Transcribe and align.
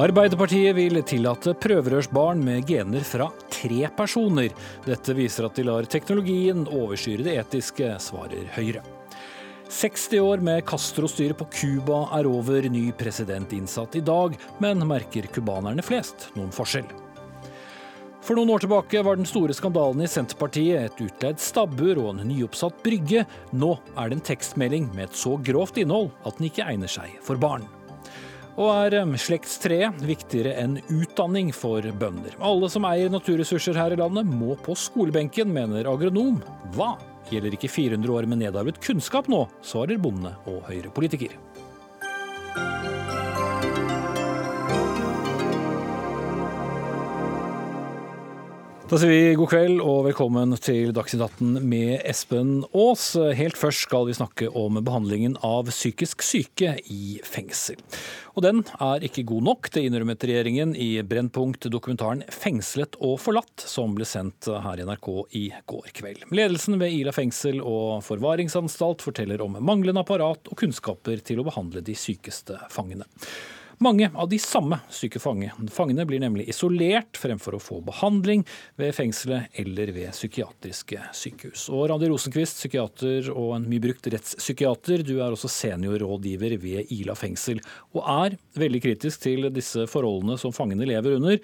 Arbeiderpartiet 0.00 0.72
vil 0.72 0.96
tillate 1.04 1.52
prøverørsbarn 1.60 2.40
med 2.40 2.64
gener 2.64 3.02
fra 3.04 3.26
tre 3.52 3.90
personer. 3.92 4.48
Dette 4.86 5.12
viser 5.12 5.44
at 5.44 5.58
de 5.58 5.66
lar 5.68 5.84
teknologien 5.84 6.62
overstyre 6.64 7.26
det 7.26 7.34
etiske, 7.42 7.90
svarer 8.00 8.48
Høyre. 8.54 8.80
60 9.68 10.22
år 10.24 10.40
med 10.44 10.64
Castro-styret 10.68 11.36
på 11.36 11.48
Cuba 11.52 12.06
er 12.16 12.28
over, 12.28 12.64
ny 12.72 12.86
president 12.96 13.52
innsatt 13.52 13.98
i 14.00 14.02
dag, 14.04 14.38
men 14.64 14.80
merker 14.88 15.28
cubanerne 15.28 15.84
flest 15.84 16.30
noen 16.38 16.52
forskjell? 16.56 16.88
For 18.24 18.38
noen 18.38 18.54
år 18.54 18.64
tilbake 18.64 19.04
var 19.04 19.20
den 19.20 19.28
store 19.28 19.52
skandalen 19.52 20.06
i 20.06 20.08
Senterpartiet 20.08 20.86
et 20.86 21.04
utleid 21.04 21.42
stabbur 21.42 22.00
og 22.00 22.14
en 22.14 22.24
nyoppsatt 22.30 22.80
brygge. 22.86 23.26
Nå 23.52 23.74
er 23.92 24.08
det 24.08 24.22
en 24.22 24.26
tekstmelding 24.32 24.88
med 24.96 25.10
et 25.10 25.20
så 25.20 25.36
grovt 25.44 25.84
innhold 25.84 26.14
at 26.24 26.40
den 26.40 26.48
ikke 26.48 26.64
egner 26.64 26.96
seg 26.96 27.20
for 27.20 27.36
barn. 27.36 27.68
Og 28.60 28.68
er 28.68 28.98
um, 29.00 29.14
slektstreet 29.16 30.02
viktigere 30.04 30.52
enn 30.60 30.76
utdanning 30.92 31.52
for 31.56 31.86
bønder? 32.00 32.36
Alle 32.44 32.68
som 32.72 32.84
eier 32.88 33.12
naturressurser 33.12 33.78
her 33.80 33.94
i 33.94 34.00
landet 34.00 34.28
må 34.28 34.58
på 34.60 34.76
skolebenken, 34.76 35.52
mener 35.54 35.88
agronom. 35.88 36.42
Hva? 36.76 36.94
Gjelder 37.32 37.56
ikke 37.56 37.70
400 37.72 38.12
år 38.12 38.28
med 38.28 38.42
nedarvet 38.42 38.80
kunnskap 38.84 39.30
nå, 39.32 39.46
svarer 39.64 40.00
bonde 40.02 40.34
og 40.50 40.60
Høyre-politiker. 40.68 41.38
Da 48.92 48.98
sier 49.00 49.08
vi 49.08 49.36
god 49.40 49.48
kveld 49.48 49.78
og 49.80 50.02
velkommen 50.04 50.50
til 50.60 50.90
Dagsnytt 50.92 51.22
18 51.24 51.62
med 51.64 52.02
Espen 52.10 52.50
Aas. 52.76 53.06
Helt 53.38 53.56
først 53.56 53.86
skal 53.86 54.04
vi 54.04 54.16
snakke 54.18 54.50
om 54.52 54.76
behandlingen 54.84 55.38
av 55.48 55.70
psykisk 55.70 56.20
syke 56.20 56.74
i 56.92 57.14
fengsel. 57.24 57.80
Og 58.36 58.44
den 58.44 58.60
er 58.84 59.06
ikke 59.08 59.24
god 59.30 59.46
nok, 59.46 59.70
det 59.72 59.86
innrømmet 59.86 60.26
regjeringen 60.28 60.74
i 60.76 60.90
Brennpunkt-dokumentaren 61.08 62.26
'Fengslet 62.28 63.00
og 63.00 63.16
forlatt', 63.24 63.64
som 63.64 63.96
ble 63.96 64.04
sendt 64.04 64.50
her 64.66 64.84
i 64.84 64.84
NRK 64.84 65.08
i 65.40 65.46
går 65.72 65.88
kveld. 65.96 66.28
Ledelsen 66.28 66.76
ved 66.76 66.92
Ila 66.92 67.16
fengsel 67.16 67.64
og 67.64 68.04
forvaringsanstalt 68.04 69.00
forteller 69.08 69.40
om 69.40 69.56
manglende 69.56 70.04
apparat 70.04 70.52
og 70.52 70.60
kunnskaper 70.60 71.24
til 71.24 71.40
å 71.40 71.48
behandle 71.48 71.80
de 71.80 71.96
sykeste 71.96 72.60
fangene. 72.68 73.08
Mange 73.82 74.10
av 74.14 74.28
de 74.30 74.38
samme 74.38 74.76
syke 74.94 75.18
fangene 75.18 76.04
blir 76.06 76.20
nemlig 76.22 76.44
isolert 76.52 77.18
fremfor 77.18 77.56
å 77.56 77.58
få 77.62 77.80
behandling 77.82 78.44
ved 78.78 78.92
fengselet 78.94 79.56
eller 79.58 79.90
ved 79.96 80.12
psykiatriske 80.14 81.00
sykehus. 81.18 81.64
Og 81.74 81.88
Randi 81.90 82.06
Rosenquist, 82.12 82.60
psykiater 82.60 83.32
og 83.32 83.56
en 83.56 83.66
mye 83.66 83.82
brukt 83.82 84.06
rettspsykiater, 84.12 85.02
du 85.02 85.16
er 85.16 85.34
også 85.34 85.50
seniorrådgiver 85.50 86.54
ved 86.62 86.94
Ila 86.94 87.18
fengsel, 87.18 87.58
og 87.96 88.06
er 88.06 88.38
veldig 88.62 88.84
kritisk 88.86 89.26
til 89.26 89.50
disse 89.50 89.88
forholdene 89.90 90.38
som 90.38 90.54
fangene 90.54 90.86
lever 90.86 91.18
under. 91.18 91.42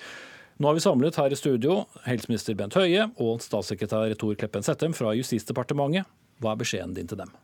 Nå 0.62 0.70
har 0.70 0.78
vi 0.78 0.86
samlet 0.86 1.18
her 1.18 1.34
i 1.34 1.42
studio 1.42 1.80
helseminister 2.06 2.54
Bent 2.58 2.78
Høie 2.78 3.10
og 3.18 3.42
statssekretær 3.42 4.14
Tor 4.20 4.38
Kleppen 4.38 4.66
Settem 4.66 4.94
fra 4.94 5.16
Justisdepartementet. 5.18 6.06
Hva 6.38 6.54
er 6.54 6.62
beskjeden 6.62 6.94
din 6.94 7.10
til 7.10 7.18
dem? 7.18 7.34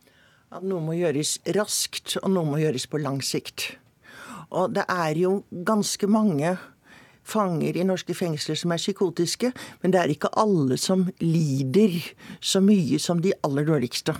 At 0.55 0.63
noe 0.63 0.79
må 0.79 0.95
gjøres 0.95 1.41
raskt, 1.57 2.21
og 2.21 2.31
noe 2.31 2.47
må 2.47 2.63
gjøres 2.63 2.87
på 2.87 3.03
lang 3.03 3.19
sikt. 3.25 3.73
Og 4.51 4.75
det 4.75 4.85
er 4.89 5.17
jo 5.19 5.43
ganske 5.65 6.07
mange 6.07 6.55
fanger 7.25 7.77
i 7.79 7.85
norske 7.87 8.13
fengsler 8.13 8.57
som 8.59 8.73
er 8.73 8.81
psykotiske, 8.81 9.51
men 9.81 9.93
det 9.93 10.01
er 10.01 10.13
ikke 10.13 10.33
alle 10.37 10.77
som 10.77 11.07
lider 11.23 11.97
så 12.39 12.61
mye 12.61 12.99
som 13.01 13.21
de 13.23 13.33
aller 13.43 13.65
dårligste. 13.65 14.13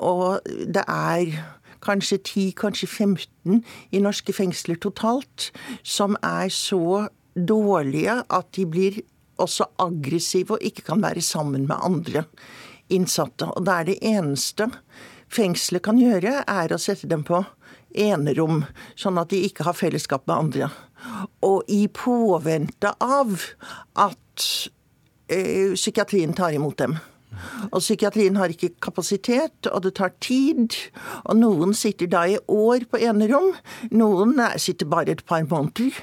Og 0.00 0.40
det 0.46 0.84
er 0.86 1.36
kanskje 1.84 2.18
10, 2.18 2.50
kanskje 2.60 2.88
15 2.88 3.62
i 3.92 4.00
norske 4.02 4.32
fengsler 4.36 4.80
totalt 4.80 5.50
som 5.82 6.16
er 6.24 6.48
så 6.52 7.06
dårlige 7.36 8.22
at 8.28 8.50
de 8.56 8.66
blir 8.68 9.00
også 9.40 9.70
aggressive 9.80 10.56
og 10.56 10.64
ikke 10.64 10.84
kan 10.90 11.02
være 11.02 11.22
sammen 11.24 11.66
med 11.68 11.76
andre 11.80 12.24
innsatte. 12.92 13.48
Og 13.56 13.64
det 13.64 13.74
er 13.74 13.88
det 13.88 13.98
eneste 14.02 14.68
fengselet 15.30 15.84
kan 15.86 16.00
gjøre, 16.00 16.42
er 16.46 16.72
å 16.74 16.80
sette 16.80 17.08
dem 17.08 17.22
på 17.24 17.38
enerom, 17.94 18.64
sånn 18.98 19.18
at 19.20 19.32
de 19.32 19.42
ikke 19.46 19.66
har 19.66 19.76
fellesskap 19.78 20.26
med 20.28 20.36
andre. 20.36 20.70
Og 21.46 21.68
i 21.70 21.86
påvente 21.92 22.92
av 23.00 23.36
at 23.98 24.46
eh, 25.30 25.72
psykiatrien 25.74 26.34
tar 26.36 26.54
imot 26.56 26.78
dem. 26.82 26.98
Og 27.70 27.80
psykiatrien 27.80 28.36
har 28.40 28.52
ikke 28.52 28.74
kapasitet, 28.82 29.68
og 29.70 29.84
det 29.84 29.94
tar 29.98 30.12
tid. 30.22 30.76
Og 31.24 31.38
noen 31.38 31.74
sitter 31.76 32.10
da 32.10 32.26
i 32.28 32.38
år 32.50 32.86
på 32.90 33.00
enerom, 33.00 33.52
noen 33.94 34.36
sitter 34.60 34.90
bare 34.90 35.14
et 35.14 35.24
par 35.26 35.46
måneder. 35.46 35.94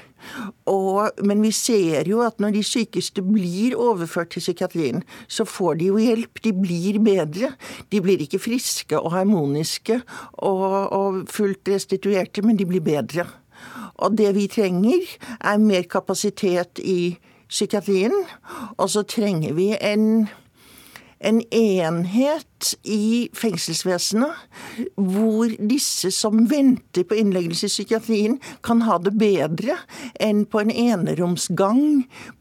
Og, 0.68 1.10
men 1.24 1.42
vi 1.42 1.52
ser 1.54 2.08
jo 2.10 2.22
at 2.26 2.40
når 2.42 2.56
de 2.58 2.64
sykeste 2.66 3.22
blir 3.24 3.76
overført 3.78 4.32
til 4.34 4.44
psykiatrien, 4.44 5.02
så 5.28 5.46
får 5.48 5.78
de 5.80 5.90
jo 5.90 6.00
hjelp. 6.02 6.42
De 6.44 6.52
blir 6.54 7.00
bedre. 7.04 7.52
De 7.92 8.02
blir 8.04 8.24
ikke 8.24 8.42
friske 8.42 8.98
og 8.98 9.12
harmoniske 9.14 10.00
og, 10.32 10.66
og 10.92 11.22
fullt 11.32 11.72
restituerte, 11.72 12.44
men 12.46 12.58
de 12.58 12.66
blir 12.68 12.84
bedre. 12.84 13.28
Og 13.98 14.14
det 14.18 14.30
vi 14.36 14.46
trenger, 14.50 15.06
er 15.40 15.62
mer 15.62 15.88
kapasitet 15.90 16.78
i 16.82 17.16
psykiatrien. 17.48 18.14
Og 18.76 18.90
så 18.90 19.02
trenger 19.02 19.56
vi 19.58 19.72
en 19.80 20.28
en 21.20 21.42
enhet 21.50 22.57
i 22.82 23.28
fengselsvesenet 23.36 24.94
hvor 24.96 25.52
disse 25.70 26.10
som 26.14 26.44
venter 26.50 27.06
på 27.08 27.18
innleggelse 27.18 27.68
i 27.68 27.72
psykiatrien, 27.72 28.38
kan 28.64 28.82
ha 28.86 28.98
det 29.02 29.14
bedre 29.18 29.78
enn 30.22 30.44
på 30.48 30.62
en 30.62 30.72
eneromsgang 30.72 31.82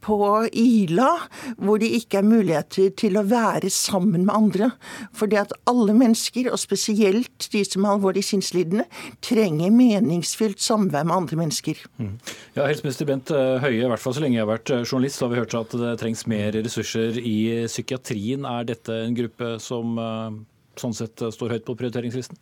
på 0.05 0.17
Ila, 0.51 1.09
hvor 1.57 1.81
det 1.81 1.91
ikke 1.99 2.21
er 2.21 2.27
muligheter 2.27 2.91
til 2.97 3.19
å 3.19 3.25
være 3.27 3.71
sammen 3.73 4.25
med 4.27 4.33
andre. 4.35 4.71
Fordi 5.17 5.39
at 5.41 5.53
alle 5.69 5.95
mennesker, 5.97 6.49
og 6.51 6.61
spesielt 6.61 7.49
de 7.53 7.63
som 7.67 7.85
er 7.85 7.95
alvorlig 7.95 8.25
sinnslidende, 8.27 8.87
trenger 9.25 9.73
meningsfylt 9.73 10.61
samvær 10.63 11.07
med 11.07 11.15
andre 11.17 11.41
mennesker. 11.43 11.81
Mm. 12.01 12.15
Ja, 12.57 12.65
Helseminister 12.65 13.09
Bent 13.09 13.31
Høie, 13.33 13.83
i 13.83 13.89
hvert 13.89 14.03
fall 14.03 14.17
så 14.17 14.23
lenge 14.23 14.39
jeg 14.39 14.45
har 14.45 14.53
vært 14.53 14.73
journalist, 14.83 15.19
så 15.19 15.27
har 15.27 15.33
vi 15.33 15.41
hørt 15.41 15.57
at 15.57 15.77
det 15.77 15.95
trengs 16.01 16.25
mer 16.29 16.55
ressurser 16.57 17.19
i 17.21 17.37
psykiatrien. 17.67 18.45
Er 18.47 18.67
dette 18.67 18.95
en 19.03 19.15
gruppe 19.17 19.55
som 19.63 19.97
eh, 20.01 20.06
sånn 20.81 20.95
sett 20.95 21.21
eh, 21.21 21.33
står 21.33 21.55
høyt 21.55 21.67
på 21.67 21.75
prioriteringslisten? 21.79 22.39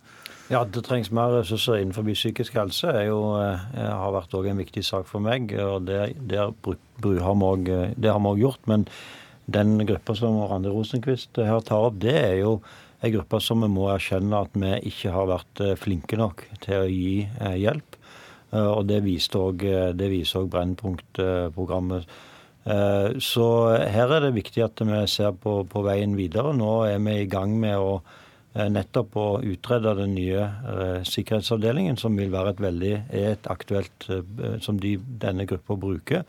Ja, 0.51 0.61
det 0.67 0.83
trengs 0.85 1.09
mer 1.15 1.33
ressurser 1.39 1.79
innenfor 1.79 2.05
psykisk 2.11 2.57
helse. 2.59 2.91
Det 2.93 3.05
eh, 3.09 3.67
har 3.81 4.15
vært 4.15 4.35
en 4.37 4.61
viktig 4.61 4.83
sak 4.85 5.07
for 5.09 5.23
meg. 5.23 5.53
og 5.59 5.87
Det, 5.89 6.15
det 6.29 6.41
har 6.41 6.53
vi 6.61 8.31
òg 8.31 8.43
gjort. 8.43 8.63
Men 8.69 8.87
den 9.45 9.77
gruppa 9.85 10.15
som 10.17 10.41
Randi 10.49 10.73
Rosenquist 10.73 11.37
her 11.37 11.61
tar 11.65 11.89
opp, 11.89 11.99
det 12.01 12.15
er 12.17 12.37
jo 12.43 12.59
en 13.05 13.13
gruppe 13.13 13.41
som 13.43 13.61
vi 13.61 13.69
må 13.69 13.89
erkjenne 13.93 14.45
at 14.47 14.55
vi 14.57 14.71
ikke 14.89 15.11
har 15.13 15.27
vært 15.29 15.61
flinke 15.77 16.17
nok 16.17 16.47
til 16.63 16.79
å 16.79 16.89
gi 16.89 17.27
hjelp. 17.61 17.99
Og 18.55 18.87
det 18.87 19.01
viser 19.05 19.51
òg 19.51 20.49
Brennpunkt-programmet. 20.53 22.07
Eh, 22.65 23.17
så 23.21 23.47
her 23.93 24.09
er 24.09 24.23
det 24.25 24.35
viktig 24.39 24.63
at 24.65 24.81
vi 24.81 25.01
ser 25.11 25.35
på, 25.37 25.59
på, 25.69 25.83
veien 25.85 26.15
videre. 26.17 26.53
Nå 26.57 26.71
er 26.89 27.01
vi 27.03 27.19
i 27.21 27.27
gang 27.29 27.53
med 27.61 27.77
å 27.77 27.99
eh, 27.99 28.69
nettopp 28.73 29.17
å 29.21 29.27
utrede 29.45 29.93
den 29.99 30.15
nye 30.17 30.41
eh, 30.41 31.03
sikkerhetsavdelingen, 31.05 31.99
som 32.01 32.17
vil 32.17 32.33
være 32.33 32.55
et 32.55 32.63
veldig 32.65 32.95
er 32.95 33.29
et 33.35 33.51
aktuelt 33.51 34.09
som 34.65 34.81
de, 34.81 34.95
denne 34.97 35.45
gruppa 35.49 35.77
bruker. 35.77 36.25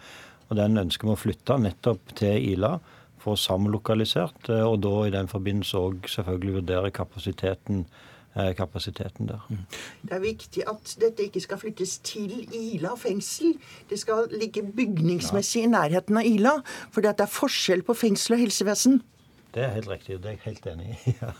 Og 0.51 0.61
Den 0.61 0.77
ønsker 0.85 1.09
vi 1.09 1.17
å 1.17 1.19
flytte 1.19 1.57
nettopp 1.59 2.13
til 2.21 2.53
Ila, 2.53 2.77
få 3.19 3.35
samlokalisert. 3.41 4.53
Og 4.69 4.77
da 4.85 4.93
i 5.07 5.15
den 5.15 5.27
forbindelse 5.27 5.81
òg 5.81 6.07
selvfølgelig 6.13 6.61
vurdere 6.61 6.93
kapasiteten 6.95 7.87
kapasiteten 8.59 9.31
der. 9.31 9.43
Mm. 9.49 9.65
Det 10.03 10.17
er 10.17 10.23
viktig 10.23 10.67
at 10.69 10.95
dette 11.01 11.27
ikke 11.27 11.41
skal 11.45 11.61
flyttes 11.63 11.99
til 12.07 12.45
Ila 12.53 12.95
fengsel. 13.01 13.57
Det 13.91 13.99
skal 14.01 14.29
ligge 14.35 14.63
bygningsmessig 14.77 15.65
i 15.65 15.73
nærheten 15.73 16.21
av 16.21 16.29
Ila. 16.29 16.59
For 16.93 17.05
det 17.05 17.17
er 17.17 17.31
forskjell 17.31 17.87
på 17.87 17.97
fengsel 17.97 18.37
og 18.37 18.45
helsevesen. 18.47 19.01
Det 19.57 19.65
er 19.65 19.73
helt 19.79 19.89
riktig. 19.89 20.21
Det 20.21 20.29
er 20.29 20.37
jeg 20.37 20.45
helt 20.45 20.67
enig 20.69 20.93
i. 20.93 21.17
ja. 21.23 21.33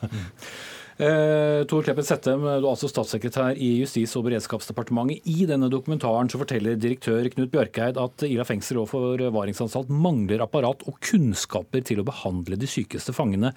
Eh, 0.97 1.67
Tor 1.69 1.85
Kleppen 1.85 2.07
Settem, 2.09 2.41
du 2.41 2.49
er 2.49 2.65
altså 2.65 2.89
statssekretær 2.89 3.59
i 3.61 3.75
Justis- 3.83 4.15
og 4.17 4.25
beredskapsdepartementet. 4.31 5.27
I 5.29 5.45
denne 5.45 5.69
dokumentaren 5.69 6.31
så 6.33 6.41
forteller 6.41 6.79
direktør 6.81 7.29
Knut 7.35 7.53
Bjørkeid 7.53 8.01
at 8.01 8.25
Ila 8.25 8.47
fengsel 8.49 8.81
og 8.81 8.89
forvaringsanstalt 8.95 9.93
mangler 9.93 10.47
apparat 10.47 10.87
og 10.89 10.97
kunnskaper 11.05 11.85
til 11.85 12.01
å 12.01 12.09
behandle 12.09 12.57
de 12.57 12.71
sykeste 12.71 13.13
fangene. 13.13 13.53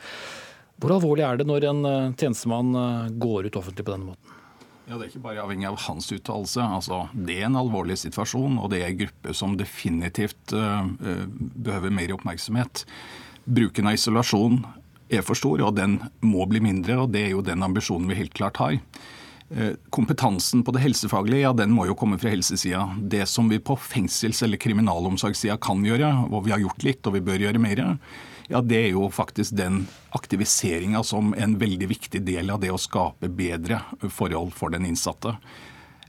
Hvor 0.79 0.95
alvorlig 0.95 1.25
er 1.27 1.39
det 1.39 1.47
når 1.47 1.65
en 1.69 1.87
eh, 1.87 2.11
tjenestemann 2.19 2.75
eh, 2.79 3.15
går 3.19 3.49
ut 3.49 3.57
offentlig 3.59 3.83
på 3.83 3.95
denne 3.95 4.13
måten? 4.13 4.35
Ja, 4.89 4.97
Det 4.97 5.03
er 5.03 5.09
ikke 5.11 5.25
bare 5.27 5.43
avhengig 5.43 5.67
av 5.69 5.77
hans 5.85 6.07
uttalelse. 6.09 6.63
Altså, 6.65 7.03
det 7.13 7.35
er 7.37 7.45
en 7.45 7.59
alvorlig 7.59 7.99
situasjon, 8.01 8.57
og 8.57 8.71
det 8.71 8.79
er 8.81 8.87
en 8.89 9.01
gruppe 9.03 9.35
som 9.37 9.53
definitivt 9.53 10.53
uh, 10.57 10.87
behøver 11.29 11.93
mer 11.93 12.15
oppmerksomhet. 12.15 12.81
Bruken 13.45 13.85
av 13.85 13.99
isolasjon 13.99 14.63
er 15.13 15.21
for 15.21 15.37
stor, 15.37 15.61
og 15.61 15.75
den 15.77 15.99
må 16.25 16.47
bli 16.49 16.63
mindre. 16.65 16.97
og 17.03 17.13
Det 17.13 17.21
er 17.21 17.35
jo 17.35 17.45
den 17.45 17.61
ambisjonen 17.61 18.09
vi 18.09 18.17
helt 18.17 18.33
klart 18.33 18.57
har. 18.57 18.79
Uh, 19.53 19.77
kompetansen 19.93 20.65
på 20.65 20.73
det 20.73 20.81
helsefaglige 20.81 21.45
ja, 21.45 21.53
den 21.53 21.69
må 21.77 21.85
jo 21.85 21.93
komme 21.93 22.17
fra 22.17 22.33
helsesida. 22.33 22.87
Det 22.97 23.27
som 23.29 23.45
vi 23.53 23.61
på 23.61 23.77
fengsels- 23.77 24.41
eller 24.41 24.57
kriminalomsorgssida 24.57 25.61
kan 25.61 25.85
gjøre, 25.85 26.15
og 26.33 26.47
vi 26.47 26.55
har 26.55 26.65
gjort 26.65 26.89
litt 26.89 27.05
og 27.05 27.19
vi 27.19 27.25
bør 27.29 27.45
gjøre 27.45 27.61
mer, 27.61 27.85
ja, 28.49 28.61
det 28.65 28.77
er 28.81 28.91
jo 28.95 29.07
faktisk 29.13 29.53
den 29.57 29.83
aktiviseringa 30.17 31.03
som 31.05 31.35
en 31.37 31.57
veldig 31.61 31.89
viktig 31.91 32.23
del 32.25 32.49
av 32.49 32.63
det 32.63 32.71
å 32.73 32.81
skape 32.81 33.29
bedre 33.29 33.83
forhold 34.09 34.55
for 34.57 34.73
den 34.73 34.87
innsatte. 34.89 35.35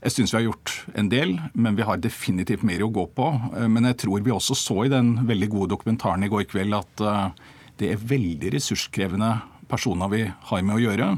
Jeg 0.01 0.15
syns 0.15 0.33
vi 0.33 0.39
har 0.39 0.47
gjort 0.47 0.73
en 0.97 1.11
del, 1.11 1.35
men 1.53 1.77
vi 1.77 1.85
har 1.85 2.01
definitivt 2.01 2.65
mer 2.65 2.81
å 2.81 2.89
gå 2.89 3.05
på. 3.13 3.27
Eh, 3.53 3.67
men 3.69 3.85
jeg 3.91 3.99
tror 4.01 4.25
vi 4.25 4.33
også 4.33 4.57
så 4.57 4.79
i 4.87 4.93
den 4.93 5.13
veldig 5.29 5.51
gode 5.53 5.75
dokumentaren 5.75 6.25
i 6.25 6.31
går 6.31 6.47
kveld 6.49 6.73
at 6.79 7.03
eh, 7.05 7.51
det 7.77 7.91
er 7.93 8.07
veldig 8.09 8.55
ressurskrevende 8.55 9.35
personer 9.69 10.09
vi 10.09 10.23
har 10.49 10.65
med 10.65 10.79
å 10.79 10.81
gjøre. 10.81 11.11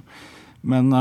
Men 0.67 0.91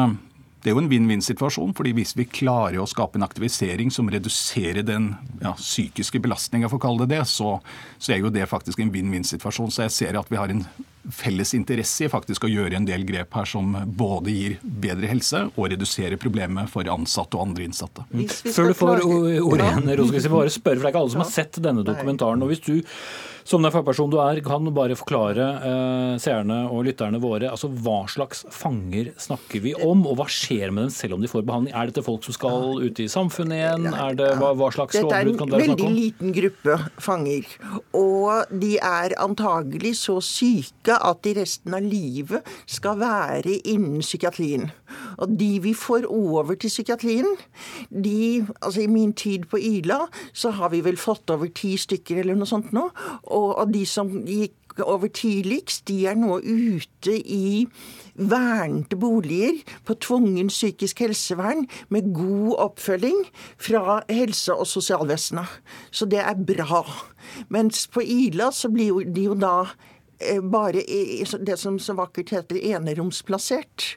det 0.62 0.70
er 0.70 0.76
jo 0.76 0.82
en 0.84 0.90
vinn-vinn-situasjon. 0.90 1.74
fordi 1.74 1.92
Hvis 1.96 2.14
vi 2.16 2.28
klarer 2.30 2.78
å 2.78 2.86
skape 2.86 3.18
en 3.18 3.26
aktivisering 3.26 3.90
som 3.90 4.10
reduserer 4.10 4.86
den 4.86 5.12
ja, 5.42 5.56
psykiske 5.58 6.20
belastninga, 6.22 6.70
det 6.70 7.08
det, 7.10 7.24
så, 7.26 7.58
så, 7.98 8.12
er 8.12 8.22
jo 8.22 8.30
det 8.30 8.46
faktisk 8.46 8.78
en 8.80 8.92
vinn-vinn-situasjon. 8.94 9.74
Så 9.74 9.88
jeg 9.88 9.96
ser 9.96 10.18
at 10.18 10.30
vi 10.30 10.38
har 10.38 10.54
en 10.54 10.64
felles 11.10 11.54
interesse 11.56 12.06
i 12.06 12.10
faktisk 12.12 12.46
å 12.46 12.50
gjøre 12.50 12.78
en 12.78 12.86
del 12.88 13.04
grep 13.08 13.34
her 13.34 13.48
som 13.48 13.74
både 13.98 14.34
gir 14.34 14.56
bedre 14.62 15.10
helse 15.10 15.44
og 15.50 15.68
reduserer 15.72 16.20
problemet 16.20 16.70
for 16.72 16.88
ansatte 16.92 17.38
og 17.38 17.48
andre 17.48 17.66
innsatte. 17.66 18.06
Før 18.52 18.70
du 18.70 18.76
får 18.78 19.04
ordet 19.06 19.68
igjen, 19.68 19.92
bare 20.32 20.54
spørre, 20.54 20.78
for 20.78 20.84
det 20.84 20.88
er 20.88 20.94
ikke 20.94 21.04
alle 21.04 21.14
som 21.16 21.24
har 21.24 21.32
sett 21.32 21.60
denne 21.62 21.86
dokumentaren. 21.86 22.42
og 22.42 22.52
hvis 22.52 22.64
du 22.64 22.74
som 23.44 23.62
den 23.62 23.72
fagpersonen 23.74 24.12
du 24.12 24.18
er, 24.22 24.40
kan 24.44 24.66
bare 24.74 24.96
forklare 24.98 25.46
eh, 25.66 26.12
seerne 26.22 26.62
og 26.70 26.84
lytterne 26.86 27.18
våre 27.22 27.50
altså 27.50 27.70
hva 27.82 28.02
slags 28.10 28.44
fanger 28.54 29.12
snakker 29.20 29.64
vi 29.64 29.74
om, 29.74 30.04
og 30.06 30.18
hva 30.20 30.28
skjer 30.30 30.70
med 30.70 30.86
dem 30.86 30.94
selv 30.94 31.16
om 31.16 31.24
de 31.24 31.30
får 31.30 31.46
behandling? 31.48 31.74
Er 31.74 31.90
dette 31.90 32.04
folk 32.06 32.22
som 32.26 32.36
skal 32.36 32.82
ut 32.82 33.02
i 33.02 33.08
samfunnet 33.10 33.58
igjen? 33.58 33.88
Er 33.90 34.18
det, 34.18 34.30
hva, 34.40 34.52
hva 34.58 34.70
slags 34.74 34.98
lovbrudd 34.98 35.40
kan 35.40 35.52
dere 35.52 35.66
snakke 35.66 35.74
om? 35.74 35.74
Dette 35.74 35.74
er 35.74 35.74
en 35.74 35.82
veldig 35.82 35.98
liten 35.98 36.36
gruppe 36.38 36.78
fanger. 37.02 37.50
Og 37.98 38.54
de 38.62 38.72
er 38.78 39.16
antagelig 39.22 39.96
så 40.04 40.18
syke 40.24 40.91
at 41.00 41.22
de 41.24 41.34
resten 41.40 41.74
av 41.76 41.84
livet 41.84 42.46
skal 42.66 42.98
være 43.00 43.58
innen 43.68 44.02
psykiatrien. 44.04 44.70
Og 45.18 45.36
de 45.38 45.50
vi 45.64 45.74
får 45.76 46.08
over 46.10 46.54
til 46.54 46.72
psykiatrien, 46.72 47.28
de 47.90 48.46
Altså 48.62 48.82
i 48.82 48.86
min 48.86 49.12
tid 49.12 49.44
på 49.50 49.58
Ila 49.58 50.06
så 50.32 50.50
har 50.50 50.70
vi 50.72 50.80
vel 50.84 50.96
fått 50.96 51.30
over 51.30 51.50
ti 51.54 51.74
stykker 51.76 52.22
eller 52.22 52.36
noe 52.38 52.48
sånt 52.48 52.72
nå. 52.72 52.88
Og, 53.34 53.72
de 53.72 53.84
som 53.86 54.10
gikk 54.26 54.80
over 54.80 55.08
tidligst, 55.12 55.84
de 55.88 56.06
er 56.06 56.16
nå 56.16 56.38
ute 56.40 57.16
i 57.18 57.66
vernede 58.14 58.96
boliger 58.96 59.60
på 59.86 59.96
tvungen 60.00 60.48
psykisk 60.48 61.00
helsevern 61.04 61.66
med 61.88 62.12
god 62.14 62.56
oppfølging 62.68 63.24
fra 63.56 64.00
helse- 64.08 64.54
og 64.54 64.66
sosialvesenet. 64.66 65.48
Så 65.90 66.06
det 66.06 66.20
er 66.20 66.34
bra. 66.34 66.84
Mens 67.48 67.86
på 67.88 68.00
Ila 68.00 68.50
så 68.52 68.68
blir 68.72 69.04
de 69.14 69.28
jo 69.28 69.34
da 69.34 69.72
bare 70.52 70.82
det 71.46 71.58
som 71.60 71.78
så 71.82 71.94
vakkert 71.98 72.32
heter 72.34 72.60
eneromsplassert. 72.72 73.96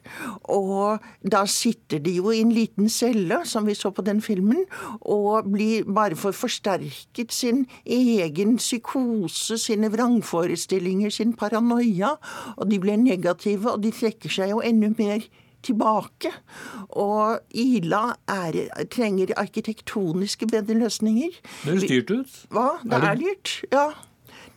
Og 0.51 1.03
da 1.21 1.45
sitter 1.49 2.01
de 2.03 2.17
jo 2.19 2.33
i 2.33 2.41
en 2.43 2.53
liten 2.55 2.89
celle, 2.89 3.41
som 3.45 3.67
vi 3.67 3.75
så 3.77 3.91
på 3.95 4.05
den 4.05 4.21
filmen, 4.25 4.65
og 5.01 5.49
blir 5.51 5.87
bare 5.87 6.17
for 6.19 6.35
forsterket 6.35 7.33
sin 7.33 7.65
egen 7.85 8.57
psykose, 8.61 9.59
sine 9.61 9.91
vrangforestillinger, 9.93 11.13
sin 11.13 11.33
paranoia. 11.37 12.15
Og 12.57 12.69
de 12.71 12.79
blir 12.81 12.99
negative, 13.01 13.71
og 13.71 13.83
de 13.83 13.93
trekker 13.95 14.31
seg 14.31 14.55
jo 14.55 14.61
enda 14.65 14.91
mer 14.97 15.25
tilbake. 15.65 16.31
Og 17.01 17.39
Ila 17.57 18.03
er, 18.29 18.59
trenger 18.93 19.33
arkitektoniske 19.39 20.49
bedre 20.51 20.77
løsninger. 20.83 21.39
Det 21.63 21.71
høres 21.71 21.87
dyrt 21.89 22.11
ut? 22.11 22.35
Hva? 22.53 22.67
Det 22.83 22.93
er, 22.93 22.99
det... 22.99 23.09
er 23.09 23.23
dyrt, 23.23 23.55
ja. 23.73 23.87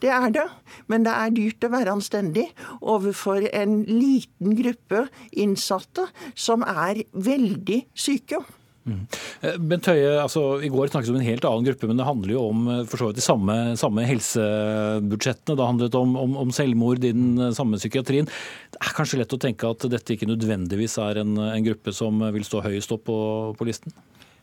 Det 0.02 0.10
er 0.14 0.28
det. 0.34 0.46
Men 0.90 1.06
det 1.06 1.14
er 1.14 1.34
dyrt 1.34 1.66
å 1.66 1.72
være 1.72 1.96
anstendig 1.96 2.46
overfor 2.78 3.48
en 3.50 3.80
liten 3.88 4.54
gruppe 4.58 5.06
innsatte 5.32 6.06
som 6.38 6.62
er 6.66 7.02
veldig 7.12 7.82
syke. 7.98 8.42
Mm. 8.88 9.04
Eh, 9.44 9.56
Bent 9.68 9.88
Høie, 9.90 10.14
altså, 10.22 10.42
I 10.64 10.70
går 10.72 10.88
snakket 10.88 11.10
vi 11.10 11.14
om 11.14 11.20
en 11.20 11.26
helt 11.26 11.46
annen 11.48 11.66
gruppe, 11.66 11.88
men 11.90 11.98
det 12.00 12.06
handler 12.08 12.34
jo 12.34 12.44
om 12.48 12.68
eh, 12.72 12.82
for 12.88 13.00
så 13.00 13.10
vidt 13.10 13.20
de 13.20 13.24
samme, 13.24 13.56
samme 13.80 14.04
helsebudsjettene. 14.08 15.56
Det 15.58 15.68
handlet 15.70 15.98
om, 15.98 16.14
om, 16.16 16.36
om, 16.44 16.52
selvmord 16.54 17.04
i 17.04 17.12
den 17.12 17.34
eh, 17.36 17.54
samme 17.56 17.80
psykiatrien. 17.80 18.30
Det 18.72 18.80
er 18.80 18.94
kanskje 18.96 19.20
lett 19.20 19.34
å 19.34 19.40
tenke 19.42 19.68
at 19.68 19.88
dette 19.92 20.14
ikke 20.14 20.30
nødvendigvis 20.30 20.98
er 21.04 21.22
en, 21.24 21.36
en 21.50 21.66
gruppe 21.66 21.94
som 21.96 22.22
vil 22.34 22.46
stå 22.48 22.64
høyest 22.64 22.94
opp 22.96 23.04
på, 23.10 23.18
på 23.58 23.68
listen? 23.68 23.94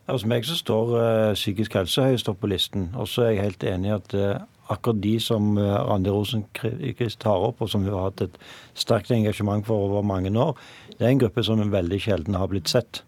Hos 0.06 0.22
meg 0.28 0.44
så 0.46 0.54
står 0.54 0.90
uh, 0.94 1.32
psykisk 1.34 1.74
helse 1.74 2.04
høyest 2.04 2.28
opp 2.30 2.38
på 2.38 2.50
listen. 2.52 2.92
Og 2.94 3.08
så 3.10 3.24
er 3.24 3.32
jeg 3.32 3.48
helt 3.48 3.64
enig 3.66 3.90
i 3.90 3.96
at 3.96 4.14
uh, 4.14 4.44
akkurat 4.72 5.02
de 5.02 5.16
som 5.22 5.56
eh, 5.58 5.74
Randi 5.88 6.12
Rosenkrist 6.12 7.20
tar 7.22 7.44
opp, 7.48 7.62
og 7.62 7.70
som 7.70 7.84
hun 7.84 7.94
har 7.94 8.10
hatt 8.10 8.24
et 8.26 8.38
sterkt 8.78 9.12
engasjement 9.14 9.66
for 9.66 9.88
over 9.88 10.06
mange 10.06 10.32
år, 10.32 10.56
det 10.96 11.06
er 11.06 11.12
en 11.12 11.22
gruppe 11.22 11.44
som 11.44 11.62
veldig 11.72 12.00
sjelden 12.02 12.38
har 12.38 12.50
blitt 12.52 12.72
sett. 12.72 13.02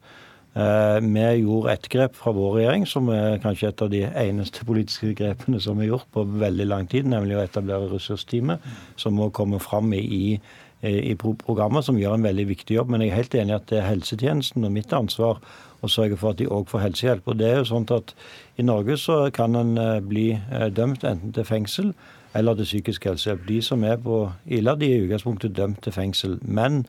Eh, 0.58 0.98
vi 1.04 1.26
gjorde 1.42 1.74
et 1.74 1.90
grep 1.92 2.16
fra 2.18 2.32
vår 2.34 2.56
regjering, 2.58 2.86
som 2.88 3.10
er 3.14 3.40
kanskje 3.42 3.72
et 3.72 3.84
av 3.84 3.92
de 3.92 4.04
eneste 4.08 4.64
politiske 4.68 5.12
grepene 5.18 5.60
som 5.62 5.80
er 5.80 5.90
gjort 5.90 6.08
på 6.14 6.24
veldig 6.40 6.68
lang 6.68 6.88
tid, 6.90 7.06
nemlig 7.10 7.38
å 7.38 7.44
etablere 7.44 7.90
ressursteamet, 7.92 8.64
som 8.96 9.18
må 9.18 9.30
komme 9.30 9.60
fram 9.62 9.92
i, 9.94 10.38
i 10.82 11.14
programmet, 11.18 11.84
som 11.86 11.98
gjør 12.00 12.18
en 12.18 12.26
veldig 12.26 12.48
viktig 12.54 12.78
jobb. 12.78 12.90
Men 12.90 13.04
jeg 13.04 13.12
er 13.12 13.20
helt 13.22 13.38
enig 13.38 13.54
i 13.54 13.58
at 13.60 13.70
det 13.70 13.80
er 13.82 13.90
helsetjenesten 13.90 14.66
og 14.66 14.74
mitt 14.74 14.94
ansvar 14.96 15.42
å 15.82 15.90
sørge 15.90 16.18
for 16.18 16.34
at 16.34 16.40
de 16.40 16.48
òg 16.50 16.68
får 16.70 16.82
helsehjelp. 16.86 17.28
Og 17.30 17.38
det 17.38 17.48
er 17.48 17.60
jo 17.60 17.68
sånn 17.70 17.86
at 17.94 18.14
I 18.58 18.66
Norge 18.66 18.98
så 19.00 19.18
kan 19.34 19.56
en 19.58 19.76
eh, 19.78 20.00
bli 20.04 20.30
eh, 20.34 20.68
dømt 20.74 21.06
enten 21.06 21.34
til 21.34 21.46
fengsel 21.46 21.92
eller 22.36 22.58
til 22.58 22.68
psykisk 22.68 23.06
helsehjelp. 23.08 23.46
De 23.48 23.60
som 23.64 23.84
er 23.86 24.00
på 24.02 24.24
Ila, 24.58 24.74
de 24.78 24.90
er 24.90 24.98
i 24.98 25.06
utgangspunktet 25.06 25.56
dømt 25.56 25.82
til 25.86 25.94
fengsel. 25.94 26.38
Men 26.42 26.84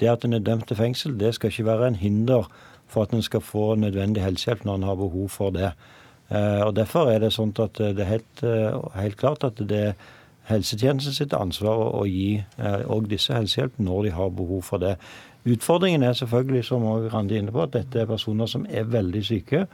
det 0.00 0.10
at 0.12 0.26
en 0.26 0.36
er 0.36 0.44
dømt 0.44 0.68
til 0.68 0.78
fengsel, 0.78 1.16
det 1.20 1.34
skal 1.36 1.52
ikke 1.52 1.68
være 1.70 1.92
en 1.92 2.00
hinder 2.00 2.48
for 2.90 3.06
at 3.06 3.14
en 3.14 3.24
skal 3.24 3.42
få 3.42 3.74
nødvendig 3.80 4.22
helsehjelp 4.22 4.64
når 4.64 4.80
en 4.80 4.88
har 4.90 5.00
behov 5.00 5.30
for 5.32 5.54
det. 5.54 5.72
Eh, 6.30 6.60
og 6.66 6.74
Derfor 6.76 7.10
er 7.10 7.24
det 7.24 7.32
sånn 7.34 7.54
at 7.62 7.80
det 7.80 8.04
er 8.04 8.12
helt, 8.12 8.44
helt 8.94 9.16
klart 9.20 9.44
at 9.44 9.60
det 9.60 9.80
er 9.90 9.96
helsetjenesten 10.44 11.16
sitt 11.16 11.32
ansvar 11.32 11.78
å 11.96 12.02
gi 12.04 12.42
òg 12.60 13.06
disse 13.08 13.32
helsehjelp 13.32 13.78
når 13.80 14.02
de 14.04 14.10
har 14.12 14.34
behov 14.36 14.66
for 14.66 14.82
det. 14.82 14.98
Utfordringen 15.44 16.02
er 16.02 16.16
selvfølgelig, 16.16 16.64
som 16.64 16.86
også 16.88 17.10
Randi 17.12 17.36
er 17.36 17.44
inne 17.44 17.52
på, 17.52 17.66
at 17.66 17.74
dette 17.74 18.00
er 18.00 18.08
personer 18.08 18.48
som 18.48 18.64
er 18.70 18.88
veldig 18.88 19.24
syke. 19.24 19.66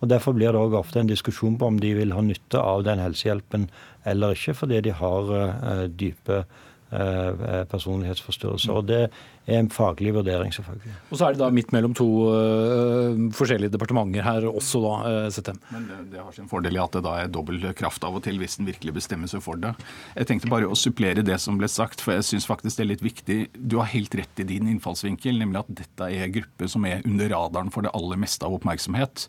og 0.00 0.08
Derfor 0.08 0.32
blir 0.32 0.52
det 0.52 0.60
også 0.60 0.80
ofte 0.80 1.02
en 1.02 1.10
diskusjon 1.10 1.58
på 1.60 1.68
om 1.68 1.80
de 1.82 1.92
vil 1.98 2.14
ha 2.16 2.22
nytte 2.24 2.62
av 2.62 2.84
den 2.86 3.02
helsehjelpen 3.02 3.68
eller 4.08 4.32
ikke, 4.32 4.54
fordi 4.56 4.80
de 4.86 4.94
har 4.96 5.32
uh, 5.34 5.84
dype 5.90 6.44
personlighetsforstyrrelser. 6.90 8.72
Og 8.72 8.86
Det 8.88 9.02
er 9.48 9.62
en 9.62 9.70
faglig 9.72 10.12
vurdering, 10.14 10.52
selvfølgelig. 10.52 10.94
Og 11.10 11.18
så 11.18 11.26
er 11.26 11.34
det 11.34 11.40
da 11.40 11.48
midt 11.54 11.72
mellom 11.72 11.94
to 11.96 12.06
uh, 12.28 13.16
forskjellige 13.36 13.72
departementer 13.72 14.24
her 14.24 14.46
også, 14.50 14.80
da, 14.84 15.24
uh, 15.24 15.28
ZM. 15.32 15.60
Men 15.72 15.86
det, 15.88 15.98
det, 16.12 16.22
har 16.22 16.32
sin 16.36 16.50
fordel 16.50 16.76
i 16.76 16.82
at 16.82 16.96
det 16.96 17.04
da 17.06 17.14
er 17.22 17.32
dobbel 17.32 17.60
kraft 17.78 18.04
av 18.04 18.18
og 18.18 18.24
til 18.26 18.40
hvis 18.40 18.58
den 18.60 18.68
virkelig 18.68 18.98
bestemmer 19.00 19.30
seg 19.30 19.42
for 19.44 19.60
det. 19.60 19.72
Jeg 20.16 20.30
tenkte 20.30 20.52
bare 20.52 20.68
å 20.68 20.78
supplere 20.78 21.24
det 21.24 21.40
som 21.44 21.60
ble 21.60 21.70
sagt, 21.72 22.04
for 22.04 22.16
jeg 22.16 22.28
syns 22.28 22.48
faktisk 22.48 22.80
det 22.80 22.84
er 22.84 22.92
litt 22.92 23.06
viktig. 23.06 23.38
Du 23.56 23.78
har 23.80 23.92
helt 23.94 24.14
rett 24.20 24.44
i 24.44 24.48
din 24.48 24.68
innfallsvinkel, 24.74 25.40
nemlig 25.40 25.64
at 25.64 25.76
dette 25.84 26.10
er 26.10 26.26
en 26.26 26.36
gruppe 26.40 26.68
som 26.68 26.84
er 26.88 27.04
under 27.08 27.32
radaren 27.32 27.72
for 27.72 27.86
det 27.86 27.94
aller 27.96 28.20
meste 28.20 28.44
av 28.44 28.58
oppmerksomhet 28.58 29.28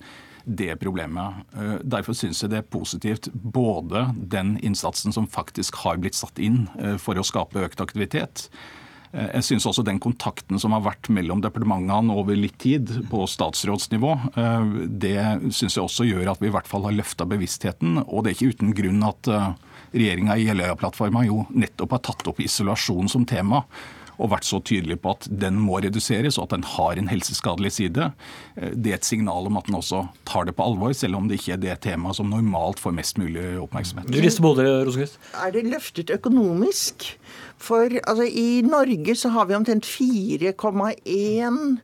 det 0.50 0.74
problemet. 0.82 1.46
Derfor 1.86 2.18
syns 2.18 2.42
jeg 2.42 2.52
det 2.54 2.62
er 2.64 2.72
positivt 2.74 3.30
både 3.34 4.08
den 4.18 4.56
innsatsen 4.66 5.14
som 5.16 5.30
faktisk 5.30 5.82
har 5.84 6.00
blitt 6.02 6.18
satt 6.18 6.42
inn 6.42 6.64
for 7.02 7.20
å 7.20 7.26
skape 7.26 7.62
økt 7.68 7.84
aktivitet, 7.84 8.48
Eh, 9.12 9.30
jeg 9.40 9.46
synes 9.48 9.66
også 9.66 9.84
den 9.86 10.00
kontakten 10.02 10.60
som 10.62 10.76
har 10.76 10.84
vært 10.86 11.10
mellom 11.14 11.42
departementene 11.42 12.14
over 12.14 12.38
litt 12.38 12.60
tid, 12.62 12.92
på 13.10 13.26
statsrådsnivå, 13.30 14.12
eh, 14.38 14.74
det 15.02 15.22
syns 15.56 15.78
jeg 15.78 15.86
også 15.86 16.06
gjør 16.06 16.34
at 16.34 16.42
vi 16.44 16.50
i 16.52 16.54
hvert 16.54 16.70
fall 16.70 16.86
har 16.86 16.98
løfta 16.98 17.26
bevisstheten. 17.30 18.04
Og 18.06 18.24
det 18.24 18.32
er 18.32 18.38
ikke 18.38 18.58
uten 18.58 18.76
grunn 18.78 19.06
at 19.08 19.32
eh, 19.34 19.54
regjeringa 19.96 20.38
i 20.38 20.46
Jeløya-plattforma 20.50 21.26
jo 21.26 21.46
nettopp 21.50 21.98
har 21.98 22.06
tatt 22.06 22.30
opp 22.30 22.44
isolasjon 22.44 23.10
som 23.10 23.26
tema 23.26 23.64
og 24.20 24.34
vært 24.34 24.48
så 24.48 24.60
tydelig 24.60 25.00
på 25.04 25.14
at 25.16 25.28
den 25.32 25.60
må 25.64 25.80
reduseres, 25.84 26.38
og 26.38 26.50
at 26.50 26.58
den 26.58 26.66
har 26.76 27.00
en 27.00 27.10
helseskadelig 27.12 27.72
side. 27.78 28.12
Eh, 28.60 28.74
det 28.76 28.94
er 28.94 29.00
et 29.00 29.08
signal 29.08 29.48
om 29.50 29.60
at 29.60 29.70
den 29.70 29.80
også 29.80 30.06
tar 30.30 30.50
det 30.50 30.56
på 30.58 30.66
alvor, 30.68 30.94
selv 30.98 31.20
om 31.20 31.30
det 31.30 31.40
ikke 31.40 31.56
er 31.56 31.64
det 31.64 31.80
temaet 31.86 32.20
som 32.20 32.32
normalt 32.32 32.82
får 32.84 32.96
mest 33.00 33.22
mulig 33.22 33.46
oppmerksomhet. 33.64 34.10
Du 34.12 34.20
Jurist 34.20 34.44
Både, 34.44 34.68
Rosenquist? 34.88 35.20
Er 35.40 35.56
det 35.56 35.64
løftet 35.70 36.12
økonomisk? 36.14 37.08
For 37.60 37.92
altså, 38.08 38.24
i 38.24 38.62
Norge 38.64 39.16
så 39.20 39.32
har 39.36 39.50
vi 39.50 39.58
omtrent 39.58 39.88
4,1 39.88 41.80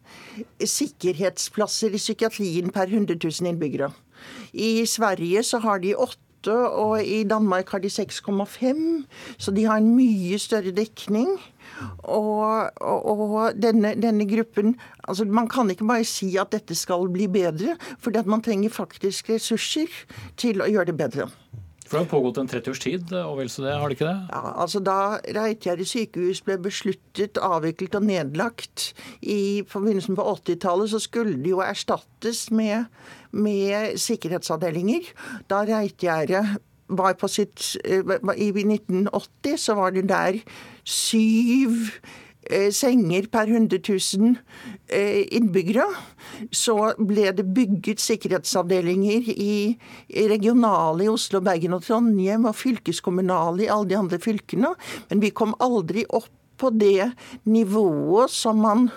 sikkerhetsplasser 0.64 1.96
i 1.96 2.00
psykiatrien 2.00 2.72
per 2.76 2.92
100 2.92 3.20
000 3.20 3.52
innbyggere. 3.52 3.92
I 4.54 4.86
Sverige 4.88 5.44
så 5.44 5.60
har 5.64 5.84
de 5.84 5.96
åtte 5.96 6.22
og 6.54 7.02
i 7.02 7.24
Danmark 7.26 7.72
har 7.74 7.82
de 7.82 7.90
6,5, 7.90 9.04
så 9.38 9.52
de 9.52 9.64
har 9.66 9.82
en 9.82 9.96
mye 9.98 10.38
større 10.40 10.72
dekning. 10.78 11.40
Og, 12.04 12.72
og, 12.82 13.24
og 13.26 13.58
denne, 13.60 13.96
denne, 14.00 14.28
gruppen 14.30 14.76
altså 15.04 15.26
Man 15.26 15.50
kan 15.52 15.70
ikke 15.72 15.88
bare 15.88 16.08
si 16.08 16.32
at 16.40 16.54
dette 16.56 16.76
skal 16.78 17.08
bli 17.12 17.28
bedre, 17.32 17.76
for 18.00 18.16
man 18.26 18.44
trenger 18.46 18.74
faktisk 18.74 19.30
ressurser 19.34 19.92
til 20.40 20.64
å 20.64 20.70
gjøre 20.72 20.92
det 20.92 20.98
bedre. 21.00 21.30
For 21.86 22.00
det 22.00 22.08
har 22.08 22.10
pågått 22.10 22.40
en 22.42 22.48
30 22.50 22.72
års 22.74 22.82
tid, 22.82 23.12
og 23.14 23.36
vel 23.38 23.50
så 23.52 23.62
det, 23.62 23.74
har 23.78 23.92
det 23.92 23.98
ikke 24.00 24.08
det? 24.10 24.22
Ja, 24.34 24.54
altså 24.64 24.82
Da 24.82 24.98
Reitgjerde 25.38 25.86
sykehus 25.86 26.42
ble 26.46 26.58
besluttet 26.64 27.38
avviklet 27.38 27.98
og 28.00 28.08
nedlagt 28.08 28.88
i 29.22 29.62
forbindelsen 29.70 30.18
på 30.18 30.26
80-tallet, 30.32 30.90
så 30.96 31.02
skulle 31.04 31.38
det 31.44 31.54
jo 31.54 31.62
erstattes 31.62 32.48
med, 32.50 32.90
med 33.30 34.00
sikkerhetsavdelinger. 34.02 35.12
Da 35.52 35.62
Reitgjerdet 35.70 36.58
var 36.88 37.16
på 37.18 37.30
sitt 37.32 37.76
eh, 37.86 38.04
I 38.38 38.52
1980 38.52 39.58
så 39.58 39.76
var 39.78 39.96
det 39.96 40.08
der 40.10 40.38
syv 40.84 41.90
eh, 42.50 42.70
senger 42.74 43.28
per 43.32 43.50
100 43.50 43.80
000 43.90 44.36
eh, 44.90 45.26
innbyggere. 45.32 45.88
Så 46.52 46.94
ble 47.00 47.32
det 47.36 47.48
bygget 47.56 48.04
sikkerhetsavdelinger 48.04 49.32
i 49.34 49.78
regionale 50.30 51.08
i 51.08 51.12
Oslo, 51.12 51.42
Bergen 51.42 51.78
og 51.78 51.86
Trondheim, 51.88 52.46
og 52.46 52.58
fylkeskommunale 52.60 53.66
i 53.66 53.72
alle 53.72 53.90
de 53.90 54.00
andre 54.00 54.22
fylkene. 54.22 54.76
Men 55.10 55.24
vi 55.24 55.34
kom 55.34 55.56
aldri 55.60 56.06
opp 56.10 56.32
på 56.56 56.70
det 56.72 57.12
nivået 57.44 58.32
som 58.32 58.62
man 58.64 58.88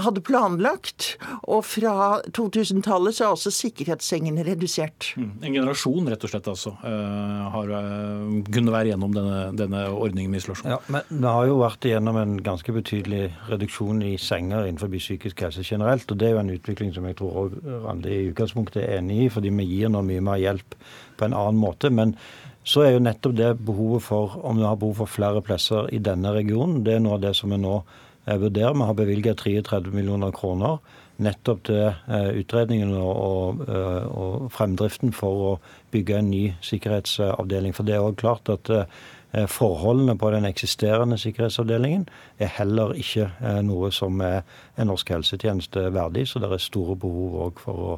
hadde 0.00 0.22
planlagt. 0.24 1.14
Og 1.50 1.64
fra 1.66 2.20
2000-tallet 2.34 3.16
så 3.16 3.26
er 3.26 3.34
også 3.36 3.52
sikkerhetssengene 3.54 4.44
redusert. 4.46 5.12
Mm. 5.18 5.30
En 5.40 5.56
generasjon 5.58 6.10
rett 6.10 6.26
og 6.26 6.32
slett 6.32 6.50
altså, 6.50 6.74
uh, 6.82 7.44
har 7.54 7.74
uh, 7.74 8.38
kunnet 8.48 8.74
være 8.74 8.92
gjennom 8.92 9.14
denne, 9.16 9.42
denne, 9.58 9.84
ordningen 9.94 10.32
med 10.32 10.42
isolasjon. 10.42 10.74
Ja, 10.74 10.80
men 10.92 11.06
Vi 11.10 11.34
har 11.36 11.50
jo 11.50 11.60
vært 11.62 11.88
igjennom 11.88 12.18
en 12.20 12.38
ganske 12.44 12.74
betydelig 12.74 13.28
reduksjon 13.50 14.02
i 14.06 14.14
senger 14.20 14.68
innenfor 14.68 14.92
psykisk 14.94 15.44
helse 15.46 15.64
generelt. 15.66 16.10
og 16.10 16.18
Det 16.18 16.28
er 16.28 16.36
jo 16.36 16.42
en 16.44 16.54
utvikling 16.54 16.94
som 16.94 17.06
jeg 17.08 17.18
tror 17.20 17.52
Randi 17.84 18.14
i 18.14 18.30
utgangspunktet 18.32 18.82
er 18.82 18.98
enig 18.98 19.24
i, 19.26 19.30
fordi 19.32 19.52
vi 19.54 19.68
gir 19.68 19.92
nå 19.92 20.02
mye 20.06 20.24
mer 20.24 20.40
hjelp 20.42 20.76
på 21.18 21.28
en 21.28 21.36
annen 21.36 21.60
måte. 21.60 21.90
men 21.90 22.16
så 22.64 22.80
er 22.80 22.94
jo 22.94 23.02
nettopp 23.04 23.34
det 23.36 23.50
behovet 23.60 24.02
for 24.06 24.38
om 24.40 24.56
vi 24.56 24.64
har 24.64 24.78
behov 24.80 25.02
for 25.02 25.10
flere 25.10 25.42
plasser 25.44 25.90
i 25.92 26.00
denne 26.00 26.32
regionen, 26.32 26.80
det 26.84 26.94
er 26.96 27.02
noe 27.04 27.18
av 27.18 27.24
det 27.26 27.34
som 27.36 27.52
vi 27.52 27.58
nå 27.60 27.82
vurderer. 28.26 28.74
Vi 28.74 28.88
har 28.88 28.94
bevilget 28.98 29.42
33 29.44 29.92
millioner 29.92 30.30
kroner 30.34 30.78
nettopp 31.22 31.64
til 31.68 31.82
eh, 31.86 32.30
utredningen 32.40 32.94
og, 32.98 33.12
og, 33.14 33.66
eh, 33.68 34.06
og, 34.10 34.46
fremdriften 34.54 35.12
for 35.14 35.44
å 35.48 35.52
bygge 35.94 36.18
en 36.18 36.30
ny 36.30 36.44
sikkerhetsavdeling. 36.64 37.74
For 37.76 37.86
det 37.86 37.96
er 37.96 38.02
også 38.02 38.20
klart 38.22 38.50
at 38.50 38.72
eh, 38.74 39.46
forholdene 39.50 40.16
på 40.18 40.30
den 40.34 40.46
eksisterende 40.48 41.18
sikkerhetsavdelingen 41.18 42.08
er 42.38 42.52
heller 42.58 42.94
ikke 42.98 43.30
noe 43.66 43.90
som 43.94 44.20
er 44.22 44.42
en 44.78 44.90
norsk 44.90 45.10
helsetjeneste 45.10 45.88
verdig, 45.94 46.28
så 46.30 46.42
det 46.42 46.52
er 46.54 46.62
store 46.62 46.94
behov 46.94 47.58
for 47.58 47.88
å 47.88 47.96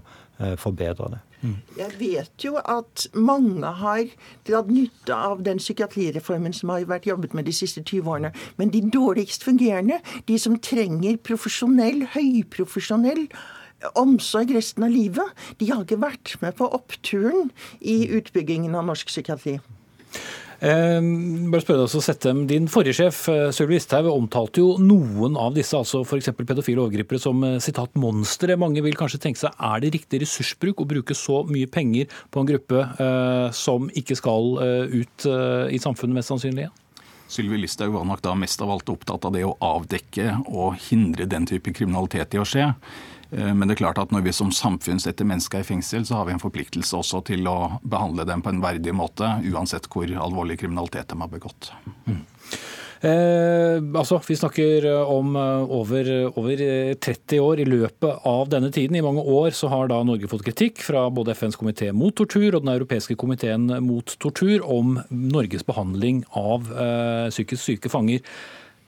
forbedre 0.61 1.11
det. 1.13 1.21
Jeg 1.79 1.93
vet 2.01 2.45
jo 2.45 2.57
at 2.63 3.07
mange 3.15 3.73
har 3.81 4.07
dratt 4.49 4.71
nytte 4.73 5.15
av 5.15 5.43
den 5.47 5.61
psykiatrireformen 5.63 6.55
som 6.57 6.73
har 6.75 6.87
vært 6.89 7.09
jobbet 7.09 7.37
med 7.37 7.47
de 7.49 7.55
siste 7.57 7.83
20 7.83 8.11
årene. 8.15 8.33
Men 8.57 8.73
de 8.75 8.83
dårligst 8.93 9.47
fungerende, 9.47 10.01
de 10.29 10.39
som 10.39 10.59
trenger 10.59 11.21
profesjonell, 11.23 12.07
høyprofesjonell 12.17 13.27
omsorg 13.97 14.55
resten 14.57 14.87
av 14.87 14.93
livet, 14.95 15.47
de 15.61 15.71
har 15.71 15.85
ikke 15.85 16.01
vært 16.01 16.37
med 16.43 16.57
på 16.59 16.69
oppturen 16.75 17.51
i 17.81 18.07
utbyggingen 18.17 18.75
av 18.79 18.87
norsk 18.89 19.13
psykiatri. 19.13 19.59
Eh, 20.57 21.01
bare 21.53 21.61
spørre 21.61 21.83
deg 21.83 21.85
også, 21.85 22.01
Settem, 22.01 22.47
Din 22.49 22.69
forrige 22.73 22.97
sjef 22.97 23.27
eh, 23.29 23.51
Sylvi 23.53 23.77
Listhaug 23.77 24.09
omtalte 24.09 24.63
jo 24.63 24.77
noen 24.81 25.37
av 25.37 25.53
disse, 25.57 25.77
altså 25.77 26.01
f.eks. 26.01 26.33
pedofile 26.39 26.81
overgripere, 26.81 27.21
som 27.21 27.45
eh, 27.45 27.59
sitat 27.63 27.93
monstre. 28.01 28.57
Mange 28.57 28.81
vil 28.85 28.97
kanskje 28.97 29.21
tenke 29.27 29.43
seg 29.43 29.53
er 29.53 29.85
det 29.85 29.93
riktig 29.99 30.23
ressursbruk 30.25 30.81
å 30.81 30.89
bruke 30.89 31.17
så 31.17 31.43
mye 31.51 31.69
penger 31.69 32.09
på 32.33 32.41
en 32.41 32.49
gruppe 32.49 32.87
eh, 32.89 33.47
som 33.57 33.91
ikke 33.93 34.17
skal 34.17 34.57
eh, 34.65 34.97
ut 35.03 35.29
eh, 35.29 35.77
i 35.77 35.83
samfunnet, 35.83 36.17
mest 36.17 36.33
sannsynlig? 36.33 36.71
Sylvi 37.29 37.59
Listhaug 37.59 37.93
var 37.93 38.07
nok 38.07 38.23
da 38.23 38.37
mest 38.39 38.61
av 38.63 38.71
alt 38.71 38.89
opptatt 38.89 39.27
av 39.27 39.35
det 39.35 39.43
å 39.45 39.57
avdekke 39.61 40.39
og 40.47 40.79
hindre 40.87 41.27
den 41.29 41.49
type 41.49 41.75
kriminalitet 41.75 42.37
i 42.37 42.41
å 42.41 42.47
skje. 42.47 42.71
Eh, 43.31 43.53
men 43.53 43.67
det 43.67 43.77
er 43.77 43.83
klart 43.85 44.01
at 44.03 44.15
når 44.15 44.27
vi 44.29 44.35
som 44.37 44.53
samfunn 44.55 45.03
setter 45.03 45.29
mennesker 45.29 45.65
i 45.65 45.67
fengsel, 45.67 46.07
så 46.07 46.21
har 46.21 46.29
vi 46.29 46.37
en 46.37 46.43
forpliktelse 46.43 47.01
også 47.01 47.25
til 47.33 47.47
å 47.51 47.77
behandle 47.83 48.27
dem 48.29 48.45
på 48.45 48.53
en 48.53 48.63
verdig 48.65 48.95
måte, 48.97 49.37
uansett 49.51 49.91
hvor 49.93 50.11
alvorlig 50.11 50.61
kriminalitet 50.63 51.11
de 51.13 51.21
har 51.21 51.33
begått. 51.33 51.73
Mm. 52.07 52.25
Eh, 53.07 53.77
altså, 53.99 54.21
Vi 54.25 54.37
snakker 54.37 54.87
om 55.05 55.37
eh, 55.37 55.73
over, 55.79 56.11
over, 56.39 56.63
30 56.95 57.41
år. 57.45 57.61
I 57.61 57.69
løpet 57.69 58.27
av 58.27 58.49
denne 58.53 58.71
tiden, 58.73 58.97
i 58.97 59.05
mange 59.05 59.21
år, 59.23 59.51
så 59.51 59.69
har 59.73 59.91
da 59.93 60.01
Norge 60.07 60.31
fått 60.31 60.47
kritikk 60.47 60.81
fra 60.85 61.07
både 61.11 61.35
FNs 61.37 61.59
komité 61.61 61.93
mot 61.93 62.15
tortur 62.17 62.55
og 62.55 62.63
Den 62.65 62.75
europeiske 62.77 63.19
komiteen 63.21 63.69
mot 63.85 64.17
tortur 64.23 64.65
om 64.65 64.97
Norges 65.11 65.67
behandling 65.67 66.25
av 66.33 66.71
eh, 66.73 67.27
psykisk 67.35 67.63
syke 67.63 67.93
fanger. 67.93 68.25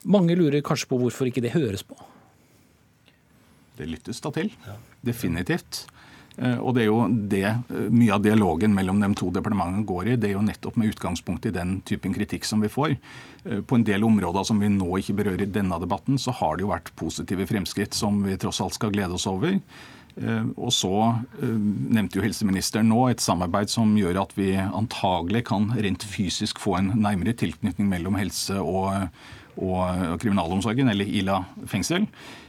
Mange 0.08 0.38
lurer 0.38 0.64
kanskje 0.64 0.88
på 0.88 1.00
hvorfor 1.02 1.28
ikke 1.28 1.44
det 1.44 1.56
høres 1.56 1.84
på? 1.84 1.98
Det 3.78 3.88
lyttes 3.88 4.20
da 4.24 4.34
til. 4.34 4.52
Definitivt. 5.06 5.86
Eh, 6.38 6.58
og 6.62 6.76
det 6.76 6.84
er 6.84 6.88
jo 6.88 6.98
det 7.30 7.44
eh, 7.48 7.88
mye 7.90 8.14
av 8.14 8.22
dialogen 8.22 8.74
mellom 8.76 9.00
de 9.02 9.10
to 9.18 9.30
departementene 9.34 9.86
går 9.88 10.12
i. 10.12 10.16
Det 10.20 10.30
er 10.30 10.36
jo 10.36 10.46
nettopp 10.46 10.78
med 10.78 10.92
utgangspunkt 10.92 11.48
i 11.50 11.54
den 11.54 11.78
typen 11.88 12.14
kritikk 12.14 12.46
som 12.46 12.62
vi 12.62 12.70
får. 12.70 12.94
Eh, 13.44 13.60
på 13.66 13.78
en 13.78 13.86
del 13.86 14.06
områder 14.06 14.46
som 14.46 14.62
vi 14.62 14.70
nå 14.70 14.90
ikke 15.00 15.16
berører 15.18 15.46
i 15.48 15.52
denne 15.58 15.80
debatten, 15.82 16.18
så 16.20 16.34
har 16.38 16.56
det 16.56 16.66
jo 16.66 16.72
vært 16.72 16.94
positive 16.98 17.48
fremskritt 17.50 17.96
som 17.96 18.22
vi 18.26 18.38
tross 18.38 18.62
alt 18.62 18.78
skal 18.78 18.94
glede 18.94 19.18
oss 19.18 19.28
over. 19.30 19.58
Og 20.58 20.72
så 20.74 20.90
nevnte 21.38 22.18
jo 22.18 22.24
helseministeren 22.24 22.88
nå 22.90 23.04
et 23.06 23.22
samarbeid 23.22 23.70
som 23.70 23.92
gjør 23.94 24.16
at 24.24 24.32
vi 24.34 24.48
antagelig 24.58 25.44
kan 25.46 25.68
rent 25.78 26.02
fysisk 26.02 26.58
få 26.58 26.74
en 26.80 26.88
nærmere 27.04 27.36
tilknytning 27.38 27.86
mellom 27.86 28.18
helse 28.18 28.56
og, 28.58 29.12
og 29.62 30.18
kriminalomsorgen, 30.18 30.90
eller 30.90 31.06
Ila 31.20 31.38
fengsel. 31.70 32.08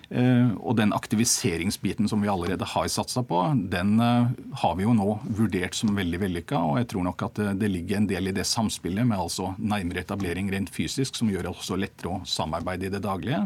Eh, 0.10 0.52
og 0.58 0.78
den 0.80 0.94
aktiviseringsbiten 0.96 2.10
som 2.10 2.24
vi 2.24 2.32
allerede 2.32 2.66
har 2.66 2.88
satsa 2.90 3.22
på, 3.26 3.44
den 3.70 4.00
eh, 4.02 4.32
har 4.64 4.78
vi 4.80 4.88
jo 4.88 4.96
nå 4.98 5.10
vurdert 5.38 5.78
som 5.78 5.94
veldig 5.96 6.22
vellykka. 6.24 6.64
Og 6.72 6.80
jeg 6.82 6.90
tror 6.94 7.06
nok 7.10 7.28
at 7.30 7.44
det 7.62 7.70
ligger 7.70 8.00
en 8.00 8.10
del 8.10 8.32
i 8.32 8.36
det 8.36 8.48
samspillet 8.50 9.06
med 9.10 9.20
altså 9.20 9.54
nærmere 9.58 10.06
etablering 10.06 10.50
rent 10.54 10.74
fysisk, 10.74 11.20
som 11.20 11.30
gjør 11.30 11.46
det 11.46 11.54
også 11.54 11.78
lettere 11.80 12.16
å 12.16 12.24
samarbeide 12.28 12.90
i 12.90 12.96
det 12.96 13.04
daglige 13.06 13.46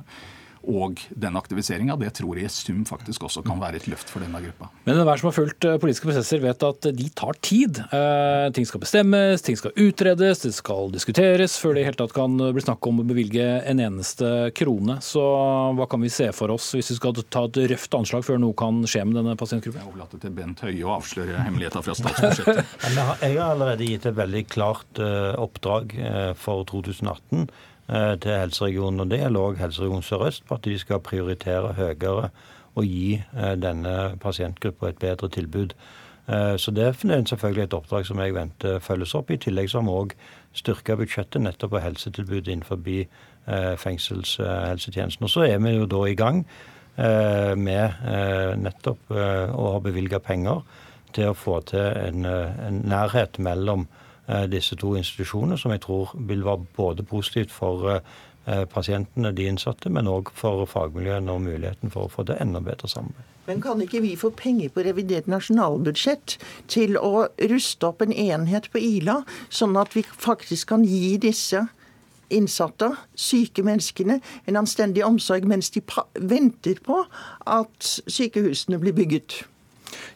og 0.63 1.01
den 1.19 1.35
aktiviseringa, 1.35 1.95
det 1.99 2.13
tror 2.17 2.39
jeg 2.39 2.47
i 2.47 2.51
sum 2.53 2.83
faktisk 2.87 3.25
også 3.27 3.43
kan 3.45 3.59
være 3.61 3.81
et 3.81 3.87
løft 3.91 4.11
for 4.11 4.23
denne 4.23 4.39
gruppa. 4.43 4.69
Men 4.85 5.01
enhver 5.01 5.19
som 5.19 5.29
har 5.29 5.35
fulgt 5.35 5.67
eh, 5.67 5.77
politiske 5.81 6.07
prosesser, 6.07 6.41
vet 6.43 6.63
at 6.63 6.87
de 6.95 7.07
tar 7.15 7.37
tid. 7.43 7.81
Eh, 7.83 8.47
ting 8.55 8.67
skal 8.67 8.83
bestemmes, 8.83 9.43
ting 9.43 9.59
skal 9.59 9.75
utredes, 9.79 10.43
det 10.45 10.53
skal 10.55 10.93
diskuteres 10.93 11.57
før 11.59 11.75
det 11.75 11.83
i 11.83 11.87
hele 11.89 11.99
tatt 11.99 12.15
kan 12.15 12.37
bli 12.39 12.63
snakk 12.63 12.87
om 12.89 13.01
å 13.03 13.07
bevilge 13.07 13.47
en 13.67 13.83
eneste 13.83 14.29
krone. 14.57 14.99
Så 15.03 15.23
hva 15.77 15.89
kan 15.91 16.03
vi 16.03 16.13
se 16.13 16.29
for 16.35 16.53
oss 16.55 16.71
hvis 16.77 16.93
vi 16.93 16.99
skal 16.99 17.19
ta 17.23 17.45
et 17.49 17.61
røft 17.73 17.99
anslag 17.99 18.25
før 18.27 18.39
noe 18.41 18.57
kan 18.57 18.83
skje 18.87 19.03
med 19.09 19.19
denne 19.19 19.35
pasientgruppen? 19.39 19.83
Jeg 19.83 19.91
overlater 19.91 20.23
til 20.23 20.35
Bent 20.37 20.63
Høie 20.63 20.87
å 20.87 20.95
avsløre 20.95 21.43
hemmeligheter 21.43 21.85
fra 21.85 21.97
statsbudsjettet. 21.99 22.79
Jeg 23.23 23.37
har 23.39 23.53
allerede 23.53 23.87
gitt 23.87 24.07
et 24.07 24.17
veldig 24.17 24.45
klart 24.51 24.99
eh, 25.01 25.33
oppdrag 25.39 25.93
for 26.39 26.65
2018 26.69 27.47
Eh, 27.47 27.72
til 27.89 28.31
helseregionen. 28.31 29.03
Og 29.03 29.09
det 29.11 29.19
gjelder 29.19 29.43
òg 29.43 29.57
Helseregion 29.59 30.03
Sør-Øst, 30.05 30.45
på 30.47 30.55
at 30.55 30.65
de 30.65 30.77
skal 30.79 31.01
prioritere 31.03 31.73
høyere 31.77 32.29
og 32.75 32.85
gi 32.85 33.21
eh, 33.37 33.55
denne 33.59 34.17
pasientgruppa 34.21 34.89
et 34.89 35.01
bedre 35.01 35.29
tilbud. 35.29 35.73
Eh, 36.27 36.55
så 36.57 36.71
det 36.71 36.85
er 36.87 37.25
selvfølgelig 37.27 37.63
et 37.63 37.73
oppdrag 37.73 38.05
som 38.05 38.19
jeg 38.19 38.35
venter 38.35 38.79
følges 38.79 39.15
opp. 39.15 39.31
I 39.31 39.37
tillegg 39.37 39.69
så 39.69 39.81
har 39.81 40.05
vi 40.05 40.15
styrka 40.53 40.95
budsjettet 40.95 41.41
nettopp 41.41 41.75
på 41.75 41.83
helsetilbudet 41.83 42.53
innenfor 42.53 42.79
fengselshelsetjenesten. 43.77 45.23
Og 45.23 45.29
så 45.29 45.41
er 45.43 45.57
vi 45.59 45.73
jo 45.75 45.85
da 45.89 46.05
i 46.07 46.15
gang 46.15 46.45
med 47.57 48.05
nettopp 48.61 49.11
å 49.11 49.65
ha 49.73 49.79
bevilga 49.83 50.21
penger 50.23 50.61
til 51.11 51.31
å 51.31 51.35
få 51.35 51.57
til 51.67 51.81
en, 51.81 52.23
en 52.23 52.79
nærhet 52.87 53.41
mellom 53.43 53.83
Eh, 53.83 54.02
disse 54.47 54.75
to 54.79 54.93
institusjonene, 54.95 55.57
som 55.59 55.71
jeg 55.71 55.81
tror 55.83 56.13
vil 56.15 56.45
være 56.45 56.65
både 56.77 57.03
positivt 57.03 57.51
for 57.51 57.89
eh, 57.91 58.63
pasientene, 58.71 59.33
de 59.35 59.49
innsatte, 59.51 59.91
men 59.91 60.07
òg 60.07 60.31
for 60.37 60.65
fagmiljøene 60.69 61.31
og 61.31 61.43
muligheten 61.43 61.91
for 61.91 62.07
å 62.07 62.11
få 62.11 62.23
det 62.27 62.39
enda 62.43 62.61
bedre 62.63 62.87
samarbeid. 62.87 63.29
Men 63.47 63.61
kan 63.61 63.81
ikke 63.83 63.99
vi 64.05 64.15
få 64.15 64.31
penger 64.39 64.71
på 64.71 64.85
revidert 64.87 65.27
nasjonalbudsjett 65.27 66.37
til 66.71 66.95
å 66.95 67.27
ruste 67.51 67.89
opp 67.89 68.03
en 68.05 68.15
enhet 68.15 68.69
på 68.71 68.79
Ila, 68.79 69.21
sånn 69.51 69.75
at 69.79 69.95
vi 69.97 70.05
faktisk 70.07 70.71
kan 70.71 70.85
gi 70.87 71.17
disse 71.19 71.65
innsatte, 72.33 72.93
syke 73.19 73.63
menneskene, 73.65 74.19
en 74.47 74.59
anstendig 74.63 75.03
omsorg 75.05 75.45
mens 75.49 75.69
de 75.75 75.83
venter 76.15 76.79
på 76.83 77.03
at 77.45 77.89
sykehusene 78.07 78.79
blir 78.81 78.95
bygget? 78.95 79.43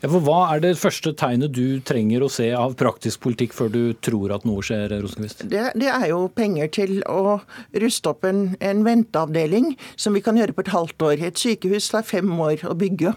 Ja, 0.01 0.09
for 0.11 0.21
Hva 0.21 0.39
er 0.53 0.61
det 0.61 0.75
første 0.77 1.13
tegnet 1.17 1.55
du 1.57 1.79
trenger 1.85 2.21
å 2.21 2.29
se 2.29 2.51
av 2.53 2.75
praktisk 2.77 3.23
politikk 3.23 3.55
før 3.57 3.71
du 3.73 3.81
tror 4.05 4.35
at 4.35 4.45
noe 4.45 4.61
skjer, 4.65 4.93
Rosenqvist? 5.01 5.47
Det, 5.49 5.63
det 5.73 5.89
er 5.89 6.09
jo 6.11 6.27
penger 6.37 6.69
til 6.73 6.99
å 7.09 7.39
ruste 7.81 8.11
opp 8.13 8.27
en, 8.29 8.51
en 8.61 8.83
venteavdeling, 8.85 9.71
som 9.97 10.13
vi 10.13 10.21
kan 10.25 10.37
gjøre 10.37 10.53
på 10.53 10.67
et 10.67 10.73
halvt 10.75 11.07
år. 11.09 11.25
Et 11.31 11.41
sykehus 11.41 11.89
tar 11.93 12.05
fem 12.05 12.29
år 12.29 12.67
å 12.69 12.77
bygge. 12.77 13.15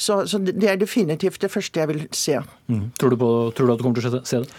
Så, 0.00 0.22
så 0.30 0.40
det 0.40 0.64
er 0.64 0.80
definitivt 0.80 1.42
det 1.44 1.52
første 1.52 1.82
jeg 1.82 1.90
vil 1.90 2.04
se. 2.16 2.38
Mm. 2.72 2.86
Tror, 2.96 3.12
du 3.12 3.20
på, 3.20 3.32
tror, 3.56 3.68
du 3.68 3.74
at 3.74 3.82
du 3.82 3.84
kommer 3.84 4.00
til 4.00 4.16
å 4.16 4.24
se 4.24 4.44
det? 4.46 4.52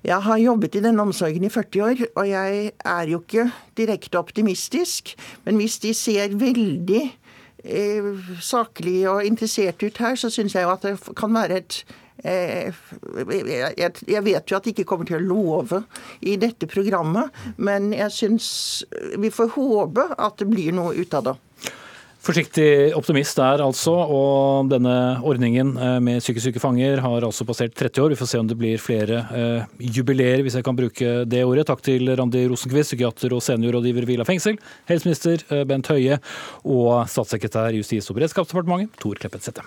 Jeg 0.00 0.24
har 0.24 0.38
jobbet 0.40 0.78
i 0.78 0.82
denne 0.82 1.04
omsorgen 1.04 1.44
i 1.44 1.52
40 1.52 1.82
år, 1.84 1.98
og 2.16 2.24
jeg 2.26 2.70
er 2.72 3.10
jo 3.12 3.20
ikke 3.20 3.50
direkte 3.78 4.18
optimistisk. 4.18 5.12
Men 5.44 5.60
hvis 5.60 5.76
de 5.84 5.92
ser 5.94 6.34
veldig 6.40 7.02
saklig 8.40 9.02
og 9.10 9.24
interessert 9.26 9.82
ut 9.82 9.98
her, 10.00 10.16
så 10.16 10.30
syns 10.32 10.54
jeg 10.56 10.64
jo 10.64 10.72
at 10.72 10.86
det 10.86 10.94
kan 11.18 11.34
være 11.34 11.60
et 11.60 11.80
eh, 12.24 12.72
jeg 14.08 14.24
vet 14.24 14.50
jo 14.50 14.56
at 14.58 14.64
de 14.64 14.72
ikke 14.74 14.86
kommer 14.88 15.08
til 15.08 15.18
å 15.20 15.24
love 15.24 15.82
i 16.20 16.36
dette 16.40 16.68
programmet, 16.70 17.30
men 17.56 17.92
jeg 17.96 18.16
syns 18.16 18.48
vi 19.20 19.32
får 19.32 19.54
håpe 19.56 20.10
at 20.16 20.40
det 20.40 20.48
blir 20.50 20.74
noe 20.76 20.96
ut 20.96 21.16
av 21.16 21.30
det. 21.30 21.36
Forsiktig 22.20 22.92
optimist 22.98 23.38
der 23.40 23.62
altså, 23.64 23.94
og 23.96 24.68
denne 24.68 24.92
ordningen 25.24 25.72
eh, 25.80 25.96
med 26.04 26.20
psykisk 26.20 26.50
syke 26.50 26.60
fanger 26.60 27.00
har 27.00 27.24
altså 27.24 27.46
passert 27.48 27.72
30 27.72 28.04
år. 28.04 28.12
Vi 28.12 28.18
får 28.20 28.28
se 28.28 28.40
om 28.42 28.50
det 28.50 28.58
blir 28.60 28.82
flere 28.82 29.22
eh, 29.32 29.70
jubileer, 29.96 30.44
hvis 30.44 30.58
jeg 30.58 30.66
kan 30.66 30.76
bruke 30.76 31.14
det 31.24 31.44
ordet. 31.48 31.64
Takk 31.70 31.80
til 31.86 32.12
Randi 32.20 32.44
Rosenquist, 32.50 32.92
psykiater 32.92 33.32
og 33.32 33.40
seniorrådgiver 33.46 34.08
Vila 34.08 34.28
fengsel, 34.28 34.60
helseminister 34.90 35.46
uh, 35.48 35.62
Bent 35.68 35.88
Høie 35.88 36.20
og 36.68 37.06
statssekretær 37.08 37.72
i 37.72 37.80
Justis- 37.80 38.12
og 38.12 38.20
beredskapsdepartementet 38.20 39.00
Tor 39.00 39.16
Kleppet 39.20 39.48
Sette. 39.48 39.64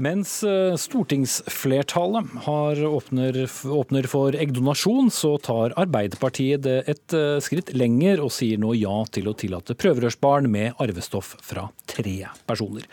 Mens 0.00 0.44
eh, 0.44 0.76
stortingsflertallet 0.76 2.26
har 2.46 2.84
åpner, 2.84 3.36
åpner, 3.64 4.06
for 4.08 4.32
eggdonasjon, 4.32 5.10
så 5.12 5.34
tar 5.38 5.74
Arbeiderpartiet 5.76 6.62
det 6.64 6.78
et 6.88 7.16
eh, 7.16 7.36
skritt 7.44 7.74
lenger 7.76 8.22
og 8.24 8.32
sier 8.32 8.56
nå 8.56 8.72
ja 8.78 8.94
til 9.12 9.28
å 9.28 9.34
tillate 9.36 9.76
prøverørsbarn 9.76 10.48
med 10.48 10.80
arvestoff 10.80 11.34
fra 11.44 11.66
tre 11.84 12.14
personer. 12.48 12.86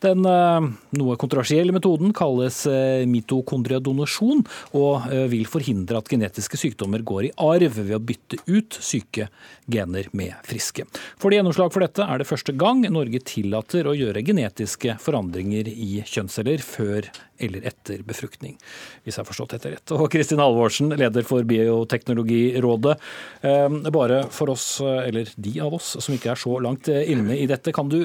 Den 0.00 0.24
eh, 0.24 0.70
noe 0.96 1.18
kontroversielle 1.20 1.74
metoden 1.74 2.14
kalles 2.16 2.62
mitokondriadonasjon, 3.10 4.40
og 4.78 5.08
vil 5.28 5.44
forhindre 5.50 5.98
at 5.98 6.08
genetiske 6.08 6.58
sykdommer 6.60 7.02
går 7.04 7.28
i 7.28 7.32
arv 7.44 7.76
ved 7.76 7.92
å 7.96 8.00
bytte 8.00 8.38
ut 8.46 8.78
syke 8.80 9.28
gener 9.70 10.08
med 10.16 10.32
friske. 10.46 10.86
Får 11.20 11.32
de 11.32 11.40
gjennomslag 11.40 11.72
for 11.74 11.84
dette, 11.84 12.04
er 12.08 12.20
det 12.20 12.28
første 12.28 12.54
gang 12.56 12.84
Norge 12.88 13.20
tillater 13.26 13.88
å 13.88 13.96
gjøre 13.96 14.24
genetiske 14.24 14.96
forandringer 15.02 15.68
i 15.68 16.00
kjønnsceller 16.08 16.53
eller 16.54 16.64
før 16.64 17.10
eller 17.42 17.66
etter 17.66 18.02
befruktning, 18.06 18.56
hvis 19.04 19.16
jeg 19.16 19.22
har 19.22 19.28
forstått 19.28 19.56
dette 19.56 19.74
rett. 19.74 19.94
Og 19.96 20.06
Kristin 20.12 20.42
Halvorsen, 20.42 20.94
leder 20.94 21.26
for 21.26 21.46
Bioteknologirådet. 21.48 22.96
Ehm, 23.42 23.80
bare 23.94 24.24
for 24.32 24.54
oss, 24.54 24.78
eller 24.80 25.30
de 25.36 25.54
av 25.60 25.74
oss 25.74 25.96
som 25.98 26.14
ikke 26.14 26.32
er 26.32 26.40
så 26.40 26.58
langt 26.62 26.88
inne 26.88 27.36
i 27.36 27.48
dette, 27.50 27.74
kan 27.74 27.90
du 27.90 28.04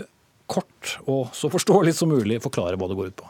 kort 0.50 0.98
og 1.06 1.30
så 1.38 1.52
forståelig 1.54 1.94
som 2.00 2.10
mulig 2.10 2.42
forklare 2.42 2.80
hva 2.80 2.90
det 2.90 2.98
går 2.98 3.14
ut 3.14 3.20
på? 3.22 3.30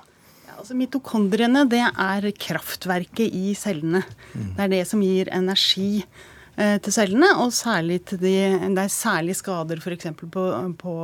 Altså, 0.60 0.76
mitokondriene 0.76 1.64
det 1.72 1.86
er 1.88 2.28
kraftverket 2.36 3.36
i 3.36 3.54
cellene. 3.58 4.04
Mm. 4.34 4.50
Det 4.58 4.66
er 4.66 4.74
det 4.74 4.82
som 4.90 5.04
gir 5.04 5.32
energi 5.36 5.92
eh, 6.00 6.76
til 6.84 6.96
cellene, 6.96 7.32
og 7.40 7.54
særlig 7.56 8.02
til 8.12 8.20
de, 8.24 8.36
det 8.76 8.84
er 8.84 8.92
særlig 8.92 9.38
skader 9.40 9.80
f.eks. 9.80 10.12
På, 10.20 10.50
på 10.80 10.96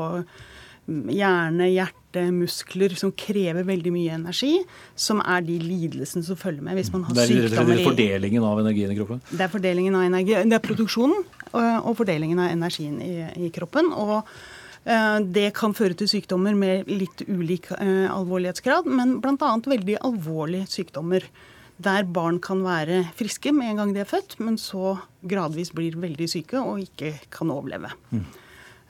hjerne, 0.86 1.70
hjerte, 1.72 2.02
muskler 2.34 2.96
som 3.00 3.12
krever 3.16 3.66
veldig 3.68 3.92
mye 3.94 4.18
energi, 4.18 4.54
som 4.96 5.22
er 5.24 5.46
de 5.46 5.58
lidelsene 5.62 6.26
som 6.26 6.40
følger 6.40 6.66
med 6.66 6.80
hvis 6.80 6.92
man 6.94 7.06
har 7.08 7.18
sykdommer 7.18 7.72
Det 7.74 7.80
er 7.80 7.90
fordelingen 7.90 8.46
av 8.48 8.62
energien 8.64 8.94
i 8.94 9.00
kroppen? 9.00 9.24
Det 9.32 9.46
er 9.46 9.52
fordelingen 9.54 9.98
av 9.98 10.06
energi, 10.08 10.38
det 10.44 10.60
er 10.60 10.64
produksjonen 10.64 11.26
og 11.56 11.92
fordelingen 11.98 12.42
av 12.44 12.54
energien 12.54 13.02
i, 13.04 13.16
i 13.48 13.50
kroppen. 13.56 13.92
og 13.94 14.22
uh, 14.22 15.20
det 15.38 15.50
kan 15.58 15.76
føre 15.78 15.98
til 15.98 16.10
sykdommer 16.12 16.56
med 16.58 16.90
litt 16.92 17.26
ulik 17.28 17.72
uh, 17.74 18.08
alvorlighetsgrad, 18.14 18.88
men 18.88 19.20
bl.a. 19.24 19.52
veldig 19.66 20.00
alvorlige 20.06 20.70
sykdommer. 20.78 21.28
Der 21.76 22.08
barn 22.08 22.40
kan 22.40 22.62
være 22.64 23.02
friske 23.20 23.52
med 23.52 23.74
en 23.74 23.82
gang 23.82 23.94
de 23.96 24.06
er 24.06 24.08
født, 24.08 24.38
men 24.40 24.56
så 24.62 24.96
gradvis 25.28 25.74
blir 25.76 25.98
veldig 26.00 26.28
syke 26.32 26.62
og 26.62 26.80
ikke 26.86 27.18
kan 27.34 27.52
overleve. 27.52 27.92
Mm. 28.16 28.24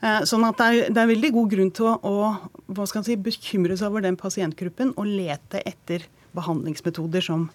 Eh, 0.04 0.22
sånn 0.28 0.44
at 0.44 0.58
det 0.60 0.66
er, 0.66 0.92
det 0.92 1.00
er, 1.02 1.08
veldig 1.08 1.32
god 1.38 1.52
grunn 1.54 1.72
til 1.76 1.88
å, 1.88 2.16
å 2.68 2.86
si, 2.92 3.16
bekymre 3.16 3.78
seg 3.78 3.88
over 3.88 4.04
den 4.04 4.18
pasientgruppen 4.20 4.92
og 4.96 5.08
lete 5.08 5.62
etter 5.64 6.04
behandlingsmetoder 6.36 7.24
som 7.24 7.46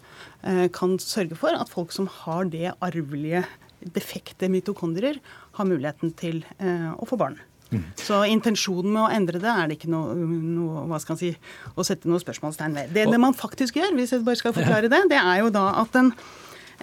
eh, 0.41 0.65
kan 0.73 0.97
sørge 1.01 1.38
for 1.38 1.54
at 1.54 1.69
folk 1.69 1.93
som 1.93 2.10
har 2.23 2.49
det 2.49 2.73
arvelige, 2.82 3.45
defekte 3.82 4.49
mitokondrier, 4.49 5.21
har 5.58 5.69
muligheten 5.69 6.13
til 6.17 6.43
eh, 6.58 6.89
å 6.97 7.08
få 7.10 7.17
barn. 7.21 7.38
Mm. 7.71 7.86
Så 7.95 8.17
intensjonen 8.27 8.91
med 8.91 9.04
å 9.06 9.12
endre 9.15 9.39
det 9.39 9.51
er 9.51 9.69
det 9.69 9.77
ikke 9.77 9.91
noe, 9.93 10.15
noe 10.17 10.86
hva 10.89 10.99
skal 10.99 11.17
si, 11.21 11.32
å 11.77 11.86
sette 11.88 12.10
noe 12.10 12.19
spørsmålstegn 12.19 12.75
ved. 12.75 12.95
Det, 12.97 13.06
det 13.13 13.21
man 13.21 13.38
faktisk 13.38 13.77
gjør, 13.80 13.93
hvis 13.95 14.12
jeg 14.17 14.25
bare 14.27 14.41
skal 14.41 14.56
forklare 14.58 14.91
det, 14.91 15.06
det 15.13 15.21
er 15.21 15.43
jo 15.43 15.54
da 15.54 15.69
at 15.80 15.93
den 15.95 16.12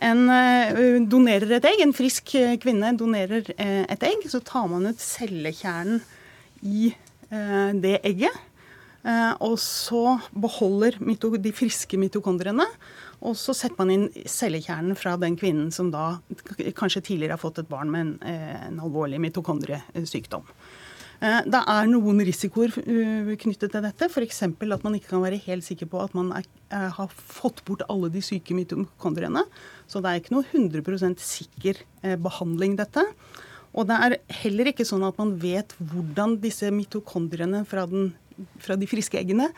en 0.05 0.25
uh, 0.31 0.99
donerer 1.09 1.57
et 1.59 1.69
egg, 1.71 1.83
en 1.85 1.95
frisk 1.97 2.35
eh, 2.39 2.57
kvinne 2.61 2.93
donerer 2.99 3.49
uh, 3.59 3.85
et 3.85 4.07
egg, 4.07 4.27
så 4.31 4.41
tar 4.45 4.69
man 4.71 4.89
ut 4.91 5.03
cellekjernen 5.03 6.03
i 6.67 6.95
det 7.29 7.99
egget. 8.09 8.33
og 9.45 9.59
så 9.61 10.17
beholder 10.33 10.95
de 11.45 11.51
friske 11.53 11.99
mitokondriene. 12.01 12.65
Og 13.21 13.37
så 13.37 13.53
setter 13.53 13.77
man 13.77 13.91
inn 13.93 14.07
cellekjernen 14.25 14.97
fra 14.97 15.13
den 15.21 15.37
kvinnen 15.37 15.69
som 15.71 15.91
da 15.93 16.23
kanskje 16.73 17.03
tidligere 17.11 17.37
har 17.37 17.43
fått 17.43 17.61
et 17.61 17.69
barn 17.69 17.93
med 17.93 18.01
en, 18.01 18.15
en 18.71 18.81
alvorlig 18.81 19.21
mitokondriesykdom. 19.21 20.49
Det 21.19 21.61
er 21.61 21.89
noen 21.91 22.23
risikoer 22.23 22.71
knyttet 23.43 23.73
til 23.73 23.83
dette, 23.83 24.07
f.eks. 24.07 24.43
at 24.47 24.85
man 24.87 24.95
ikke 24.95 25.11
kan 25.17 25.25
være 25.25 25.41
helt 25.49 25.67
sikker 25.67 25.89
på 25.91 25.99
at 26.05 26.15
man 26.15 26.31
er, 26.39 26.47
har 26.71 27.11
fått 27.11 27.65
bort 27.67 27.83
alle 27.91 28.07
de 28.15 28.23
syke 28.23 28.55
mitokondriene. 28.55 29.43
Så 29.91 29.99
det 30.05 30.13
er 30.13 30.23
ikke 30.23 30.37
noe 30.37 30.47
100 30.47 31.19
sikker 31.19 31.83
eh, 32.07 32.15
behandling, 32.23 32.77
dette. 32.79 33.03
Og 33.75 33.89
det 33.89 33.99
er 33.99 34.17
heller 34.45 34.71
ikke 34.71 34.87
sånn 34.89 35.07
at 35.07 35.19
man 35.21 35.35
vet 35.43 35.75
hvordan 35.79 36.39
disse 36.43 36.71
mitokondriene 36.75 37.65
fra, 37.69 37.85
den, 37.91 38.13
fra 38.63 38.79
de 38.79 38.89
friske 38.91 39.19
eggene 39.21 39.51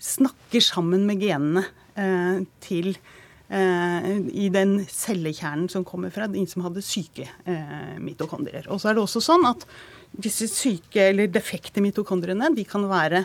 snakker 0.00 0.64
sammen 0.64 1.04
med 1.08 1.20
genene 1.20 1.66
eh, 2.00 2.40
til 2.64 2.94
eh, 2.94 4.10
i 4.32 4.48
den 4.52 4.78
cellekjernen 4.88 5.68
som 5.72 5.84
kommer 5.86 6.12
fra 6.14 6.28
de 6.30 6.46
som 6.48 6.64
hadde 6.64 6.84
syke 6.84 7.28
eh, 7.44 7.96
mitokondrier. 8.00 8.70
Og 8.72 8.80
så 8.80 8.90
er 8.90 8.96
det 8.96 9.04
også 9.04 9.22
sånn 9.24 9.44
at 9.50 9.66
disse 10.10 10.48
syke 10.50 11.10
eller 11.10 11.30
defekte 11.30 11.82
mitokondriene 11.84 12.50
de 12.56 12.64
kan 12.68 12.84
være 12.90 13.24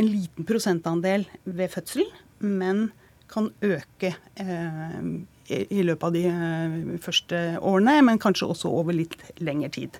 en 0.00 0.08
liten 0.08 0.46
prosentandel 0.48 1.26
ved 1.44 1.72
fødsel, 1.72 2.06
men 2.40 2.88
kan 3.32 3.50
øke 3.64 4.14
eh, 4.40 4.98
i 5.52 5.82
løpet 5.84 6.06
av 6.06 6.14
de 6.16 6.24
eh, 6.28 6.98
første 7.02 7.40
årene, 7.60 7.98
men 8.06 8.20
kanskje 8.20 8.48
også 8.48 8.72
over 8.72 8.96
litt 8.96 9.16
lengre 9.40 9.70
tid. 9.72 9.98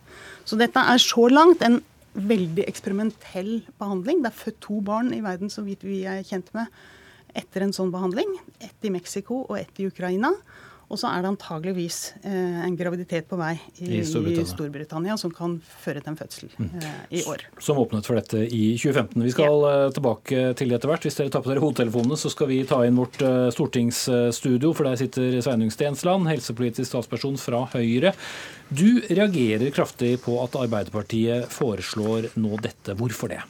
Så 0.48 0.58
dette 0.60 0.80
er 0.80 1.02
så 1.02 1.28
langt 1.32 1.64
en 1.64 1.80
veldig 2.12 2.66
eksperimentell 2.68 3.62
behandling. 3.80 4.20
Det 4.24 4.32
er 4.32 4.42
født 4.42 4.60
to 4.64 4.80
barn 4.84 5.12
i 5.16 5.22
verden, 5.24 5.52
så 5.52 5.64
vidt 5.64 5.84
vi 5.86 6.02
er 6.08 6.24
kjent 6.28 6.50
med, 6.56 6.68
etter 7.36 7.64
en 7.64 7.72
sånn 7.72 7.92
behandling. 7.92 8.28
Ett 8.60 8.84
i 8.84 8.92
Mexico 8.92 9.46
og 9.46 9.56
ett 9.60 9.80
i 9.80 9.88
Ukraina. 9.88 10.34
Og 10.92 11.00
så 11.00 11.08
er 11.08 11.22
det 11.24 11.30
antageligvis 11.30 11.98
eh, 12.20 12.58
en 12.66 12.74
graviditet 12.76 13.24
på 13.30 13.38
vei 13.40 13.54
i, 13.78 13.86
I, 13.96 14.00
Storbritannia. 14.04 14.44
i, 14.44 14.50
Storbritannia. 14.50 15.14
som 15.20 15.32
kan 15.32 15.54
føre 15.80 16.02
til 16.02 16.12
en 16.12 16.18
fødsel 16.18 16.50
mm. 16.52 16.66
eh, 16.82 16.98
i 17.16 17.22
år. 17.32 17.46
Som 17.64 17.80
åpnet 17.80 18.04
for 18.08 18.20
dette 18.20 18.42
i 18.44 18.74
2015. 18.76 19.16
Vi 19.24 19.32
skal 19.32 19.56
ja. 19.64 19.70
Eh, 19.86 19.92
tilbake 19.96 20.42
til 20.60 20.68
det 20.68 20.76
etter 20.76 20.92
hvert. 20.92 21.06
Hvis 21.08 21.16
dere 21.16 21.32
tar 21.32 21.44
på 21.46 21.52
dere 21.52 21.64
hodetelefonene, 21.64 22.18
så 22.20 22.32
skal 22.34 22.50
vi 22.52 22.60
ta 22.68 22.82
inn 22.84 23.00
vårt 23.00 23.16
stortingsstudio, 23.56 24.74
for 24.76 24.88
der 24.88 25.00
sitter 25.00 25.38
Sveinung 25.40 25.72
Stensland, 25.72 26.28
helsepolitisk 26.28 26.90
statsperson 26.90 27.40
fra 27.40 27.64
Høyre. 27.72 28.12
Du 28.68 29.00
reagerer 29.08 29.72
kraftig 29.72 30.18
på 30.26 30.36
at 30.44 30.60
Arbeiderpartiet 30.60 31.48
foreslår 31.52 32.34
nå 32.40 32.60
dette. 32.60 32.98
Hvorfor 33.00 33.32
det? 33.32 33.40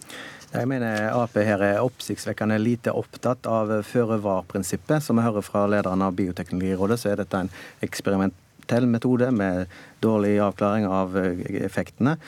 Jeg 0.53 0.69
mener 0.69 1.07
Ap 1.17 1.33
her 1.41 1.62
er 1.65 1.79
oppsiktsvekkende 1.81 2.59
lite 2.61 2.93
opptatt 2.93 3.47
av 3.49 3.71
føre-var-prinsippet. 3.88 5.01
Som 5.01 5.17
vi 5.17 5.25
hører 5.25 5.45
fra 5.47 5.62
lederen 5.65 6.05
av 6.05 6.12
Bioteknologirådet, 6.19 6.99
så 7.01 7.09
er 7.09 7.23
dette 7.23 7.41
en 7.41 7.49
eksperimentell 7.81 8.85
metode 8.85 9.31
med 9.33 9.73
dårlig 10.05 10.35
avklaring 10.45 10.85
av 10.85 11.17
effektene. 11.17 12.19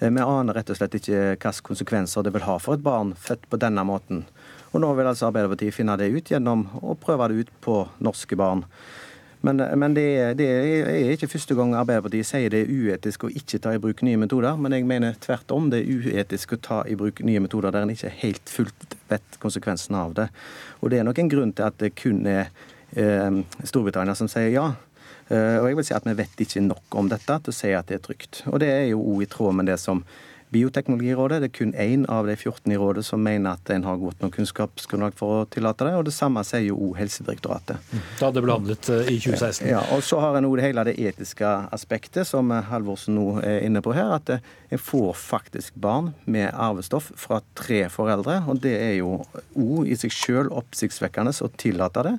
Vi 0.00 0.24
aner 0.24 0.56
rett 0.56 0.72
og 0.72 0.80
slett 0.80 0.96
ikke 0.96 1.20
hvilke 1.34 1.52
konsekvenser 1.68 2.24
det 2.24 2.32
vil 2.32 2.48
ha 2.48 2.56
for 2.56 2.78
et 2.78 2.86
barn 2.86 3.12
født 3.20 3.44
på 3.52 3.60
denne 3.60 3.84
måten. 3.84 4.24
Og 4.72 4.80
nå 4.80 4.94
vil 4.96 5.12
altså 5.12 5.28
Arbeiderpartiet 5.28 5.76
finne 5.76 6.00
det 6.00 6.08
ut 6.08 6.32
gjennom 6.32 6.64
å 6.80 6.96
prøve 6.96 7.28
det 7.28 7.44
ut 7.44 7.52
på 7.68 7.82
norske 8.00 8.40
barn. 8.40 8.64
Men, 9.44 9.60
men 9.76 9.94
det, 9.96 10.06
det, 10.40 10.46
er 10.48 11.10
ikke 11.12 11.28
første 11.28 11.56
gang 11.58 11.74
Arbeiderpartiet 11.76 12.28
sier 12.28 12.52
det 12.52 12.62
er 12.64 12.70
uetisk 12.72 13.26
å 13.26 13.32
ikke 13.32 13.60
ta 13.60 13.74
i 13.76 13.80
bruk 13.82 14.00
nye 14.06 14.20
metoder. 14.22 14.56
Men 14.56 14.72
jeg 14.72 14.86
mener 14.88 15.18
tvert 15.20 15.52
om 15.52 15.68
det 15.72 15.82
er 15.82 15.90
uetisk 16.00 16.56
å 16.56 16.60
ta 16.64 16.78
i 16.88 16.96
bruk 16.96 17.20
nye 17.28 17.42
metoder 17.44 17.74
der 17.74 17.84
en 17.84 17.92
ikke 17.92 18.12
helt 18.22 18.48
fullt 18.48 18.96
vet 19.12 19.38
konsekvensene 19.42 20.00
av 20.00 20.16
det. 20.16 20.30
Og 20.80 20.92
det 20.92 21.02
er 21.02 21.08
nok 21.08 21.20
en 21.20 21.30
grunn 21.34 21.52
til 21.52 21.68
at 21.68 21.76
det 21.82 21.92
kun 22.00 22.24
er 22.30 22.48
eh, 22.96 23.40
Storbritannia 23.68 24.16
som 24.16 24.30
sier 24.32 24.48
ja. 24.54 24.70
Eh, 25.28 25.58
og 25.60 25.68
jeg 25.68 25.78
vil 25.78 25.88
si 25.88 25.96
at 25.96 26.08
Vi 26.08 26.16
vet 26.22 26.44
ikke 26.46 26.64
nok 26.64 26.98
om 27.00 27.12
dette 27.12 27.38
til 27.44 27.52
å 27.52 27.58
si 27.58 27.74
at 27.76 27.90
det 27.90 28.00
er 28.00 28.06
trygt. 28.08 28.46
Og 28.48 28.64
Det 28.64 28.70
er 28.72 28.86
jo 28.94 29.04
òg 29.12 29.26
i 29.26 29.30
tråd 29.34 29.60
med 29.60 29.68
det 29.68 29.76
som 29.82 30.00
Bioteknologirådet. 30.54 31.40
Det 31.42 31.48
er 31.50 31.54
kun 31.56 31.72
én 31.74 32.04
av 32.10 32.28
de 32.28 32.36
14 32.36 32.72
i 32.72 32.78
rådet 32.78 33.04
som 33.06 33.22
mener 33.22 33.56
at 33.56 33.70
en 33.74 33.86
har 33.88 33.98
godt 33.98 34.22
nok 34.22 34.36
kunnskapsgrunnlag 34.36 35.16
for 35.18 35.40
å 35.40 35.46
tillate 35.50 35.88
det. 35.88 35.94
Og 35.98 36.06
det 36.06 36.14
samme 36.14 36.44
sier 36.46 36.68
jo 36.68 36.78
òg 36.88 37.00
Helsedirektoratet. 37.00 37.80
Mm. 37.90 38.04
Da 38.20 38.30
det 38.34 38.44
ble 38.44 38.54
handlet 38.54 38.90
eh, 38.94 39.10
i 39.10 39.18
2016. 39.18 39.66
Ja, 39.72 39.82
og 39.94 40.04
så 40.06 40.20
har 40.22 40.38
en 40.38 40.46
òg 40.48 40.62
hele 40.62 40.86
det 40.86 40.94
etiske 41.02 41.50
aspektet 41.74 42.28
som 42.28 42.52
Halvorsen 42.70 43.18
nå 43.18 43.40
er 43.42 43.64
inne 43.66 43.82
på 43.84 43.94
her. 43.96 44.14
At 44.18 44.30
eh, 44.36 44.44
en 44.74 44.82
får 44.82 45.12
faktisk 45.18 45.74
barn 45.82 46.12
med 46.24 46.52
arvestoff 46.52 47.10
fra 47.18 47.40
tre 47.58 47.84
foreldre. 47.92 48.40
Og 48.50 48.62
det 48.62 48.74
er 48.78 48.94
jo 49.00 49.16
òg 49.58 49.90
i 49.90 49.98
seg 49.98 50.14
sjøl 50.14 50.52
oppsiktsvekkende 50.54 51.34
å 51.34 51.50
tillate 51.58 52.06
det. 52.06 52.14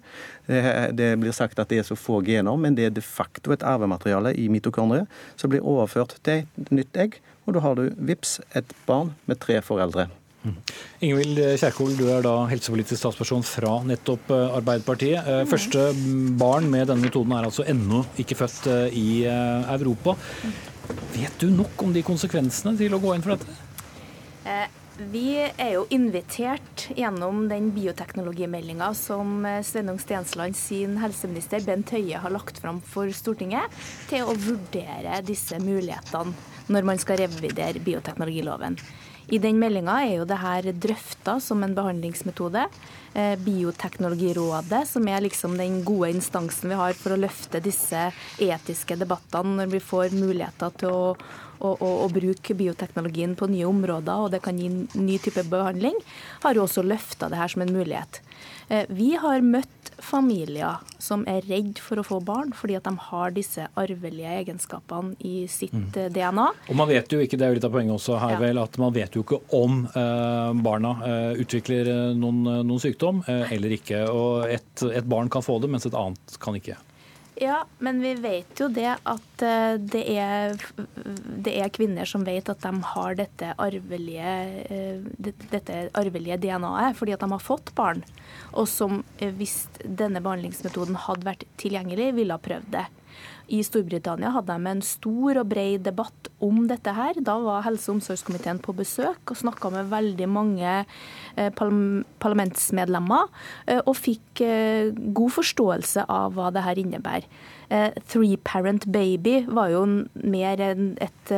Det 0.96 1.08
blir 1.20 1.34
sagt 1.36 1.60
at 1.60 1.72
det 1.72 1.80
er 1.82 1.88
så 1.88 1.98
få 1.98 2.20
gener, 2.26 2.60
men 2.60 2.76
det 2.78 2.90
er 2.90 2.94
de 2.94 3.04
facto 3.04 3.54
et 3.56 3.64
arvemateriale 3.66 4.36
i 4.38 4.46
mitokondriet 4.52 5.10
som 5.40 5.52
blir 5.52 5.66
overført 5.66 6.20
til 6.26 6.44
et 6.46 6.76
nytt 6.76 7.00
egg 7.02 7.18
og 7.46 7.56
da 7.56 7.64
har 7.64 7.78
du 7.78 7.90
vips 7.98 8.40
et 8.58 8.76
barn 8.88 9.14
med 9.30 9.40
tre 9.42 9.62
foreldre. 9.66 10.10
Mm. 10.46 10.58
Ingvild 11.08 11.40
Kjerkol, 11.58 11.96
du 11.98 12.06
er 12.14 12.22
da 12.26 12.36
helsepolitisk 12.52 13.00
statsperson 13.02 13.46
fra 13.46 13.80
nettopp 13.88 14.30
eh, 14.34 14.58
Arbeiderpartiet. 14.60 15.26
Eh, 15.26 15.44
første 15.50 15.88
barn 16.38 16.70
med 16.70 16.92
denne 16.92 17.06
metoden 17.08 17.34
er 17.34 17.48
altså 17.48 17.66
ennå 17.70 18.04
ikke 18.22 18.38
født 18.44 18.70
eh, 18.70 18.88
i 18.94 19.10
Europa. 19.26 20.16
Vet 21.16 21.38
du 21.42 21.50
nok 21.50 21.82
om 21.82 21.94
de 21.96 22.06
konsekvensene 22.06 22.76
til 22.78 22.94
å 22.94 23.02
gå 23.02 23.16
inn 23.16 23.26
for 23.26 23.36
dette? 23.36 23.62
Vi 24.96 25.42
er 25.42 25.72
jo 25.74 25.88
invitert 25.92 26.86
gjennom 26.96 27.48
den 27.50 27.72
bioteknologimeldinga 27.76 28.94
som 28.96 29.42
Sveinung 29.66 29.98
Stensland 30.00 30.56
sin 30.56 30.96
helseminister 31.02 31.66
Bent 31.66 31.92
Høie 31.92 32.22
har 32.22 32.32
lagt 32.32 32.62
fram 32.64 32.80
for 32.86 33.10
Stortinget, 33.12 33.74
til 34.08 34.30
å 34.30 34.38
vurdere 34.38 35.20
disse 35.26 35.60
mulighetene 35.60 36.55
når 36.72 36.88
man 36.88 37.02
skal 37.02 37.22
revidere 37.24 37.84
bioteknologiloven. 37.84 38.80
I 39.34 39.40
den 39.42 39.58
meldinga 39.58 39.96
er 40.06 40.20
jo 40.20 40.26
det 40.30 40.38
her 40.38 40.68
drøfta 40.70 41.40
som 41.42 41.64
en 41.66 41.74
behandlingsmetode. 41.74 42.68
Eh, 43.18 43.34
Bioteknologirådet, 43.42 44.84
som 44.86 45.08
er 45.10 45.24
liksom 45.26 45.56
den 45.58 45.80
gode 45.88 46.12
instansen 46.14 46.70
vi 46.70 46.78
har 46.78 46.94
for 47.00 47.16
å 47.16 47.18
løfte 47.18 47.62
disse 47.64 48.12
etiske 48.38 49.00
debattene 49.02 49.58
når 49.62 49.72
vi 49.74 49.82
får 49.82 50.14
muligheter 50.14 50.78
til 50.78 50.94
å, 50.94 51.16
å, 51.58 51.72
å, 51.74 51.90
å 52.06 52.12
bruke 52.14 52.58
bioteknologien 52.58 53.34
på 53.40 53.50
nye 53.50 53.66
områder, 53.66 54.28
og 54.28 54.36
det 54.36 54.44
kan 54.46 54.62
gi 54.62 54.70
ny 54.94 55.18
type 55.18 55.48
behandling, 55.50 55.98
har 56.46 56.54
jo 56.54 56.68
også 56.68 56.86
løfta 56.86 57.32
det 57.32 57.42
her 57.42 57.56
som 57.56 57.66
en 57.66 57.74
mulighet. 57.74 58.22
Eh, 58.68 58.86
vi 58.90 59.14
har 59.22 59.44
møtt 59.46 59.92
familier 60.02 60.82
som 61.02 61.24
er 61.30 61.46
redd 61.48 61.80
for 61.82 62.02
å 62.02 62.06
få 62.06 62.20
barn 62.26 62.52
fordi 62.56 62.78
at 62.78 62.88
de 62.88 62.94
har 63.08 63.34
disse 63.36 63.68
arvelige 63.78 64.32
egenskapene 64.42 65.14
i 65.26 65.46
sitt 65.52 65.76
mm. 65.76 65.86
Eh, 65.96 66.10
DNA. 66.14 66.48
Og 66.70 66.80
man 66.80 66.90
vet 66.90 67.14
jo 67.14 67.22
ikke, 67.24 67.38
det 67.40 67.48
er 67.48 67.54
jo 67.54 67.60
litt 67.60 67.68
av 67.68 67.76
poenget 67.76 67.96
også 67.96 68.18
her 68.22 68.36
ja. 68.36 68.42
vel, 68.42 68.62
at 68.64 68.80
man 68.82 68.96
vet 68.96 69.16
jo 69.16 69.24
ikke 69.26 69.42
om 69.56 69.84
eh, 69.88 70.50
barna 70.66 70.96
eh, 71.06 71.44
utvikler 71.46 71.92
eh, 71.92 72.10
noen, 72.18 72.42
noen, 72.66 72.82
sykdom 72.82 73.22
eh, 73.30 73.54
eller 73.56 73.78
ikke. 73.78 74.02
Og 74.12 74.50
et, 74.50 74.74
et 74.90 75.08
barn 75.08 75.32
kan 75.32 75.46
få 75.46 75.60
det, 75.62 75.72
mens 75.72 75.88
et 75.88 75.98
annet 75.98 76.40
kan 76.42 76.58
ikke. 76.58 76.80
Ja, 77.36 77.66
men 77.84 78.00
vi 78.00 78.14
vet 78.16 78.60
jo 78.60 78.70
det 78.72 78.94
at 78.96 79.44
eh, 79.44 79.76
det 79.76 80.04
er, 80.08 80.54
det 81.44 81.52
er 81.60 81.72
kvinner 81.76 82.08
som 82.08 82.24
vet 82.24 82.48
at 82.48 82.62
de 82.64 82.72
har 82.94 83.18
dette 83.20 83.50
arvelige, 83.60 84.36
eh, 84.72 85.02
dette 85.20 85.82
arvelige 86.00 86.38
DNA-et 86.46 86.96
fordi 86.96 87.16
at 87.16 87.26
de 87.26 87.30
har 87.34 87.44
fått 87.44 87.74
barn, 87.76 88.06
og 88.56 88.70
som 88.72 89.02
eh, 89.20 89.34
hvis 89.36 89.66
denne 89.84 90.24
behandlingsmetoden 90.24 90.96
hadde 91.10 91.28
vært 91.28 91.44
tilgjengelig, 91.60 92.14
ville 92.16 92.40
ha 92.40 92.46
prøvd 92.46 92.72
det. 92.78 92.86
I 93.52 93.60
Storbritannia 93.68 94.32
hadde 94.34 94.56
de 94.56 94.72
en 94.72 94.86
stor 94.86 95.42
og 95.44 95.52
bred 95.52 95.84
debatt 95.86 96.25
om 96.44 96.66
dette 96.68 96.94
her. 96.96 97.18
Da 97.22 97.38
var 97.40 97.64
helse- 97.66 97.90
og 97.90 98.00
omsorgskomiteen 98.00 98.60
på 98.64 98.76
besøk 98.76 99.32
og 99.32 99.40
snakka 99.40 99.72
med 99.72 99.92
veldig 99.92 100.30
mange 100.30 100.86
eh, 101.36 101.52
parlamentsmedlemmer, 102.20 103.30
eh, 103.68 103.82
og 103.86 103.96
fikk 103.96 104.42
eh, 104.46 104.92
god 104.92 105.36
forståelse 105.40 106.08
av 106.10 106.36
hva 106.36 106.52
det 106.54 106.66
her 106.66 106.82
innebærer. 106.82 107.28
Three 108.06 108.38
parent 108.38 108.86
baby 108.86 109.40
var 109.48 109.72
jo 109.74 109.84
mer 110.14 110.62
et 110.62 111.32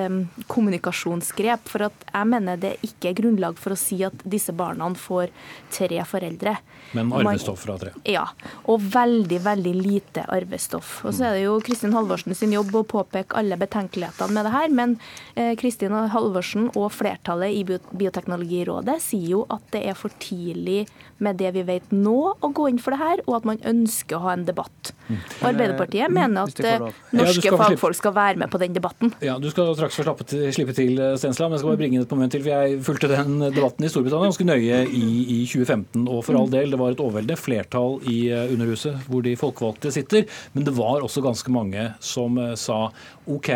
kommunikasjonsgrep. 0.52 1.70
For 1.72 1.88
at 1.88 2.08
jeg 2.10 2.30
mener 2.30 2.60
det 2.62 2.74
ikke 2.86 3.12
er 3.12 3.18
grunnlag 3.22 3.60
for 3.62 3.76
å 3.76 3.80
si 3.80 4.02
at 4.06 4.26
disse 4.28 4.56
barna 4.58 4.90
får 4.98 5.32
tre 5.74 6.04
foreldre. 6.08 6.58
Men 6.92 7.12
arvestoff 7.13 7.63
fra 7.66 7.78
tre? 7.80 7.92
Ja. 8.08 8.26
Og 8.72 8.82
veldig, 8.94 9.40
veldig 9.44 9.74
lite 9.76 10.24
arvestoff. 10.32 11.02
Og 11.06 11.16
så 11.16 11.30
er 11.30 11.38
det 11.38 11.46
jo 11.46 11.58
Kristin 11.66 11.96
Halvorsen 11.96 12.36
sin 12.38 12.56
jobb 12.56 12.76
å 12.76 12.86
påpeke 12.88 13.38
alle 13.38 13.58
betenkelighetene 13.60 14.36
med 14.36 14.48
det 14.48 14.54
her. 14.56 14.70
Men 14.80 14.96
eh, 15.36 15.54
Kristin 15.60 15.96
Halvorsen 16.13 16.70
og 16.76 16.90
flertallet 16.96 17.58
i 17.58 17.66
Bioteknologirådet 17.68 19.00
sier 19.04 19.38
jo 19.38 19.44
at 19.54 19.66
det 19.76 19.84
er 19.90 19.98
for 20.00 20.13
tidlig 20.24 20.86
med 21.23 21.39
det 21.39 21.51
vi 21.56 21.63
vet 21.67 21.91
nå, 21.95 22.17
å 22.38 22.49
gå 22.53 22.67
inn 22.71 22.80
for 22.82 22.93
det 22.93 23.01
her, 23.01 23.21
og 23.25 23.39
at 23.39 23.47
man 23.49 23.62
ønsker 23.65 24.17
å 24.17 24.23
ha 24.27 24.36
en 24.38 24.45
debatt. 24.47 24.91
Mm. 25.08 25.17
Og 25.17 25.45
Arbeiderpartiet 25.49 26.13
mener 26.13 26.49
at 26.49 26.62
eh, 26.62 26.86
norske 27.15 27.49
ja, 27.49 27.58
fagfolk 27.58 27.97
skal 27.97 28.13
være 28.15 28.41
med 28.43 28.51
på 28.53 28.62
den 28.62 28.75
debatten. 28.75 29.13
Ja, 29.23 29.38
Du 29.41 29.49
skal 29.51 29.71
straks 29.77 29.97
få 29.97 30.15
til, 30.23 30.47
slippe 30.56 30.75
til, 30.77 30.99
eh, 30.99 31.15
Stensland, 31.19 31.51
men 31.51 31.58
jeg 31.58 31.63
skal 31.63 31.73
bare 31.73 31.82
bringe 31.82 32.01
det 32.01 32.10
på 32.10 32.19
moment 32.19 32.36
til. 32.36 32.43
for 32.45 32.53
Jeg 32.53 32.82
fulgte 32.86 33.12
den 33.12 33.39
debatten 33.56 33.88
i 33.88 33.91
Storbritannia 33.91 34.32
ganske 34.32 34.47
nøye 34.47 34.82
i, 34.86 35.06
i 35.38 35.39
2015. 35.47 36.06
Og 36.06 36.23
for 36.27 36.39
all 36.39 36.51
del, 36.53 36.73
det 36.73 36.82
var 36.82 36.93
et 36.93 37.03
overveldende 37.03 37.39
flertall 37.39 37.99
i 38.08 38.19
Underhuset 38.53 39.08
hvor 39.08 39.23
de 39.25 39.36
folkevalgte 39.39 39.93
sitter. 39.93 40.27
Men 40.53 40.67
det 40.67 40.75
var 40.77 41.06
også 41.06 41.23
ganske 41.25 41.53
mange 41.53 41.89
som 42.03 42.38
sa 42.60 42.88
OK, 43.27 43.49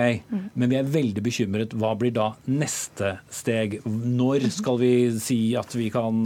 men 0.60 0.72
vi 0.72 0.78
er 0.80 0.88
veldig 0.88 1.24
bekymret. 1.24 1.76
Hva 1.78 1.94
blir 2.00 2.14
da 2.16 2.32
neste 2.52 3.18
steg? 3.32 3.80
Når 3.86 4.50
skal 4.52 4.80
vi 4.82 4.94
si 5.22 5.40
at 5.60 5.76
vi 5.78 5.90
kan 5.94 6.24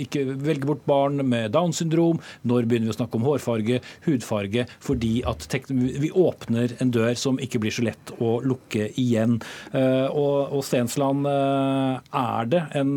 ikke 0.00 0.21
velge 0.24 0.68
bort 0.68 0.84
barn 0.88 1.22
med 1.28 1.52
Downs 1.54 1.82
syndrom? 1.82 2.20
Når 2.48 2.68
begynner 2.68 2.90
vi 2.90 2.94
å 2.94 2.98
snakke 2.98 3.18
om 3.18 3.26
hårfarge, 3.26 3.80
hudfarge? 4.06 4.66
Fordi 4.82 5.14
at 5.28 5.48
vi 5.72 6.12
åpner 6.12 6.76
en 6.82 6.94
dør 6.94 7.14
som 7.18 7.40
ikke 7.42 7.62
blir 7.62 7.74
så 7.74 7.86
lett 7.86 8.14
å 8.22 8.38
lukke 8.44 8.90
igjen. 9.00 9.40
Uh, 9.74 10.08
og, 10.10 10.54
og 10.58 10.64
Stensland, 10.66 11.26
uh, 11.28 12.00
er 12.22 12.48
det 12.52 12.64
en 12.78 12.96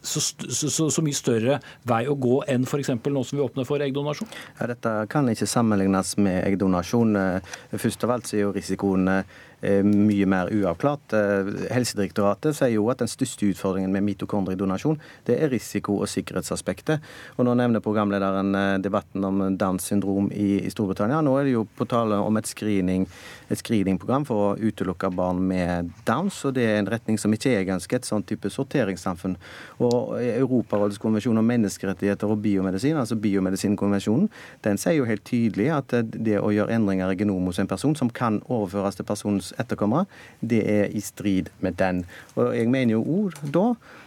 så, 0.00 0.20
så, 0.48 0.86
så, 0.88 1.02
mye 1.04 1.16
større 1.16 1.58
vei 1.84 1.98
å 2.08 2.14
gå 2.16 2.38
enn 2.48 2.62
f.eks. 2.64 2.88
nå 2.88 3.24
som 3.26 3.36
vi 3.36 3.44
åpner 3.44 3.66
for 3.68 3.84
eggdonasjon? 3.84 4.30
Ja, 4.56 4.70
dette 4.70 4.94
kan 5.12 5.28
ikke 5.28 5.48
sammenlignes 5.50 6.14
med 6.16 6.38
eggdonasjon. 6.46 7.18
Først 7.76 8.06
av 8.06 8.14
alt 8.14 8.30
så 8.30 8.38
er 8.38 8.46
jo 8.46 8.54
risikoen 8.56 9.10
Eh, 9.10 9.34
mye 9.84 10.26
mer 10.26 10.48
uavklart. 10.54 11.12
Eh, 11.16 11.50
Helsedirektoratet 11.74 12.56
sier 12.56 12.74
jo 12.78 12.86
at 12.92 13.02
den 13.02 13.10
største 13.10 13.50
utfordringen 13.50 13.92
med 13.92 14.06
mitokondriedonasjon 14.06 15.00
det 15.28 15.36
er 15.36 15.52
risiko- 15.52 15.98
og 16.00 16.08
sikkerhetsaspektet. 16.08 17.04
Og 17.36 17.44
Nå 17.44 17.54
nevner 17.58 17.84
programlederen 17.84 18.54
eh, 18.54 18.78
debatten 18.80 19.24
om 19.24 19.42
Downs 19.60 19.90
syndrom 19.90 20.30
i, 20.32 20.62
Storbritannia. 20.70 21.20
Nå 21.24 21.36
er 21.38 21.48
det 21.48 21.56
jo 21.56 21.66
på 21.76 21.88
tale 21.88 22.20
om 22.20 22.36
et, 22.40 22.48
screening, 22.50 23.06
et 23.50 23.58
screeningprogram 23.58 24.24
for 24.28 24.44
å 24.44 24.56
utelukke 24.58 25.10
barn 25.14 25.40
med 25.50 25.90
Downs. 26.06 26.38
og 26.46 26.54
Det 26.54 26.64
er 26.66 26.78
en 26.78 26.90
retning 26.90 27.18
som 27.18 27.32
ikke 27.34 27.52
jeg 27.52 27.68
ønsker, 27.74 27.98
et 27.98 28.08
sånn 28.08 28.24
type 28.26 28.50
sorteringssamfunn. 28.50 29.36
Og 29.82 30.16
Europarådets 30.22 31.00
konvensjon 31.02 31.38
om 31.40 31.50
menneskerettigheter 31.50 32.30
og 32.30 32.42
biomedisin, 32.44 32.98
altså 33.00 33.18
biomedisinkonvensjonen, 33.20 34.28
den 34.66 34.80
sier 34.80 35.00
jo 35.00 35.08
helt 35.08 35.24
tydelig 35.26 35.70
at 35.74 35.96
det 36.10 36.38
å 36.38 36.52
gjøre 36.54 36.76
endringer 36.78 37.12
i 37.12 37.18
genomet 37.20 37.52
hos 37.52 37.62
en 37.62 37.70
person 37.70 37.96
som 37.98 38.12
kan 38.14 38.40
overføres 38.46 38.98
til 38.98 39.08
personens 39.08 39.52
etterkommere, 39.58 40.06
det 40.40 40.62
er 40.70 40.94
i 40.94 41.02
strid 41.04 41.50
med 41.60 41.78
den. 41.80 42.04
Og 42.36 42.54
jeg 42.56 42.70
mener 42.70 42.98
jo 42.98 43.04
ord 43.24 43.40
da 43.42 43.66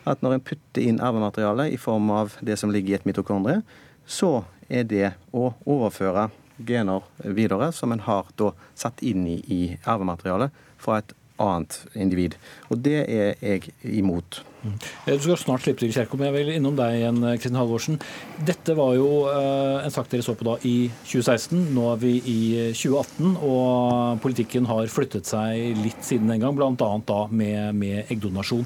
at 0.10 0.24
når 0.24 0.38
en 0.38 0.46
putter 0.52 0.84
inn 0.88 1.02
arvemateriale 1.04 1.70
i 1.72 1.80
form 1.80 2.12
av 2.14 2.38
det 2.42 2.58
som 2.60 2.72
ligger 2.72 2.96
i 2.96 3.00
et 3.00 3.08
mitokondrie, 3.08 3.62
så 4.06 4.44
er 4.70 4.88
det 4.88 5.14
å 5.36 5.52
overføre 5.70 6.30
gener 6.68 7.06
videre 7.24 7.72
som 7.76 7.94
en 7.94 8.06
har 8.08 8.30
da 8.40 8.54
satt 8.76 9.04
inn 9.06 9.28
i, 9.28 9.40
i 9.48 9.62
arvematerialet 9.84 10.64
fra 10.82 11.02
et 11.02 11.14
annet 11.42 11.78
individ. 11.98 12.36
Og 12.70 12.82
det 12.86 13.00
er 13.10 13.40
jeg 13.42 13.72
imot. 13.82 14.42
Mm. 14.64 14.76
Du 15.08 15.26
skal 15.26 15.40
snart 15.42 15.64
slippe 15.66 15.82
til, 15.82 15.92
Kjerkol, 15.96 16.22
men 16.22 16.30
jeg 16.30 16.36
vil 16.38 16.54
innom 16.56 16.78
deg 16.78 17.00
igjen, 17.00 17.20
Kristin 17.36 17.60
Halvorsen. 17.60 18.00
Dette 18.48 18.76
var 18.78 18.94
jo 18.96 19.10
en 19.34 19.94
sak 19.94 20.12
dere 20.12 20.26
så 20.26 20.38
på 20.40 20.48
da 20.48 20.56
i 20.68 20.76
2016. 21.10 21.58
Nå 21.76 21.90
er 21.92 22.00
vi 22.04 22.14
i 22.22 22.40
2018, 22.72 23.36
og 23.50 24.22
politikken 24.24 24.70
har 24.70 24.92
flyttet 24.94 25.30
seg 25.30 25.82
litt 25.82 26.06
siden 26.06 26.32
den 26.32 26.46
gang, 26.46 26.56
bl.a. 26.56 26.74
da 26.78 27.20
med, 27.34 27.74
med 27.80 28.14
eggdonasjon. 28.14 28.66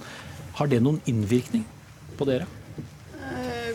Har 0.60 0.70
det 0.70 0.84
noen 0.84 1.02
innvirkning 1.10 1.66
på 2.18 2.30
dere? 2.30 2.50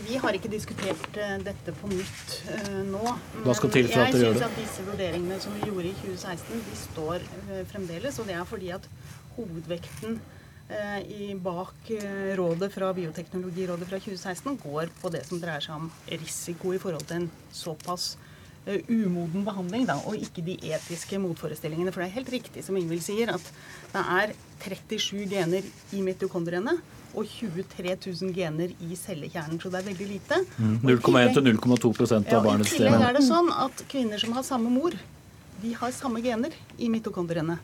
Vi 0.03 0.19
har 0.19 0.35
ikke 0.35 0.51
diskutert 0.51 1.17
uh, 1.19 1.37
dette 1.45 1.75
på 1.79 1.89
nytt 1.91 2.37
uh, 2.51 2.83
nå. 2.89 3.03
Hva 3.45 3.55
skal 3.59 3.73
til 3.75 3.89
for 3.91 4.03
at 4.03 4.15
dere 4.15 4.27
gjør 4.27 4.37
det? 4.37 4.43
Jeg 4.43 4.43
syns 4.43 4.47
at 4.49 4.59
disse 4.59 4.87
vurderingene 4.87 5.41
som 5.43 5.57
vi 5.57 5.69
gjorde 5.69 5.91
i 5.91 5.97
2016, 6.01 6.63
de 6.69 6.79
står 6.81 7.27
uh, 7.29 7.59
fremdeles. 7.71 8.19
Og 8.19 8.31
det 8.31 8.37
er 8.39 8.49
fordi 8.49 8.73
at 8.75 8.89
hovedvekten 9.37 10.23
i, 10.73 11.35
bak 11.37 11.89
rådet 12.39 12.71
fra 12.73 12.87
Bioteknologirådet 12.97 13.85
fra 13.91 13.99
2016 14.01 14.55
går 14.63 14.93
på 15.03 15.11
det 15.13 15.21
som 15.29 15.41
dreier 15.43 15.61
seg 15.61 15.75
om 15.75 15.91
risiko 16.09 16.73
i 16.73 16.79
forhold 16.81 17.05
til 17.11 17.19
en 17.19 17.27
såpass 17.53 18.15
umoden 18.65 19.45
behandling, 19.45 19.85
da, 19.91 19.99
og 20.09 20.17
ikke 20.17 20.45
de 20.47 20.55
etiske 20.71 21.19
motforestillingene. 21.21 21.93
For 21.93 22.01
det 22.01 22.09
er 22.09 22.17
helt 22.17 22.33
riktig 22.33 22.65
som 22.65 22.79
Ingvild 22.79 23.05
sier, 23.05 23.35
at 23.35 23.53
det 23.93 24.07
er 24.17 24.33
37 24.65 25.27
gener 25.35 25.69
i 25.93 26.01
mitokondriene 26.07 26.79
og 27.13 27.27
23 27.29 27.97
000 27.97 28.37
gener 28.37 28.73
i 28.81 28.97
cellekjernen. 28.99 29.61
Så 29.61 29.73
det 29.73 29.83
er 29.83 29.89
veldig 29.91 30.09
lite. 30.11 30.39
Mm. 30.59 30.79
0,1 30.85 31.35
til 31.37 31.49
0,2 31.49 31.93
av 32.13 32.31
ja, 32.31 32.41
barnets 32.45 32.73
I 32.73 32.79
tillegg 32.79 33.07
er 33.09 33.19
det 33.19 33.25
sånn 33.27 33.51
at 33.55 33.85
kvinner 33.93 34.23
som 34.23 34.35
har 34.37 34.47
samme 34.47 34.73
mor, 34.73 34.97
de 35.63 35.75
har 35.79 35.95
samme 35.95 36.23
gener 36.25 36.55
i 36.79 36.91
mitokondriene. 36.93 37.59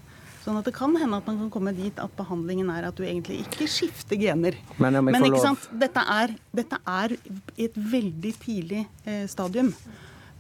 Sånn 0.44 0.56
at 0.60 0.68
det 0.68 0.72
kan 0.76 0.94
hende 0.96 1.18
at 1.18 1.26
man 1.28 1.40
kan 1.42 1.48
komme 1.52 1.74
dit 1.76 1.98
at 2.00 2.12
behandlingen 2.16 2.70
er 2.72 2.86
at 2.88 2.96
du 2.96 3.02
egentlig 3.04 3.42
ikke 3.44 3.66
skifter 3.68 4.16
gener. 4.20 4.56
Men, 4.78 5.00
Men 5.04 5.26
ikke 5.26 5.42
sant? 5.42 5.66
Dette 5.76 6.04
er, 6.14 6.32
dette 6.56 6.78
er 6.88 7.16
et 7.58 7.74
veldig 7.76 8.32
tidlig 8.40 8.84
eh, 9.04 9.26
stadium. 9.28 9.74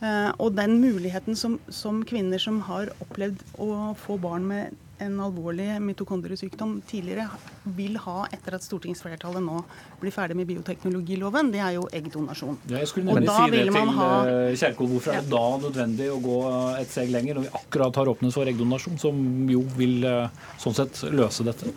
Eh, 0.00 0.30
og 0.38 0.54
den 0.56 0.78
muligheten 0.80 1.36
som, 1.36 1.58
som 1.68 2.04
kvinner 2.06 2.40
som 2.40 2.62
har 2.68 2.92
opplevd 3.02 3.42
å 3.58 3.96
få 3.98 4.16
barn 4.22 4.46
med 4.48 4.76
en 5.04 5.20
alvorlig 5.22 5.68
mitokondriesykdom 5.82 6.78
tidligere 6.88 7.28
vil 7.76 7.98
ha 8.02 8.24
etter 8.34 8.56
at 8.58 8.64
stortingsflertallet 8.64 9.44
nå 9.44 9.60
blir 10.00 10.14
ferdig 10.14 10.36
med 10.38 10.48
bioteknologiloven, 10.50 11.52
det 11.54 11.62
er 11.64 11.76
jo 11.76 11.86
eggdonasjon. 11.94 12.58
Ja, 12.70 12.80
jeg 12.82 12.90
skulle 12.90 13.10
nemlig 13.10 13.30
si 13.30 13.54
det 13.54 13.64
til 13.68 13.92
ha... 13.98 14.08
Eh, 14.26 14.56
Kjerkol. 14.58 14.90
Hvorfor 14.94 15.14
er 15.14 15.24
det 15.24 15.32
da 15.34 15.44
nødvendig 15.62 16.10
å 16.12 16.18
gå 16.22 16.38
et 16.80 16.90
steg 16.92 17.12
lenger, 17.14 17.38
når 17.38 17.48
vi 17.48 17.54
akkurat 17.60 18.00
har 18.00 18.12
åpnet 18.14 18.34
for 18.34 18.50
eggdonasjon, 18.50 18.98
som 19.00 19.22
jo 19.50 19.62
vil 19.78 20.02
eh, 20.08 20.44
sånn 20.62 20.76
sett 20.78 21.02
løse 21.14 21.46
dette? 21.46 21.74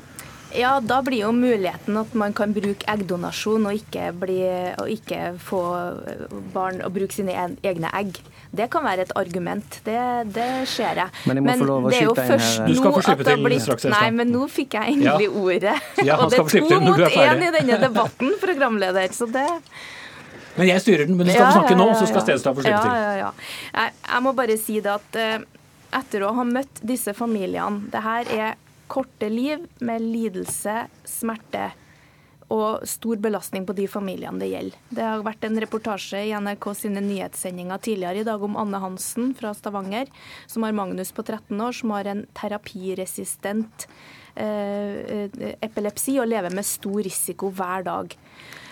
Ja, 0.58 0.74
da 0.84 1.00
blir 1.06 1.24
jo 1.24 1.32
muligheten 1.36 1.96
at 2.02 2.14
man 2.18 2.34
kan 2.36 2.52
bruke 2.56 2.88
eggdonasjon 2.92 3.70
og 3.70 3.78
ikke, 3.78 4.10
bli, 4.20 4.40
og 4.82 4.90
ikke 4.92 5.34
få 5.40 5.62
barn 6.54 6.82
å 6.84 6.90
bruke 6.94 7.16
sine 7.16 7.36
egne 7.64 7.92
egg. 7.96 8.20
Det 8.52 8.68
kan 8.72 8.84
være 8.84 9.06
et 9.08 9.14
argument. 9.16 9.78
Det, 9.86 10.00
det 10.36 10.50
ser 10.68 11.00
jeg. 11.00 11.14
Men 11.24 11.40
jeg 11.40 11.46
må 11.46 11.52
men 11.52 11.62
få 11.62 11.70
lov 11.70 11.88
å 11.88 11.94
skyte 11.94 12.26
inn 12.26 12.44
her. 12.44 12.68
Du 12.68 12.76
skal 12.82 12.96
få 12.98 13.06
slippe 13.06 13.28
til 13.30 13.46
blitt, 13.46 13.64
straks. 13.64 13.88
Nei, 13.94 14.10
men 14.18 14.34
nå 14.34 14.44
fikk 14.52 14.76
jeg 14.76 14.98
endelig 14.98 15.30
ja. 15.30 15.46
ordet. 15.46 15.78
Ja, 16.12 16.18
og 16.20 16.34
det 16.34 16.42
er 16.42 16.50
to 16.52 16.82
mot 16.82 17.00
én 17.08 17.44
i 17.46 17.50
denne 17.56 17.80
debatten, 17.80 18.36
programleder. 18.42 19.12
Så 19.16 19.30
det 19.32 19.48
men 20.58 20.68
jeg 20.68 20.84
styrer 20.84 21.08
den, 21.08 21.16
men 21.16 21.30
du 21.30 21.32
skal 21.32 21.48
få 21.48 21.62
snakke 21.62 21.76
nå, 21.80 21.86
så 21.96 22.08
skal 22.10 22.26
Stensland 22.26 22.58
få 22.58 22.66
slippe 22.66 22.82
til. 22.84 22.92
Ja, 22.92 23.04
ja, 23.06 23.12
ja. 23.22 23.30
Jeg, 23.72 23.94
jeg 24.04 24.24
må 24.26 24.34
bare 24.36 24.58
si 24.60 24.82
det 24.84 24.92
at 24.92 25.16
uh, 25.16 25.46
etter 26.02 26.26
å 26.28 26.34
ha 26.36 26.44
møtt 26.48 26.82
disse 26.88 27.14
familiene 27.16 27.88
Det 27.92 28.02
her 28.04 28.34
er 28.36 28.60
korte 28.92 29.30
liv 29.32 29.64
med 29.80 30.04
lidelse, 30.04 30.86
smerte 31.08 31.70
og 32.52 32.84
stor 32.90 33.20
belastning 33.24 33.64
på 33.68 33.76
de 33.78 33.86
familiene 33.88 34.42
det 34.42 34.50
gjelder. 34.52 34.80
Det 34.92 35.06
har 35.08 35.24
vært 35.24 35.46
en 35.48 35.60
reportasje 35.64 36.20
i 36.28 36.34
NRK 36.36 36.66
sine 36.76 37.04
nyhetssendinger 37.06 37.80
tidligere 37.86 38.24
i 38.24 38.28
dag 38.28 38.44
om 38.44 38.58
Anne 38.60 38.82
Hansen 38.84 39.32
fra 39.38 39.54
Stavanger, 39.56 40.12
som 40.52 40.68
har 40.68 40.76
Magnus 40.76 41.14
på 41.16 41.24
13 41.24 41.56
år, 41.56 41.78
som 41.78 41.94
har 41.96 42.10
en 42.12 42.26
terapiresistent 42.36 43.88
eh, 44.36 45.32
epilepsi 45.64 46.18
og 46.20 46.28
lever 46.28 46.52
med 46.52 46.68
stor 46.68 47.00
risiko 47.08 47.54
hver 47.56 47.88
dag. 47.88 48.18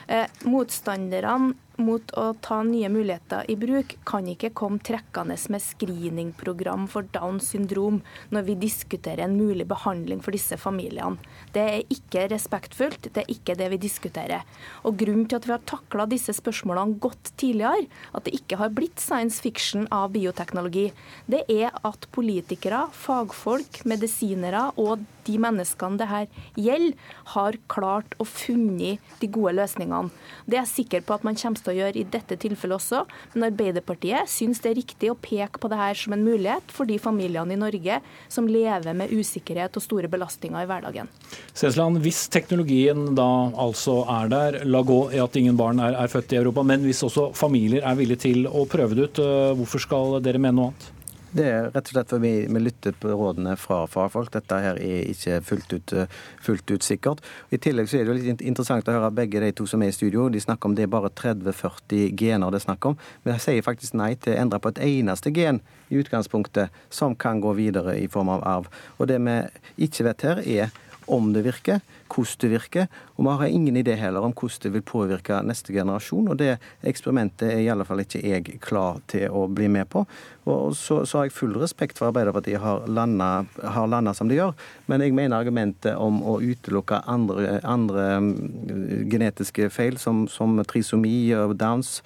Eh, 0.10 0.28
motstanderne 0.50 1.54
mot 1.80 2.12
å 2.20 2.34
ta 2.44 2.60
nye 2.68 2.90
muligheter 2.92 3.48
i 3.52 3.56
bruk 3.60 3.96
kan 4.08 4.28
ikke 4.30 4.52
komme 4.58 4.82
trekkende 4.86 5.38
med 5.50 5.64
screeningprogram 5.64 6.88
for 6.92 7.08
Downs 7.14 7.52
syndrom 7.54 8.02
når 8.34 8.48
vi 8.50 8.58
diskuterer 8.62 9.26
en 9.26 9.38
mulig 9.40 9.68
behandling 9.70 10.22
for 10.24 10.36
disse 10.36 10.58
familiene. 10.60 11.18
Det 11.56 11.64
er 11.64 11.94
ikke 11.96 12.28
respektfullt, 12.34 13.12
det 13.16 13.24
er 13.24 13.34
ikke 13.34 13.56
det 13.60 13.70
vi 13.74 13.82
diskuterer. 13.82 14.46
Og 14.84 15.00
Grunnen 15.00 15.28
til 15.30 15.40
at 15.40 15.48
vi 15.48 15.56
har 15.56 15.64
takla 15.70 16.06
disse 16.10 16.36
spørsmålene 16.36 17.00
godt 17.02 17.32
tidligere, 17.40 17.88
at 18.14 18.26
det 18.28 18.36
ikke 18.36 18.60
har 18.60 18.74
blitt 18.76 19.00
science 19.02 19.40
fiction 19.42 19.88
av 19.96 20.12
bioteknologi, 20.14 20.90
det 21.32 21.46
er 21.50 21.72
at 21.88 22.10
politikere, 22.16 22.88
fagfolk, 22.94 23.84
medisinere 23.90 24.70
og 24.80 25.06
de 25.30 25.38
menneskene 25.42 26.00
det 26.00 26.10
her 26.10 26.28
gjelder, 26.58 26.96
har 27.36 27.58
klart 27.72 28.16
å 28.18 28.26
funnet 28.28 29.04
de 29.22 29.30
gode 29.30 29.56
løsningene. 29.60 30.10
Det 30.46 30.58
er 30.58 30.64
jeg 30.64 30.74
sikker 30.74 31.06
på 31.06 31.16
at 31.16 31.26
man 31.28 31.38
kommer 31.40 31.62
til 31.62 31.69
å 31.72 31.78
gjøre 31.78 32.02
i 32.02 32.06
dette 32.08 32.38
tilfellet 32.40 32.78
også. 32.80 33.04
Men 33.34 33.48
Arbeiderpartiet 33.50 34.30
syns 34.32 34.62
det 34.64 34.72
er 34.72 34.80
riktig 34.80 35.12
å 35.12 35.18
peke 35.20 35.62
på 35.62 35.72
det 35.72 35.80
her 35.80 35.98
som 36.00 36.16
en 36.16 36.26
mulighet 36.26 36.74
for 36.74 36.90
de 36.90 37.00
familiene 37.02 37.56
i 37.56 37.60
Norge 37.60 38.00
som 38.32 38.50
lever 38.50 38.98
med 38.98 39.14
usikkerhet 39.14 39.78
og 39.78 39.86
store 39.86 40.12
belastninger 40.12 40.66
i 40.66 40.70
hverdagen. 40.70 41.10
Sesland, 41.54 42.02
hvis 42.04 42.26
teknologien 42.34 43.14
da 43.18 43.30
altså 43.60 44.02
er 44.20 44.32
der, 44.32 44.62
la 44.66 44.84
gå 44.86 45.02
i 45.16 45.24
at 45.24 45.36
ingen 45.40 45.58
barn 45.60 45.82
er, 45.84 45.98
er 45.98 46.12
født 46.12 46.36
i 46.36 46.42
Europa, 46.42 46.66
men 46.66 46.86
hvis 46.88 47.04
også 47.08 47.30
familier 47.38 47.86
er 47.86 48.00
villige 48.00 48.26
til 48.28 48.48
å 48.48 48.66
prøve 48.70 48.98
det 48.98 49.10
ut, 49.10 49.24
øh, 49.24 49.52
hvorfor 49.60 49.86
skal 49.86 50.18
dere 50.24 50.42
mene 50.42 50.58
noe 50.60 50.72
annet? 50.72 50.96
Det 51.30 51.46
er 51.46 51.68
rett 51.70 51.86
og 51.86 51.94
slett 51.94 52.10
fordi 52.10 52.32
vi 52.50 52.62
lytter 52.62 52.96
på 52.98 53.12
rådene 53.14 53.54
fra 53.60 53.84
fagfolk. 53.90 54.32
Dette 54.34 54.58
her 54.64 54.80
er 54.82 55.10
ikke 55.12 55.38
fullt 55.46 55.76
ut, 55.76 55.94
fullt 56.42 56.74
ut 56.74 56.86
sikkert. 56.86 57.22
I 57.54 57.60
tillegg 57.62 57.90
så 57.90 58.00
er 58.00 58.08
det 58.08 58.16
jo 58.16 58.18
litt 58.18 58.42
interessant 58.42 58.90
å 58.90 58.96
høre 58.96 59.12
begge 59.14 59.44
de 59.44 59.52
to 59.54 59.68
som 59.70 59.84
er 59.86 59.94
i 59.94 59.96
studio. 59.96 60.26
De 60.34 60.42
snakker 60.42 60.72
om 60.72 60.78
det 60.78 60.88
er 60.88 60.92
bare 60.94 61.14
30-40 61.14 62.16
gener 62.18 62.50
det 62.50 62.64
er 62.64 62.66
snakk 62.66 62.90
om. 62.90 62.98
Men 63.24 63.36
de 63.38 63.46
sier 63.46 63.66
faktisk 63.66 63.98
nei 64.00 64.16
til 64.18 64.34
å 64.34 64.42
endre 64.42 64.62
på 64.64 64.74
et 64.74 64.82
eneste 64.88 65.34
gen 65.36 65.62
i 65.90 66.02
utgangspunktet 66.02 66.74
som 66.94 67.14
kan 67.14 67.42
gå 67.44 67.54
videre 67.60 67.98
i 68.02 68.10
form 68.10 68.34
av 68.34 68.46
arv. 68.50 68.74
Og 68.98 69.12
det 69.12 69.22
vi 69.22 69.40
ikke 69.86 70.10
vet 70.10 70.26
her, 70.26 70.42
er 70.46 70.74
om 71.10 71.32
det 71.34 71.44
virker, 71.46 71.82
hvordan 72.10 72.40
det 72.42 72.50
virker. 72.54 72.88
Og 73.18 73.26
vi 73.26 73.36
har 73.42 73.54
ingen 73.54 73.78
idé 73.78 73.96
heller 73.98 74.26
om 74.26 74.34
hvordan 74.34 74.64
det 74.64 74.72
vil 74.74 74.86
påvirke 74.86 75.42
neste 75.46 75.74
generasjon. 75.74 76.30
Og 76.30 76.38
det 76.40 76.58
eksperimentet 76.88 77.50
er 77.50 77.64
i 77.64 77.70
alle 77.72 77.86
fall 77.88 78.04
ikke 78.04 78.22
jeg 78.24 78.60
klar 78.64 79.02
til 79.12 79.30
å 79.34 79.48
bli 79.48 79.70
med 79.72 79.90
på. 79.90 80.06
Og 80.50 80.76
så, 80.78 81.04
så 81.06 81.20
har 81.20 81.28
jeg 81.28 81.36
full 81.38 81.58
respekt 81.62 82.00
for 82.00 82.10
Arbeiderpartiet 82.10 82.62
har 82.62 82.88
landa 82.90 84.14
som 84.18 84.30
de 84.30 84.40
gjør. 84.40 84.56
Men 84.90 85.06
jeg 85.06 85.18
mener 85.18 85.38
argumentet 85.38 85.98
om 85.98 86.22
å 86.24 86.40
utelukke 86.42 87.04
andre, 87.10 87.60
andre 87.68 88.10
mm, 88.24 89.06
genetiske 89.12 89.70
feil, 89.74 90.00
som, 90.02 90.26
som 90.32 90.58
trisomi 90.70 91.30
og 91.38 91.58
Downs, 91.60 92.00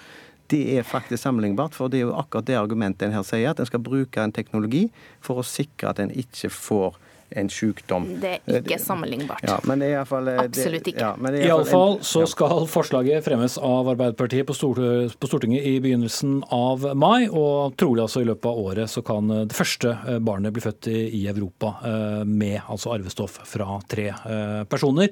det 0.51 0.77
er 0.77 0.85
faktisk 0.85 1.23
sammenlignbart. 1.23 1.75
For 1.77 1.91
det 1.91 2.01
er 2.01 2.07
jo 2.07 2.17
akkurat 2.19 2.47
det 2.49 2.59
argumentet 2.59 3.07
en 3.07 3.15
her 3.15 3.25
sier, 3.27 3.51
at 3.51 3.61
en 3.61 3.69
skal 3.69 3.83
bruke 3.83 4.21
en 4.21 4.35
teknologi 4.35 4.87
for 5.23 5.41
å 5.41 5.47
sikre 5.47 5.93
at 5.93 6.03
en 6.03 6.13
ikke 6.13 6.51
får 6.53 6.99
en 7.39 7.49
sykdom. 7.49 8.07
Det 8.21 8.33
er 8.45 8.59
ikke 8.61 8.79
sammenlignbart. 8.81 9.43
Ja, 9.47 9.57
men 9.67 9.81
det 9.81 9.91
er 9.91 10.01
i 10.01 10.07
fall, 10.07 10.29
eh, 10.31 10.41
Absolutt 10.43 10.89
ikke. 10.91 11.01
Ja, 11.03 11.13
men 11.19 11.37
Iallfall 11.39 11.99
så 12.05 12.25
skal 12.29 12.65
forslaget 12.71 13.25
fremmes 13.25 13.57
av 13.57 13.89
Arbeiderpartiet 13.93 14.47
på, 14.49 14.55
Stortinget 14.55 15.65
i 15.69 15.77
begynnelsen 15.83 16.41
av 16.53 16.85
mai, 16.99 17.27
og 17.29 17.77
trolig 17.79 18.05
altså 18.05 18.23
i 18.23 18.29
løpet 18.29 18.49
av 18.49 18.61
året 18.65 18.91
så 18.91 19.03
kan 19.05 19.31
eh, 19.31 19.45
det 19.49 19.57
første 19.57 19.95
eh, 19.95 20.19
barnet 20.23 20.53
bli 20.55 20.63
født 20.63 20.91
i 20.93 21.23
Europa 21.27 21.73
med 22.27 22.59
altså 22.71 22.93
arvestoff 22.93 23.39
fra 23.47 23.77
tre 23.89 24.05
personer. 24.69 25.09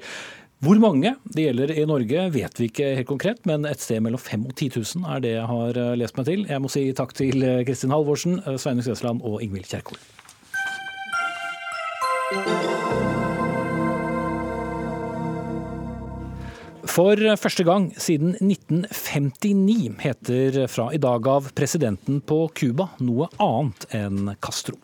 Hvor 0.62 0.78
mange 0.80 1.14
det 1.34 1.46
gjelder 1.46 1.72
i 1.74 1.84
Norge 1.88 2.26
vet 2.34 2.60
vi 2.60 2.68
ikke 2.70 2.92
helt 2.98 3.08
konkret, 3.08 3.42
men 3.48 3.66
et 3.68 3.82
sted 3.82 4.02
mellom 4.04 4.20
5 4.22 4.46
og 4.52 4.54
10 4.54 4.70
000 4.78 5.10
er 5.16 5.24
det 5.24 5.34
jeg 5.34 5.50
har 5.50 5.80
lest 5.98 6.18
meg 6.18 6.28
til. 6.28 6.46
Jeg 6.48 6.62
må 6.62 6.70
si 6.72 6.86
takk 6.96 7.14
til 7.18 7.46
Kristin 7.66 7.94
Halvorsen, 7.94 8.40
Sveinung 8.54 8.86
Stensland 8.86 9.24
og 9.26 9.42
Ingvild 9.42 9.66
Kjerkol. 9.70 9.98
For 16.92 17.16
første 17.40 17.64
gang 17.64 17.88
siden 17.96 18.34
1959 18.36 19.94
heter 20.02 20.58
fra 20.68 20.90
i 20.92 21.00
dag 21.00 21.26
av 21.30 21.48
presidenten 21.56 22.20
på 22.20 22.44
Cuba 22.52 22.90
noe 23.00 23.30
annet 23.40 23.86
enn 23.96 24.34
Castro. 24.44 24.76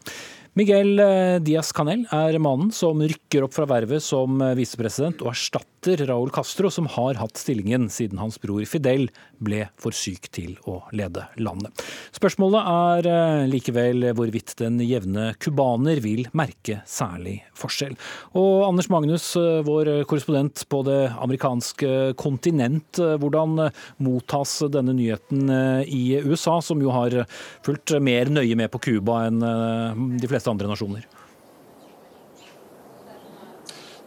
Miguel 0.58 0.98
Diaz 1.44 1.68
Canel 1.76 2.06
er 2.14 2.40
mannen 2.42 2.72
som 2.74 2.98
rykker 3.02 3.44
opp 3.44 3.54
fra 3.54 3.68
vervet 3.68 4.02
som 4.02 4.40
visepresident 4.58 5.20
og 5.22 5.34
erstatter 5.34 5.77
etter 5.78 6.06
Raúl 6.06 6.30
Castro, 6.30 6.70
som 6.70 6.86
har 6.90 7.14
hatt 7.14 7.38
stillingen 7.38 7.86
siden 7.90 8.18
hans 8.18 8.38
bror 8.42 8.64
Fidel 8.66 9.08
ble 9.38 9.68
for 9.78 9.94
syk 9.94 10.26
til 10.34 10.56
å 10.66 10.80
lede 10.90 11.22
landet. 11.38 11.70
Spørsmålet 12.16 12.70
er 12.72 13.08
eh, 13.12 13.44
likevel 13.50 14.08
hvorvidt 14.18 14.56
den 14.58 14.80
jevne 14.82 15.30
cubaner 15.38 16.00
vil 16.02 16.26
merke 16.36 16.80
særlig 16.88 17.36
forskjell. 17.58 17.94
Og 18.38 18.66
Anders 18.66 18.90
Magnus, 18.90 19.28
eh, 19.38 19.60
vår 19.66 19.92
korrespondent 20.10 20.64
på 20.68 20.82
det 20.88 20.98
amerikanske 21.14 21.92
kontinent, 22.18 22.98
hvordan 22.98 23.68
mottas 24.02 24.56
denne 24.72 24.96
nyheten 24.98 25.46
i 25.86 26.18
USA, 26.26 26.58
som 26.64 26.82
jo 26.82 26.90
har 26.94 27.20
fulgt 27.66 27.94
mer 28.02 28.32
nøye 28.32 28.58
med 28.58 28.72
på 28.74 28.82
Cuba 28.88 29.22
enn 29.28 30.18
de 30.18 30.30
fleste 30.30 30.50
andre 30.50 30.70
nasjoner? 30.70 31.06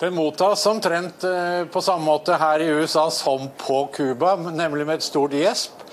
Den 0.02 0.16
mottas 0.16 0.66
omtrent 0.66 1.24
eh, 1.24 1.66
på 1.72 1.82
samme 1.82 2.06
måte 2.06 2.34
her 2.34 2.60
i 2.60 2.72
USA 2.74 3.04
som 3.14 3.44
på 3.58 3.84
Cuba, 3.94 4.32
nemlig 4.36 4.88
med 4.88 4.98
et 4.98 5.06
stort 5.06 5.36
gjesp. 5.38 5.84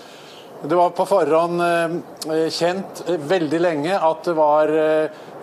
Det 0.62 0.78
var 0.78 0.94
på 0.96 1.04
forhånd 1.04 1.60
eh, 1.60 2.46
kjent 2.48 3.02
eh, 3.04 3.20
veldig 3.20 3.60
lenge 3.60 3.98
at 4.00 4.24
det 4.24 4.36
var 4.38 4.72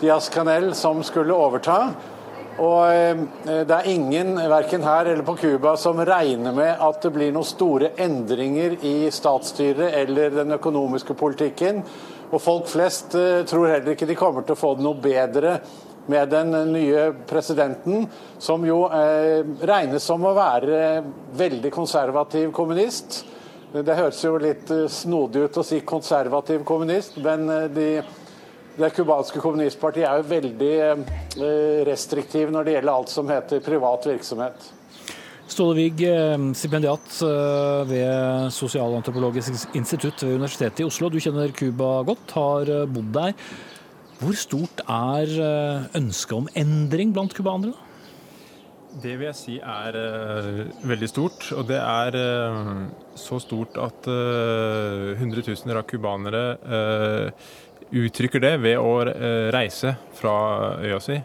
Diaz 0.00 0.26
Canel 0.34 0.72
som 0.74 1.04
skulle 1.06 1.38
overta. 1.38 1.78
Og 2.58 3.38
det 3.44 3.74
er 3.76 3.88
ingen, 3.92 4.34
verken 4.50 4.82
her 4.82 5.12
eller 5.12 5.22
på 5.22 5.36
Cuba, 5.36 5.76
som 5.76 6.00
regner 6.02 6.54
med 6.56 6.82
at 6.82 7.02
det 7.04 7.12
blir 7.14 7.34
noen 7.36 7.46
store 7.46 7.92
endringer 8.02 8.78
i 8.80 9.10
statsstyret 9.12 9.92
eller 10.00 10.32
den 10.40 10.56
økonomiske 10.56 11.14
politikken. 11.20 11.84
Og 12.32 12.40
folk 12.42 12.70
flest 12.72 13.12
tror 13.12 13.68
heller 13.68 13.92
ikke 13.92 14.08
de 14.08 14.16
kommer 14.18 14.42
til 14.42 14.56
å 14.56 14.62
få 14.62 14.72
det 14.74 14.88
noe 14.88 15.04
bedre 15.04 15.60
med 16.06 16.28
den 16.30 16.52
nye 16.72 17.08
presidenten, 17.26 18.06
som 18.38 18.66
jo 18.66 18.84
eh, 18.90 19.42
regnes 19.66 20.04
som 20.06 20.24
å 20.24 20.34
være 20.36 21.02
veldig 21.38 21.72
konservativ 21.74 22.52
kommunist. 22.54 23.24
Det 23.84 23.96
høres 23.98 24.22
jo 24.22 24.36
litt 24.40 24.70
eh, 24.72 24.86
snodig 24.88 25.48
ut 25.48 25.58
å 25.60 25.64
si 25.66 25.82
konservativ 25.84 26.62
kommunist, 26.64 27.18
men 27.20 27.48
eh, 27.50 27.66
de, 27.72 27.88
det 28.78 28.92
cubanske 28.96 29.42
kommunistpartiet 29.42 30.06
er 30.06 30.22
jo 30.22 30.30
veldig 30.30 30.72
eh, 30.86 31.82
restriktiv 31.88 32.54
når 32.54 32.64
det 32.68 32.76
gjelder 32.76 32.94
alt 32.94 33.12
som 33.12 33.28
heter 33.32 33.64
privat 33.64 34.06
virksomhet. 34.08 34.72
Ståle 35.46 35.76
Wiig, 35.78 36.00
stipendiat 36.58 37.20
ved 37.86 38.48
Sosialantropologisk 38.50 39.76
institutt 39.78 40.24
ved 40.24 40.40
Universitetet 40.40 40.82
i 40.82 40.86
Oslo. 40.88 41.06
Du 41.06 41.20
kjenner 41.22 41.52
Cuba 41.54 42.00
godt, 42.08 42.34
har 42.34 42.72
bodd 42.90 43.12
der. 43.14 43.36
Hvor 44.16 44.36
stort 44.38 44.80
er 44.88 45.32
eh, 45.44 45.88
ønsket 45.98 46.38
om 46.38 46.46
endring 46.56 47.12
blant 47.12 47.34
cubanere? 47.36 47.74
Det 48.96 49.12
vil 49.18 49.26
jeg 49.28 49.36
si 49.36 49.54
er 49.60 49.96
uh, 50.00 50.60
veldig 50.88 51.08
stort. 51.10 51.50
Og 51.52 51.66
det 51.68 51.76
er 51.76 52.16
uh, 52.16 52.86
så 53.12 53.36
stort 53.44 53.76
at 53.76 54.08
hundretusener 55.20 55.82
av 55.82 55.84
cubanere 55.90 56.46
uttrykker 57.86 58.42
det 58.42 58.54
ved 58.64 58.80
å 58.80 58.94
reise 59.54 59.92
fra 60.16 60.32
øya 60.80 60.96
si. 61.04 61.18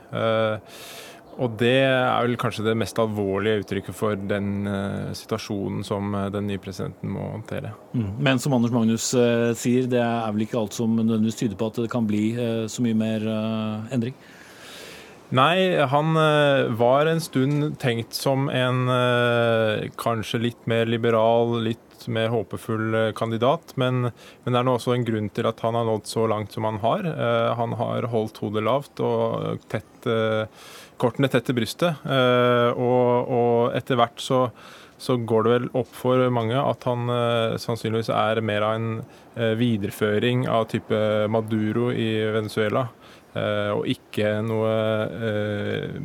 Og 1.41 1.55
det 1.57 1.77
er 1.81 2.21
vel 2.21 2.37
kanskje 2.39 2.67
det 2.67 2.75
mest 2.77 2.99
alvorlige 3.01 3.63
uttrykket 3.63 3.97
for 3.97 4.19
den 4.29 4.67
uh, 4.69 5.09
situasjonen 5.17 5.81
som 5.85 6.13
uh, 6.13 6.27
den 6.33 6.45
nye 6.51 6.61
presidenten 6.61 7.09
må 7.15 7.31
håndtere. 7.31 7.73
Mm. 7.97 8.11
Men 8.21 8.41
som 8.41 8.53
Anders 8.53 8.73
Magnus 8.75 9.07
uh, 9.17 9.49
sier, 9.57 9.89
det 9.89 10.03
er 10.03 10.29
vel 10.35 10.45
ikke 10.45 10.59
alt 10.61 10.77
som 10.77 10.93
nødvendigvis 10.99 11.41
tyder 11.41 11.57
på 11.57 11.71
at 11.71 11.81
det 11.81 11.89
kan 11.91 12.05
bli 12.05 12.21
så 12.69 12.83
mye 12.85 12.97
mer 12.97 13.25
endring? 13.93 14.13
Nei, 15.31 15.79
han 15.87 16.17
var 16.75 17.07
en 17.07 17.21
stund 17.23 17.77
tenkt 17.79 18.17
som 18.17 18.49
en 18.51 18.81
kanskje 19.99 20.41
litt 20.43 20.67
mer 20.67 20.89
liberal, 20.91 21.55
litt 21.63 21.90
mer 22.09 22.31
håpefull 22.33 23.13
kandidat. 23.17 23.75
Men, 23.81 24.09
men 24.09 24.53
det 24.53 24.59
er 24.59 24.67
nå 24.67 24.77
også 24.77 24.95
en 24.95 25.07
grunn 25.07 25.29
til 25.33 25.49
at 25.49 25.61
han 25.65 25.77
har 25.77 25.89
nådd 25.89 26.09
så 26.09 26.27
langt 26.31 26.55
som 26.55 26.65
han 26.69 26.79
har. 26.83 27.05
Han 27.59 27.75
har 27.79 28.09
holdt 28.11 28.41
hodet 28.41 28.63
lavt 28.65 29.03
og 29.05 29.61
tett 29.71 30.09
kortene 31.01 31.29
tett 31.31 31.47
til 31.49 31.57
brystet. 31.57 32.05
Eh, 32.05 32.69
og, 32.77 33.33
og 33.33 33.77
etter 33.77 33.99
hvert 33.99 34.21
så, 34.21 34.43
så, 35.01 35.17
går 35.17 35.45
det 35.45 35.55
vel 35.55 35.69
opp 35.81 35.91
for 35.97 36.21
mange 36.33 36.57
at 36.57 36.87
han 36.89 37.11
eh, 37.13 37.57
sannsynligvis 37.61 38.11
er 38.13 38.43
mer 38.45 38.67
av 38.67 38.77
en 38.77 38.89
eh, 39.01 39.53
videreføring 39.59 40.47
av 40.51 40.67
type 40.73 41.01
Maduro 41.31 41.91
i 41.93 42.11
Venezuela. 42.37 42.89
og 43.31 43.85
ikke 43.87 44.41
noe 44.43 44.71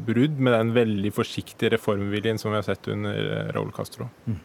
brudd 0.06 0.36
med 0.38 0.52
den 0.54 0.68
veldig 0.76 1.10
forsiktige 1.10 1.72
reformviljen 1.74 2.38
som 2.38 2.52
vi 2.52 2.60
har 2.60 2.66
sett 2.68 2.86
under 2.86 3.50
Raúl 3.50 3.72
Castro. 3.74 4.06
Mm. 4.30 4.36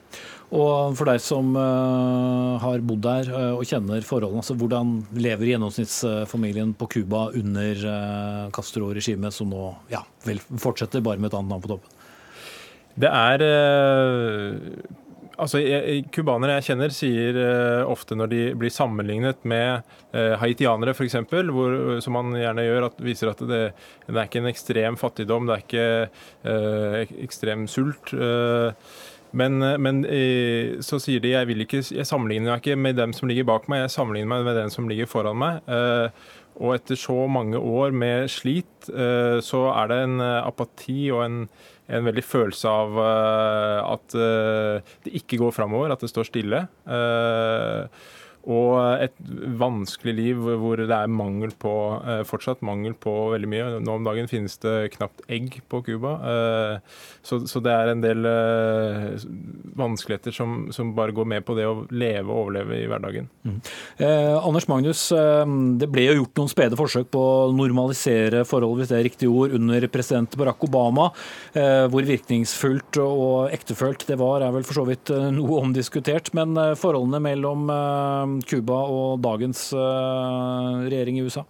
Og 0.52 0.98
for 1.00 1.08
deg 1.08 1.22
som 1.24 1.54
uh, 1.56 2.60
har 2.60 2.82
bodd 2.84 3.06
der 3.06 3.30
uh, 3.32 3.54
og 3.56 3.64
kjenner 3.68 4.04
forholdene, 4.04 4.44
altså 4.44 4.58
hvordan 4.60 4.98
lever 5.16 5.54
gjennomsnittsfamilien 5.54 6.74
på 6.76 6.90
Cuba 6.92 7.30
under 7.40 7.86
uh, 7.88 8.50
Castro-regimet, 8.56 9.32
som 9.32 9.54
nå 9.54 9.70
ja, 9.94 10.04
vel, 10.28 10.44
fortsetter 10.60 11.04
bare 11.06 11.22
med 11.22 11.32
et 11.32 11.38
annet 11.40 11.56
navn 11.56 11.64
på 11.64 11.76
toppen? 11.76 11.96
Det 13.00 13.08
er 13.08 13.46
Altså, 15.42 15.58
Cubanere 16.14 16.58
jeg 16.58 16.66
kjenner, 16.68 16.92
sier 16.94 17.38
ofte 17.90 18.14
når 18.20 18.28
de 18.30 18.42
blir 18.60 18.74
sammenlignet 18.76 19.40
med 19.48 19.88
haitianere 20.38 20.92
f.eks., 20.94 21.16
som 22.04 22.14
man 22.14 22.36
gjerne 22.36 22.66
gjør, 22.68 22.86
at 22.90 23.00
viser 23.02 23.32
at 23.32 23.42
det, 23.50 23.62
det, 24.06 24.12
er 24.12 24.28
ikke 24.28 24.42
en 24.44 24.52
ekstrem 24.52 25.00
fattigdom, 25.02 25.48
det 25.48 25.56
er 25.56 25.64
ikke 25.64 25.88
uh, 26.46 27.16
ekstrem 27.24 27.64
sult. 27.72 28.12
Uh, 28.14 28.76
men, 29.32 29.62
eh, 29.62 29.78
men, 29.78 30.04
eh, 30.06 30.80
så 30.84 31.00
sier 31.00 31.24
de 31.24 31.34
jeg, 31.34 31.48
vil 31.50 31.64
ikke, 31.64 31.82
jeg 31.84 32.08
sammenligner 32.08 32.52
meg 32.52 32.62
ikke 32.62 32.78
med 32.80 33.00
dem 33.00 33.16
som 33.16 33.32
ligger 33.32 33.48
bak 33.48 33.68
meg, 33.72 33.86
jeg 33.86 33.96
sammenligner 33.96 34.32
meg 34.34 34.48
med 34.48 34.60
den 34.60 34.74
som 34.74 34.90
ligger 34.92 35.10
foran 35.10 35.40
meg. 35.40 35.62
Eh, 35.72 36.30
og 36.62 36.76
etter 36.76 37.00
så 37.00 37.16
mange 37.32 37.58
år 37.58 37.94
med 37.96 38.28
slit, 38.30 38.68
så 38.84 39.60
er 39.72 39.88
det 39.88 39.98
en 40.04 40.20
apati 40.22 41.06
og 41.16 41.22
en, 41.24 41.38
en 41.88 42.06
veldig 42.06 42.24
følelse 42.28 42.68
av 42.68 43.00
at 43.00 44.18
det 45.08 45.14
ikke 45.16 45.40
går 45.40 45.56
framover, 45.56 45.94
at 45.96 46.04
det 46.04 46.12
står 46.12 46.28
stille 46.28 46.60
og 48.50 49.04
et 49.04 49.16
vanskelig 49.60 50.14
liv 50.18 50.40
hvor 50.62 50.80
det 50.80 50.90
er 50.96 51.12
mangel 51.12 51.54
på, 51.62 51.74
eh, 52.02 52.24
fortsatt 52.28 52.64
mangel 52.66 52.96
på 52.98 53.14
veldig 53.36 53.50
mye. 53.50 53.68
Nå 53.84 53.98
om 54.00 54.08
dagen 54.08 54.30
finnes 54.32 54.58
det 54.64 54.94
knapt 54.96 55.22
egg 55.32 55.60
på 55.70 55.82
Cuba. 55.86 56.16
Eh, 56.32 56.98
så, 57.22 57.42
så, 57.46 57.62
det 57.62 57.74
er 57.74 57.92
en 57.92 58.02
del 58.02 58.26
eh, 58.26 59.26
vanskeligheter 59.78 60.34
som, 60.34 60.72
som, 60.74 60.94
bare 60.98 61.14
går 61.16 61.28
med 61.30 61.46
på 61.46 61.56
det 61.58 61.68
å 61.70 61.86
leve 61.94 62.32
og 62.32 62.48
overleve 62.48 62.80
i 62.82 62.88
hverdagen. 62.90 63.30
Mm. 63.46 63.60
Eh, 64.02 64.38
Anders 64.40 64.68
Magnus, 64.72 65.04
det 65.80 65.90
ble 65.92 66.08
jo 66.08 66.18
gjort 66.22 66.42
noen 66.42 66.52
spede 66.52 66.80
forsøk 66.80 67.12
på 67.14 67.22
å 67.22 67.52
normalisere 67.56 68.44
forhold, 68.48 68.82
hvis 68.82 68.92
det 68.92 68.98
er 69.00 69.08
riktig 69.08 69.30
ord, 69.30 69.54
under 69.58 69.86
president 69.94 70.36
Barack 70.40 70.66
Obama. 70.66 71.12
Eh, 71.54 71.86
hvor 71.92 72.08
virkningsfullt 72.08 73.02
og 73.04 73.54
ektefølt 73.54 74.08
det 74.10 74.18
var, 74.22 74.42
er 74.42 74.56
vel 74.56 74.66
for 74.66 74.82
så 74.82 74.88
vidt 74.90 75.14
noe 75.36 75.62
omdiskutert. 75.62 76.34
Men 76.38 76.58
forholdene 76.80 77.22
mellom 77.24 77.70
Cuba 78.48 78.80
og 78.88 79.20
dagens 79.24 79.68
eh, 79.76 80.80
regjering 80.88 81.20
i 81.20 81.26
USA? 81.26 81.44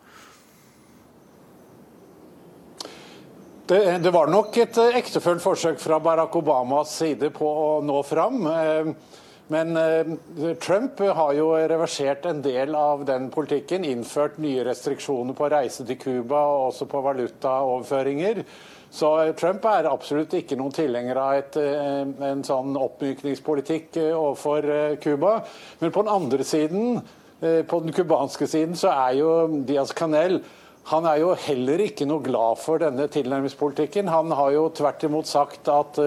Det, 3.70 3.80
det, 4.04 4.12
var 4.12 4.32
nok 4.32 4.58
et 4.60 4.80
eh, 4.82 4.98
ektefølt 5.00 5.44
forsøk 5.44 5.80
fra 5.80 6.02
Barack 6.04 6.36
Obamas 6.40 6.96
side 6.98 7.32
på 7.36 7.48
å 7.48 7.70
nå 7.86 8.02
fram. 8.08 8.42
Eh, 8.52 9.20
men 9.52 9.76
Trump 10.64 11.02
har 11.04 11.34
jo 11.36 11.50
reversert 11.52 12.24
en 12.30 12.38
del 12.40 12.72
av 12.78 13.02
den 13.04 13.26
politikken. 13.34 13.84
Innført 13.84 14.38
nye 14.40 14.64
restriksjoner 14.64 15.36
på 15.36 15.50
reise 15.52 15.84
til 15.84 16.00
Cuba 16.00 16.46
og 16.48 16.70
også 16.70 16.88
på 16.88 17.02
valutaoverføringer. 17.04 18.46
Så 18.92 19.10
Trump 19.40 19.64
er 19.72 19.88
absolutt 19.88 20.34
ikke 20.36 20.58
noen 20.60 20.74
tilhenger 20.76 21.16
av 21.16 21.38
et, 21.40 21.58
eh, 21.58 22.02
en 22.28 22.44
sånn 22.44 22.76
oppmykningspolitikk 22.76 23.98
eh, 24.02 24.12
overfor 24.12 24.68
eh, 24.68 24.96
Cuba. 25.00 25.38
Men 25.80 25.94
på 25.96 26.04
den 26.04 26.12
andre 26.12 26.48
siden, 26.48 27.02
på 27.42 27.78
den 27.82 27.90
cubanske 27.90 28.46
siden, 28.46 28.76
så 28.78 28.92
er 28.94 29.16
jo 29.18 29.30
Diaz 29.66 29.96
Canel 29.98 30.44
han 30.92 31.06
er 31.10 31.24
jo 31.24 31.32
heller 31.38 31.82
ikke 31.82 32.06
noe 32.06 32.22
glad 32.22 32.60
for 32.62 32.82
denne 32.82 33.08
tilnærmingspolitikken. 33.10 34.12
Han 34.14 34.30
har 34.38 34.52
jo 34.54 34.68
tvert 34.78 35.06
imot 35.08 35.30
sagt 35.30 35.70
at 35.70 35.98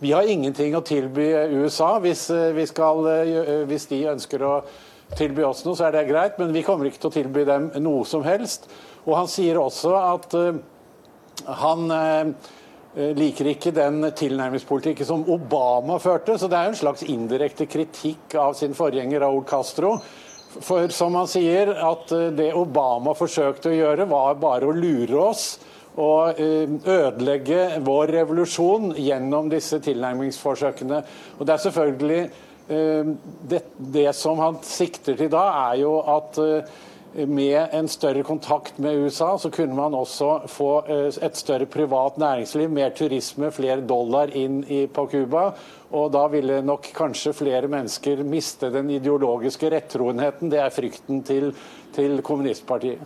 vi 0.00 0.12
har 0.12 0.28
ingenting 0.28 0.76
å 0.76 0.82
tilby 0.84 1.30
USA. 1.52 1.94
Hvis, 2.00 2.26
vi 2.28 2.68
skal, 2.68 3.08
hvis 3.68 3.88
de 3.88 4.02
ønsker 4.12 4.44
å 4.44 4.54
tilby 5.16 5.44
oss 5.48 5.64
noe, 5.64 5.76
så 5.76 5.88
er 5.88 5.96
det 5.96 6.06
greit, 6.10 6.36
men 6.40 6.52
vi 6.52 6.64
kommer 6.64 6.88
ikke 6.88 7.06
til 7.06 7.12
å 7.12 7.16
tilby 7.18 7.44
dem 7.48 7.70
noe 7.80 8.04
som 8.08 8.24
helst. 8.24 8.68
Og 9.04 9.16
han 9.16 9.32
sier 9.32 9.60
også 9.60 9.96
at 9.96 10.36
han 11.44 11.90
eh, 11.90 13.12
liker 13.16 13.50
ikke 13.52 13.74
den 13.76 14.00
tilnærmingspolitikken 14.16 15.08
som 15.08 15.26
Obama 15.30 15.98
førte, 16.02 16.38
så 16.38 16.48
det 16.50 16.58
er 16.58 16.70
en 16.70 16.78
slags 16.78 17.04
indirekte 17.06 17.68
kritikk 17.70 18.38
av 18.40 18.56
sin 18.58 18.76
forgjenger 18.76 19.22
Raúl 19.24 19.44
Castro. 19.48 19.96
For 20.56 20.88
som 20.94 21.18
han 21.18 21.28
sier, 21.28 21.74
at 21.74 22.12
eh, 22.16 22.30
det 22.36 22.52
Obama 22.56 23.16
forsøkte 23.18 23.72
å 23.72 23.76
gjøre, 23.76 24.08
var 24.10 24.40
bare 24.40 24.70
å 24.70 24.76
lure 24.76 25.22
oss 25.28 25.48
og 25.96 26.36
ødelegge 26.36 27.78
vår 27.80 28.10
revolusjon 28.18 28.90
gjennom 29.00 29.46
disse 29.48 29.78
tilnærmingsforsøkene. 29.80 30.98
Og 31.38 31.48
det 31.48 31.54
er 31.54 31.62
selvfølgelig 31.62 32.18
det, 33.48 33.62
det 33.94 34.04
som 34.18 34.42
han 34.44 34.58
sikter 34.60 35.16
til 35.16 35.30
da, 35.32 35.46
er 35.70 35.78
jo 35.80 35.94
at 36.04 36.36
med 37.24 37.68
en 37.72 37.88
større 37.88 38.22
kontakt 38.22 38.78
med 38.78 38.98
USA, 39.06 39.38
så 39.38 39.50
kunne 39.50 39.74
man 39.74 39.94
også 39.94 40.42
få 40.52 40.70
et 40.88 41.38
større 41.38 41.66
privat 41.66 42.18
næringsliv, 42.20 42.68
mer 42.70 42.92
turisme, 42.96 43.50
flere 43.54 43.80
dollar 43.80 44.34
inn 44.36 44.60
på 44.92 45.06
Cuba. 45.12 45.48
Og 45.96 46.12
da 46.12 46.26
ville 46.28 46.60
nok 46.66 46.90
kanskje 46.96 47.32
flere 47.36 47.70
mennesker 47.72 48.24
miste 48.26 48.70
den 48.74 48.90
ideologiske 48.98 49.70
rettroenheten. 49.72 50.52
Det 50.52 50.60
er 50.60 50.74
frykten 50.74 51.22
til, 51.24 51.52
til 51.96 52.20
kommunistpartiet. 52.26 53.00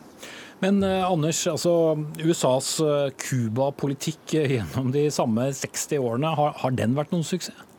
Men 0.60 0.82
eh, 0.84 1.06
Anders, 1.06 1.46
altså 1.48 1.96
USAs 2.20 2.74
Cuba-politikk 3.20 4.36
gjennom 4.36 4.90
de 4.92 5.06
samme 5.14 5.52
60 5.56 6.00
årene, 6.00 6.34
har, 6.36 6.56
har 6.64 6.76
den 6.76 6.98
vært 6.98 7.14
noen 7.14 7.24
suksess? 7.24 7.69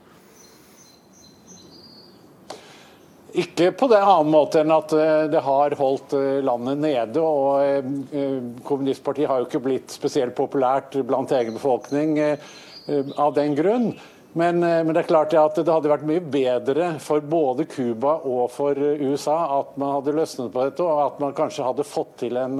Ikke 3.32 3.70
på 3.78 3.88
den 3.88 4.04
annen 4.04 4.32
måte 4.34 4.60
enn 4.60 4.74
at 4.76 4.92
det 5.32 5.42
har 5.46 5.76
holdt 5.80 6.16
landet 6.44 6.82
nede. 6.84 7.22
og 7.24 8.64
Kommunistpartiet 8.68 9.30
har 9.30 9.40
jo 9.40 9.48
ikke 9.48 9.62
blitt 9.64 9.94
spesielt 9.96 10.36
populært 10.36 10.98
blant 11.08 11.32
egen 11.38 11.56
befolkning 11.56 12.18
av 12.20 13.32
den 13.38 13.56
grunn. 13.56 13.94
Men, 14.34 14.60
men, 14.60 14.92
det 14.92 15.02
er 15.02 15.10
klart 15.10 15.34
at 15.36 15.58
det 15.60 15.72
hadde 15.72 15.92
vært 15.92 16.08
mye 16.08 16.24
bedre 16.24 16.94
for 17.04 17.24
både 17.24 17.66
Cuba 17.72 18.18
og 18.24 18.46
for 18.52 18.76
USA 18.76 19.38
at 19.62 19.80
man 19.80 19.98
hadde 19.98 20.16
løsnet 20.16 20.52
på 20.54 20.68
dette, 20.68 20.84
og 20.84 21.02
at 21.06 21.24
man 21.24 21.36
kanskje 21.36 21.66
hadde 21.68 21.88
fått 21.88 22.14
til 22.24 22.40
en, 22.40 22.60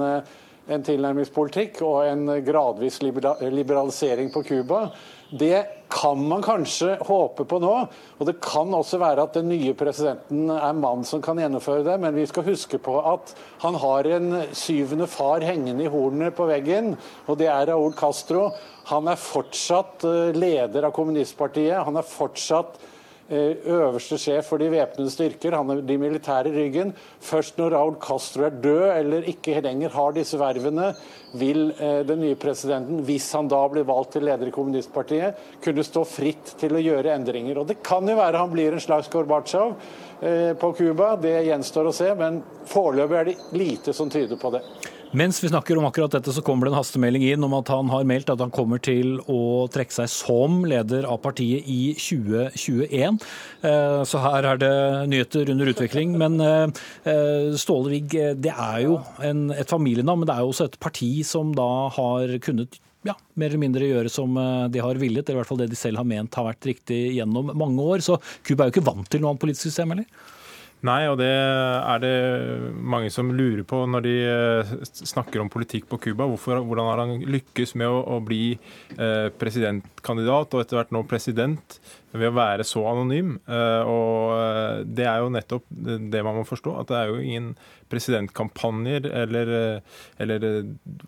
en 0.70 0.84
tilnærmingspolitikk 0.86 1.80
og 1.86 2.04
en 2.06 2.28
gradvis 2.46 3.00
liberalisering 3.02 4.30
på 4.34 4.44
Cuba. 4.46 4.86
Det 5.32 5.64
kan 5.92 6.20
man 6.28 6.42
kanskje 6.44 6.98
håpe 7.08 7.44
på 7.48 7.58
nå. 7.62 7.72
Og 8.18 8.28
det 8.28 8.36
kan 8.44 8.72
også 8.76 9.00
være 9.00 9.24
at 9.24 9.36
den 9.38 9.48
nye 9.52 9.72
presidenten 9.76 10.50
er 10.52 10.76
mann 10.76 11.04
som 11.08 11.22
kan 11.24 11.40
gjennomføre 11.40 11.86
det, 11.86 11.96
men 12.00 12.16
vi 12.16 12.26
skal 12.28 12.46
huske 12.46 12.80
på 12.82 12.98
at 13.00 13.34
han 13.64 13.78
har 13.80 14.08
en 14.12 14.30
syvende 14.56 15.08
far 15.10 15.44
hengende 15.44 15.86
i 15.86 15.92
hornet 15.92 16.36
på 16.36 16.46
veggen, 16.50 16.94
og 17.26 17.40
det 17.40 17.48
er 17.52 17.72
Raúl 17.72 17.96
Castro. 17.96 18.50
Han 18.92 19.08
er 19.08 19.20
fortsatt 19.20 20.04
leder 20.36 20.88
av 20.88 20.94
kommunistpartiet. 20.96 21.80
Han 21.86 21.96
er 21.96 22.08
fortsatt 22.08 22.76
øverste 23.30 24.18
sjef 24.20 24.48
for 24.50 24.60
de 24.60 24.70
væpnede 24.72 25.10
styrker. 25.12 25.56
Han 25.56 25.70
er 25.70 25.82
de 25.86 25.96
militære 25.98 26.50
i 26.50 26.54
ryggen. 26.56 26.92
Først 27.20 27.58
når 27.58 27.76
Raúl 27.76 27.98
Castro 28.02 28.46
er 28.48 28.56
død 28.62 28.84
eller 28.96 29.28
ikke 29.30 29.60
lenger 29.64 29.94
har 29.94 30.16
disse 30.16 30.40
vervene, 30.40 30.92
vil 31.38 31.72
den 32.08 32.20
nye 32.20 32.36
presidenten, 32.36 33.00
hvis 33.06 33.30
han 33.32 33.48
da 33.48 33.62
blir 33.72 33.86
valgt 33.88 34.12
til 34.16 34.26
leder 34.28 34.50
i 34.50 34.54
kommunistpartiet, 34.54 35.38
kunne 35.64 35.84
stå 35.86 36.04
fritt 36.04 36.56
til 36.60 36.76
å 36.76 36.82
gjøre 36.82 37.14
endringer. 37.14 37.60
Og 37.62 37.70
Det 37.70 37.80
kan 37.82 38.08
jo 38.08 38.18
være 38.18 38.42
han 38.42 38.52
blir 38.52 38.72
en 38.72 38.84
slags 38.84 39.08
Gorbatsjov 39.12 39.76
på 40.60 40.72
Cuba, 40.78 41.14
det 41.16 41.38
gjenstår 41.48 41.88
å 41.88 41.94
se. 41.96 42.10
Men 42.18 42.42
foreløpig 42.68 43.20
er 43.20 43.30
det 43.30 43.38
lite 43.56 43.96
som 43.96 44.10
tyder 44.10 44.36
på 44.40 44.52
det. 44.54 44.64
Mens 45.12 45.42
vi 45.44 45.48
snakker 45.50 45.76
om 45.76 45.84
akkurat 45.84 46.14
dette, 46.14 46.32
så 46.32 46.40
kommer 46.40 46.64
det 46.64 46.72
en 46.72 46.78
hastemelding 46.78 47.26
inn 47.34 47.44
om 47.44 47.52
at 47.58 47.68
han 47.68 47.90
har 47.92 48.06
meldt 48.08 48.30
at 48.32 48.40
han 48.40 48.52
kommer 48.54 48.80
til 48.80 49.18
å 49.28 49.68
trekke 49.72 49.92
seg 49.92 50.08
som 50.08 50.62
leder 50.64 51.04
av 51.04 51.18
partiet 51.20 51.68
i 51.68 51.92
2021. 52.00 53.18
Så 54.08 54.22
her 54.24 54.48
er 54.54 54.62
det 54.62 54.72
nyheter 55.12 55.52
under 55.52 55.68
utvikling. 55.74 56.16
Men 56.16 56.40
Ståle 57.60 57.92
Wigg, 57.92 58.16
det 58.40 58.56
er 58.56 58.86
jo 58.86 58.96
en, 59.20 59.50
et 59.52 59.68
familienavn, 59.68 60.24
men 60.24 60.32
det 60.32 60.38
er 60.38 60.46
jo 60.46 60.54
også 60.54 60.70
et 60.70 60.80
parti 60.80 61.12
som 61.28 61.52
da 61.60 61.68
har 61.92 62.32
kunnet 62.48 62.80
ja, 63.04 63.18
mer 63.36 63.50
eller 63.50 63.66
mindre 63.66 63.92
gjøre 63.92 64.10
som 64.16 64.32
de 64.72 64.80
har 64.80 64.96
villet, 64.96 65.26
eller 65.26 65.42
i 65.42 65.42
hvert 65.42 65.52
fall 65.52 65.60
det 65.60 65.72
de 65.74 65.76
selv 65.76 66.00
har 66.00 66.08
ment 66.08 66.40
har 66.40 66.48
vært 66.54 66.72
riktig 66.72 67.02
gjennom 67.18 67.52
mange 67.52 67.84
år. 67.84 68.00
Så 68.00 68.16
Cuba 68.46 68.64
er 68.64 68.72
jo 68.72 68.78
ikke 68.78 68.88
vant 68.94 69.12
til 69.12 69.20
noe 69.20 69.34
annet 69.34 69.44
politisk 69.44 69.68
system, 69.68 69.92
eller? 69.92 70.40
Nei, 70.82 71.04
og 71.06 71.20
det 71.20 71.30
er 71.30 72.00
det 72.02 72.14
mange 72.74 73.10
som 73.14 73.28
lurer 73.30 73.62
på 73.68 73.84
når 73.86 74.02
de 74.02 74.14
snakker 75.06 75.38
om 75.38 75.50
politikk 75.52 75.86
på 75.86 76.00
Cuba. 76.08 76.26
Hvordan 76.26 76.88
har 76.88 77.02
han 77.04 77.22
lykkes 77.22 77.76
med 77.78 77.86
å, 77.86 78.00
å 78.02 78.18
bli 78.24 78.56
eh, 78.96 79.28
presidentkandidat 79.38 80.56
og 80.56 80.64
etter 80.64 80.80
hvert 80.80 80.90
nå 80.94 81.04
president 81.06 81.78
ved 82.10 82.32
å 82.32 82.34
være 82.34 82.66
så 82.66 82.82
anonym? 82.90 83.36
Eh, 83.46 83.92
og 83.92 84.82
Det 84.90 85.06
er 85.06 85.22
jo 85.22 85.30
nettopp 85.36 85.70
det 85.70 86.24
man 86.26 86.40
må 86.40 86.46
forstå. 86.50 86.74
At 86.82 86.90
det 86.90 86.98
er 86.98 87.12
jo 87.12 87.22
ingen 87.22 87.52
presidentkampanjer 87.92 89.06
eller, 89.22 89.54
eller 90.18 90.48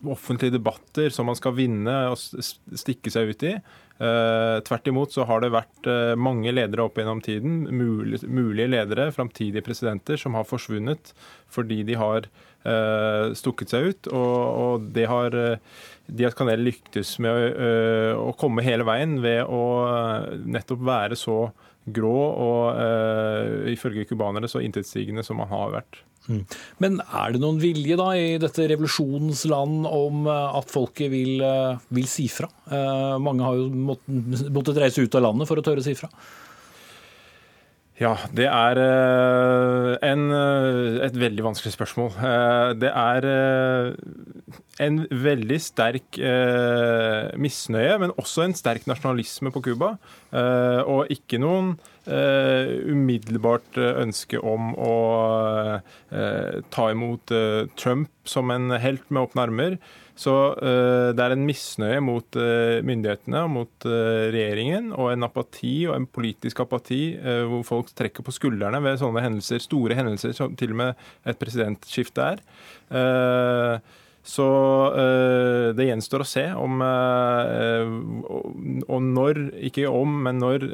offentlige 0.06 0.54
debatter 0.54 1.10
som 1.10 1.26
man 1.26 1.40
skal 1.40 1.56
vinne 1.58 1.96
og 2.12 2.20
stikke 2.20 3.10
seg 3.10 3.34
ut 3.34 3.50
i. 3.50 3.56
Uh, 3.94 4.58
tvert 4.66 4.88
imot 4.90 5.12
så 5.14 5.22
har 5.28 5.44
det 5.44 5.52
vært 5.54 5.86
uh, 5.86 6.16
mange 6.18 6.50
ledere 6.50 6.82
opp 6.82 6.96
gjennom 6.98 7.20
tiden, 7.22 7.60
mulige 7.70 8.66
ledere, 8.66 9.12
framtidige 9.14 9.62
presidenter, 9.62 10.18
som 10.18 10.34
har 10.34 10.48
forsvunnet 10.48 11.12
fordi 11.54 11.84
de 11.86 11.94
har 12.00 12.26
uh, 12.26 13.30
stukket 13.38 13.70
seg 13.70 13.92
ut. 13.92 14.10
Og 14.10 14.88
det 14.96 15.06
har 15.06 15.36
Diaz 16.10 16.34
Canel 16.34 16.66
lyktes 16.66 17.14
med 17.22 17.54
å 18.18 18.32
komme 18.40 18.64
hele 18.66 18.84
veien 18.88 19.20
ved 19.22 19.46
å 19.46 19.62
nettopp 20.42 20.82
være 20.84 21.16
så 21.16 21.38
grå 21.84 22.16
og 22.46 23.68
ifølge 23.70 24.06
cubanere 24.08 24.48
så 24.48 24.62
intetsigende 24.64 25.24
som 25.26 25.40
man 25.42 25.50
har 25.50 25.72
vært. 25.74 26.00
Mm. 26.24 26.40
Men 26.80 26.94
er 27.04 27.34
det 27.34 27.40
noen 27.42 27.58
vilje 27.60 27.98
da 28.00 28.06
i 28.16 28.38
dette 28.40 28.64
revolusjonens 28.70 29.42
land 29.52 29.84
om 29.90 30.24
at 30.30 30.72
folket 30.72 31.12
vil, 31.12 31.44
vil 31.92 32.08
si 32.08 32.30
fra? 32.32 32.48
Mange 33.20 33.44
har 33.44 33.60
jo 33.60 33.68
måttet, 33.90 34.48
måttet 34.54 34.80
reise 34.80 35.04
ut 35.04 35.18
av 35.20 35.26
landet 35.26 35.50
for 35.50 35.60
å 35.60 35.66
tørre 35.66 35.84
å 35.84 35.86
si 35.86 35.96
fra. 35.98 36.08
Ja, 37.94 38.16
det 38.34 38.48
er 38.50 38.78
en, 40.02 40.22
et 41.06 41.14
veldig 41.14 41.44
vanskelig 41.46 41.76
spørsmål. 41.76 42.10
Det 42.82 42.90
er 42.90 43.26
en 44.82 44.96
veldig 45.24 45.58
sterk 45.62 46.18
misnøye, 47.38 47.94
men 48.02 48.14
også 48.18 48.48
en 48.48 48.56
sterk 48.58 48.88
nasjonalisme 48.90 49.54
på 49.54 49.62
Cuba. 49.68 49.92
Og 50.90 51.06
ikke 51.14 51.38
noen 51.38 51.76
umiddelbart 52.04 53.78
ønske 53.78 54.42
om 54.42 54.74
å 54.74 54.94
ta 56.10 56.90
imot 56.90 57.30
Trump 57.78 58.10
som 58.26 58.50
en 58.50 58.74
helt 58.74 59.06
med 59.06 59.28
åpne 59.28 59.46
armer. 59.46 59.78
Så 60.14 60.32
uh, 60.54 61.10
det 61.10 61.22
er 61.24 61.34
en 61.34 61.46
misnøye 61.46 61.98
mot 62.04 62.36
uh, 62.38 62.78
myndighetene 62.86 63.40
og 63.42 63.50
mot 63.50 63.86
uh, 63.88 64.30
regjeringen, 64.30 64.92
og 64.94 65.10
en 65.10 65.26
apati 65.26 65.74
og 65.88 65.96
en 65.96 66.06
politisk 66.06 66.62
apati 66.62 67.02
hvor 67.50 67.64
folk 67.66 67.90
trekker 67.98 68.22
på 68.24 68.34
skuldrene 68.34 68.78
ved 68.84 69.00
sånne 69.00 69.24
hendelser, 69.24 69.62
store 69.62 69.98
hendelser 69.98 70.34
som 70.36 70.54
til 70.58 70.74
og 70.74 70.80
med 70.80 71.04
et 71.26 71.38
presidentskifte 71.40 72.24
er. 72.34 72.42
Så 74.24 74.46
det 75.76 75.86
gjenstår 75.88 76.24
å 76.24 76.28
se 76.28 76.44
om 76.56 76.80
Og 78.86 79.00
når, 79.04 79.40
ikke 79.68 79.84
om, 79.90 80.14
men 80.26 80.40
når 80.40 80.66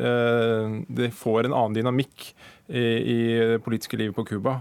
det 1.00 1.10
får 1.16 1.48
en 1.48 1.56
annen 1.56 1.76
dynamikk 1.80 2.30
i 2.70 3.20
det 3.54 3.60
politiske 3.66 3.98
livet 3.98 4.16
på 4.18 4.26
Cuba. 4.30 4.60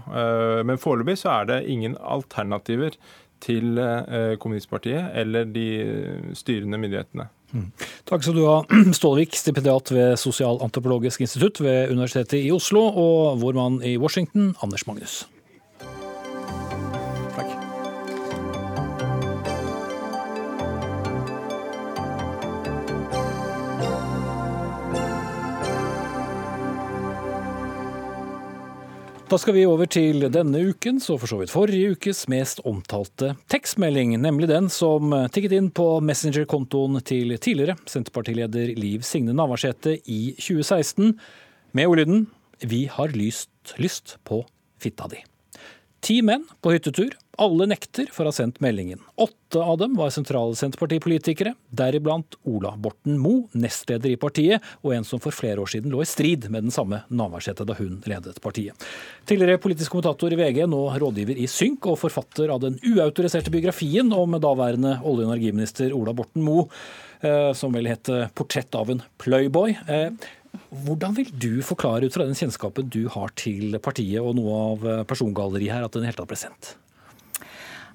Men 0.66 0.80
foreløpig 0.82 1.20
så 1.22 1.34
er 1.38 1.50
det 1.52 1.66
ingen 1.70 1.94
alternativer 2.00 2.98
til 3.42 3.80
eh, 3.80 4.36
kommunistpartiet 4.40 5.16
eller 5.20 5.48
de 5.50 5.66
styrende 6.38 6.80
myndighetene. 6.80 7.28
Mm. 7.50 7.66
Takk 8.06 8.22
skal 8.22 8.36
du 8.36 8.44
ha, 8.46 8.60
Stålvik, 8.98 9.34
stipendiat 9.38 9.90
ved 9.94 10.14
Sosialantropologisk 10.20 11.24
institutt 11.26 11.62
ved 11.64 11.90
Universitetet 11.90 12.38
i 12.44 12.52
Oslo, 12.54 12.86
og 12.88 13.40
vår 13.42 13.58
mann 13.58 13.82
i 13.86 13.96
Washington, 14.00 14.54
Anders 14.62 14.86
Magnus. 14.86 15.24
Da 29.30 29.38
skal 29.38 29.54
vi 29.54 29.60
over 29.62 29.86
til 29.86 30.24
denne 30.34 30.58
ukens, 30.72 31.04
og 31.14 31.20
for 31.22 31.30
så 31.30 31.36
vidt 31.38 31.52
forrige 31.54 31.92
ukes, 31.94 32.24
mest 32.32 32.58
omtalte 32.66 33.36
tekstmelding. 33.52 34.16
Nemlig 34.18 34.48
den 34.50 34.66
som 34.74 35.14
tikket 35.30 35.54
inn 35.54 35.68
på 35.70 35.86
Messenger-kontoen 36.02 36.98
til 37.06 37.36
tidligere 37.38 37.78
Senterpartileder 37.86 38.74
Liv 38.74 39.06
Signe 39.06 39.30
Navarsete 39.38 40.00
i 40.02 40.34
2016, 40.34 41.14
med 41.70 41.86
ordlyden 41.86 42.26
'Vi 42.58 42.88
har 42.90 43.14
lyst, 43.14 43.78
lyst 43.78 44.18
på 44.26 44.42
fitta 44.82 45.06
di'. 45.06 45.29
Ti 46.00 46.22
menn 46.24 46.46
på 46.64 46.72
hyttetur. 46.72 47.12
Alle 47.40 47.66
nekter 47.70 48.08
for 48.12 48.26
å 48.26 48.32
ha 48.32 48.36
sendt 48.36 48.58
meldingen. 48.60 49.00
Åtte 49.20 49.60
av 49.64 49.78
dem 49.80 49.94
var 49.96 50.10
sentrale 50.12 50.56
Senterpartipolitikere, 50.56 51.54
deriblant 51.72 52.36
Ola 52.48 52.74
Borten 52.76 53.16
Moe, 53.20 53.46
nestleder 53.56 54.12
i 54.12 54.18
partiet, 54.20 54.64
og 54.84 54.92
en 54.96 55.06
som 55.08 55.22
for 55.24 55.32
flere 55.32 55.62
år 55.62 55.70
siden 55.72 55.92
lå 55.92 56.02
i 56.04 56.08
strid 56.08 56.50
med 56.52 56.66
den 56.66 56.74
samme 56.74 57.02
Navarsete 57.08 57.64
da 57.68 57.76
hun 57.78 58.02
ledet 58.08 58.40
partiet. 58.44 58.76
Tidligere 59.28 59.60
politisk 59.60 59.92
kommentator 59.94 60.36
i 60.36 60.40
VG, 60.40 60.66
nå 60.68 60.82
rådgiver 61.00 61.40
i 61.40 61.48
Synk 61.48 61.88
og 61.88 62.00
forfatter 62.02 62.52
av 62.52 62.60
den 62.64 62.76
uautoriserte 62.80 63.52
biografien 63.52 64.12
om 64.16 64.36
daværende 64.40 64.98
olje- 65.00 65.24
og 65.24 65.30
energiminister 65.30 65.96
Ola 65.96 66.16
Borten 66.16 66.44
Moe, 66.44 66.68
eh, 67.20 67.52
som 67.56 67.72
vel 67.72 67.88
het 67.88 68.04
'Portrett 68.34 68.74
av 68.74 68.90
en 68.90 69.02
playboy'. 69.18 69.76
Hvordan 70.70 71.14
vil 71.16 71.30
du 71.30 71.62
forklare 71.66 72.06
ut 72.06 72.14
fra 72.14 72.26
den 72.26 72.38
kjennskapen 72.38 72.90
du 72.90 73.04
har 73.10 73.32
til 73.38 73.76
partiet 73.82 74.22
og 74.22 74.36
noe 74.38 74.60
av 74.70 74.86
eh, 74.86 75.02
persongalleriet 75.08 75.74
her, 75.74 75.86
at 75.86 75.96
den 75.96 76.06
helt 76.06 76.18
tatt 76.20 76.30
ble 76.30 76.38
sendt? 76.38 76.74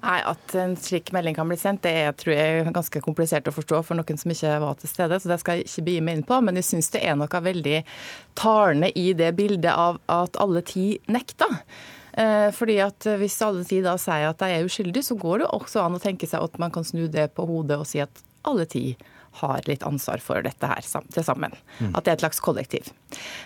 Nei, 0.02 0.20
At 0.28 0.54
en 0.60 0.76
slik 0.78 1.10
melding 1.16 1.34
kan 1.34 1.48
bli 1.48 1.56
sendt, 1.58 1.82
det 1.86 1.92
er 2.04 2.14
tror 2.16 2.34
jeg, 2.34 2.60
er 2.60 2.72
ganske 2.74 3.00
komplisert 3.02 3.48
å 3.48 3.54
forstå 3.54 3.80
for 3.86 3.98
noen 3.98 4.20
som 4.20 4.32
ikke 4.32 4.58
var 4.62 4.76
til 4.80 4.92
stede. 4.92 5.18
så 5.20 5.32
Det 5.32 5.40
skal 5.42 5.58
jeg 5.58 5.68
ikke 5.68 5.86
begi 5.88 6.04
meg 6.04 6.18
inn 6.18 6.26
på. 6.28 6.40
Men 6.44 6.60
jeg 6.60 6.68
syns 6.68 6.92
det 6.94 7.02
er 7.02 7.16
noe 7.18 7.42
veldig 7.48 7.80
talende 8.38 8.92
i 8.94 9.10
det 9.18 9.32
bildet 9.38 9.72
av 9.72 9.98
at 10.12 10.38
alle 10.42 10.62
ti 10.66 10.88
nekta. 11.08 11.48
Eh, 12.16 12.48
fordi 12.52 12.78
at 12.84 13.08
Hvis 13.18 13.40
alle 13.44 13.64
ti 13.64 13.82
da 13.84 13.96
sier 14.00 14.30
at 14.30 14.40
de 14.40 14.52
er 14.52 14.68
uskyldige, 14.68 15.04
så 15.04 15.18
går 15.18 15.42
det 15.42 15.52
også 15.52 15.82
an 15.84 15.98
å 15.98 16.02
tenke 16.02 16.28
seg 16.28 16.44
at 16.44 16.58
man 16.58 16.70
kan 16.70 16.84
snu 16.84 17.08
det 17.08 17.32
på 17.34 17.48
hodet 17.48 17.80
og 17.80 17.88
si 17.88 18.00
at 18.04 18.22
alle 18.46 18.64
ti 18.68 18.96
har 19.40 19.66
litt 19.68 19.84
ansvar 19.86 20.22
for 20.22 20.44
dette 20.44 20.68
her 20.70 20.84
til 20.84 21.24
sammen. 21.26 21.54
Mm. 21.78 21.92
At 21.92 22.06
det 22.06 22.12
er 22.12 22.18
et 22.18 22.24
slags 22.24 22.42
kollektiv. 22.44 22.90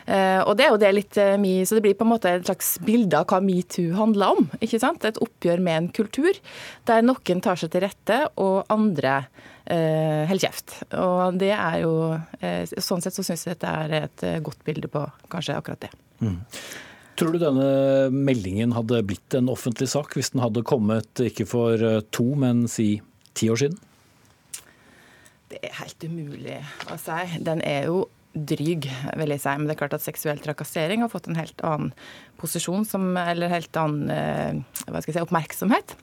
Uh, 0.07 0.43
og 0.47 0.55
det 0.59 0.67
er 0.67 0.73
jo 0.73 0.81
det 0.81 0.91
litt 0.97 1.19
uh, 1.21 1.37
Så 1.67 1.77
det 1.77 1.85
blir 1.85 1.97
på 1.99 2.07
en 2.07 2.13
måte 2.13 2.33
et 2.39 2.47
slags 2.47 2.75
bilde 2.87 3.19
av 3.19 3.29
hva 3.31 3.41
metoo 3.45 3.95
handler 3.99 4.37
om. 4.37 4.51
ikke 4.61 4.81
sant? 4.83 5.05
Et 5.05 5.23
oppgjør 5.23 5.63
med 5.65 5.77
en 5.77 5.89
kultur 6.01 6.33
der 6.89 7.03
noen 7.05 7.43
tar 7.45 7.59
seg 7.61 7.73
til 7.73 7.85
rette, 7.85 8.17
og 8.41 8.69
andre 8.73 9.15
eh, 9.65 10.27
holder 10.29 10.43
kjeft. 10.43 10.75
Og 10.99 11.39
det 11.41 11.53
er 11.55 11.81
jo 11.85 11.93
Sånn 12.81 13.03
sett 13.05 13.15
så 13.15 13.25
syns 13.27 13.45
jeg 13.47 13.57
dette 13.57 13.71
er 13.71 13.95
et 14.05 14.25
godt 14.45 14.63
bilde 14.67 14.91
på 14.91 15.03
kanskje 15.33 15.57
akkurat 15.59 15.85
det. 15.85 15.91
Mm. 16.25 16.41
Tror 17.21 17.35
du 17.35 17.43
denne 17.43 17.69
meldingen 18.15 18.75
hadde 18.77 19.03
blitt 19.07 19.37
en 19.37 19.51
offentlig 19.53 19.91
sak 19.93 20.17
hvis 20.17 20.33
den 20.35 20.43
hadde 20.45 20.65
kommet 20.67 21.23
ikke 21.23 21.47
for 21.49 21.85
to, 22.15 22.27
men 22.41 22.65
si 22.71 22.95
ti 23.39 23.51
år 23.53 23.63
siden? 23.65 23.79
Det 25.51 25.61
er 25.67 25.77
helt 25.81 26.07
umulig 26.07 26.59
å 26.91 26.99
si. 27.01 27.21
Den 27.47 27.63
er 27.67 27.89
jo 27.91 28.05
dryg, 28.35 28.87
vil 29.19 29.35
jeg 29.35 29.43
si. 29.43 29.55
Men 29.57 29.67
det 29.67 29.75
er 29.75 29.81
klart 29.81 29.97
at 29.97 30.05
seksuell 30.05 30.39
trakassering 30.43 31.03
har 31.03 31.11
fått 31.11 31.27
en 31.31 31.39
helt 31.39 31.65
annen 31.67 31.91
posisjon, 32.41 32.87
som, 32.87 33.11
eller 33.19 33.51
helt 33.51 33.77
annen 33.81 34.15
eh, 34.15 35.03
si, 35.03 35.19
oppmerksomhet 35.19 35.97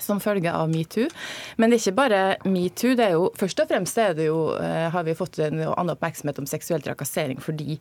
som 0.00 0.20
følge 0.22 0.52
av 0.52 0.70
metoo. 0.70 1.08
Men 1.60 1.70
det 1.70 1.78
er 1.78 1.82
ikke 1.82 1.98
bare 1.98 2.20
metoo. 2.48 2.94
det 2.96 3.08
er 3.08 3.16
jo, 3.18 3.28
Først 3.36 3.60
og 3.60 3.68
fremst 3.68 3.98
jo, 4.24 4.38
eh, 4.56 4.88
har 4.92 5.04
vi 5.04 5.16
fått 5.18 5.38
en 5.38 5.60
annen 5.60 5.94
oppmerksomhet 5.94 6.40
om 6.40 6.48
seksuell 6.48 6.82
trakassering 6.84 7.40
fordi 7.40 7.78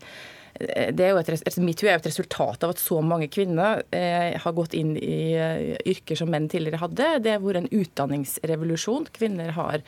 det 0.60 1.06
er 1.08 1.18
et, 1.32 1.58
Metoo 1.64 1.88
er 1.88 1.96
jo 1.96 2.02
et 2.02 2.08
resultat 2.10 2.66
av 2.66 2.74
at 2.74 2.82
så 2.82 2.98
mange 3.06 3.30
kvinner 3.32 3.80
eh, 3.96 4.36
har 4.44 4.56
gått 4.58 4.74
inn 4.76 4.92
i 5.00 5.32
uh, 5.40 5.78
yrker 5.88 6.20
som 6.20 6.28
menn 6.32 6.50
tidligere 6.52 6.82
hadde. 6.82 7.08
Det 7.24 7.32
har 7.32 7.44
vært 7.44 7.62
en 7.62 7.70
utdanningsrevolusjon. 7.80 9.08
Kvinner 9.16 9.54
har 9.56 9.86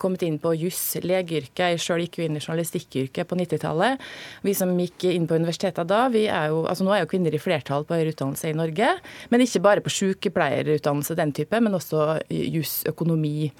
kommet 0.00 0.24
inn 0.24 0.38
på 0.40 0.54
juss, 0.56 0.80
legeyrket. 1.04 1.76
Jeg 1.76 1.82
sjøl 1.84 2.06
gikk 2.06 2.20
jo 2.20 2.28
inn 2.28 2.40
i 2.40 2.42
journalistikkyrket 2.42 3.28
på 3.28 3.38
90-tallet. 3.42 4.08
Vi 4.46 4.56
som 4.56 4.72
gikk 4.80 5.04
inn 5.10 5.28
på 5.28 5.36
universitetet 5.36 5.92
da, 5.92 6.06
vi 6.12 6.24
er 6.32 6.48
jo, 6.54 6.64
altså 6.64 6.86
nå 6.86 6.96
er 6.96 7.04
jo 7.04 7.12
kvinner 7.12 7.36
i 7.36 7.42
flertall 7.42 7.84
på 7.84 7.98
høyere 7.98 8.16
utdannelse 8.16 8.50
i 8.50 8.56
Norge. 8.56 8.94
Men 9.28 9.44
ikke 9.44 9.64
bare 9.68 9.84
på 9.84 9.92
sykepleierutdannelse 9.98 11.18
den 11.20 11.36
type, 11.36 11.60
men 11.60 11.76
også 11.76 12.22
juss, 12.32 12.80
økonomi 12.88 13.50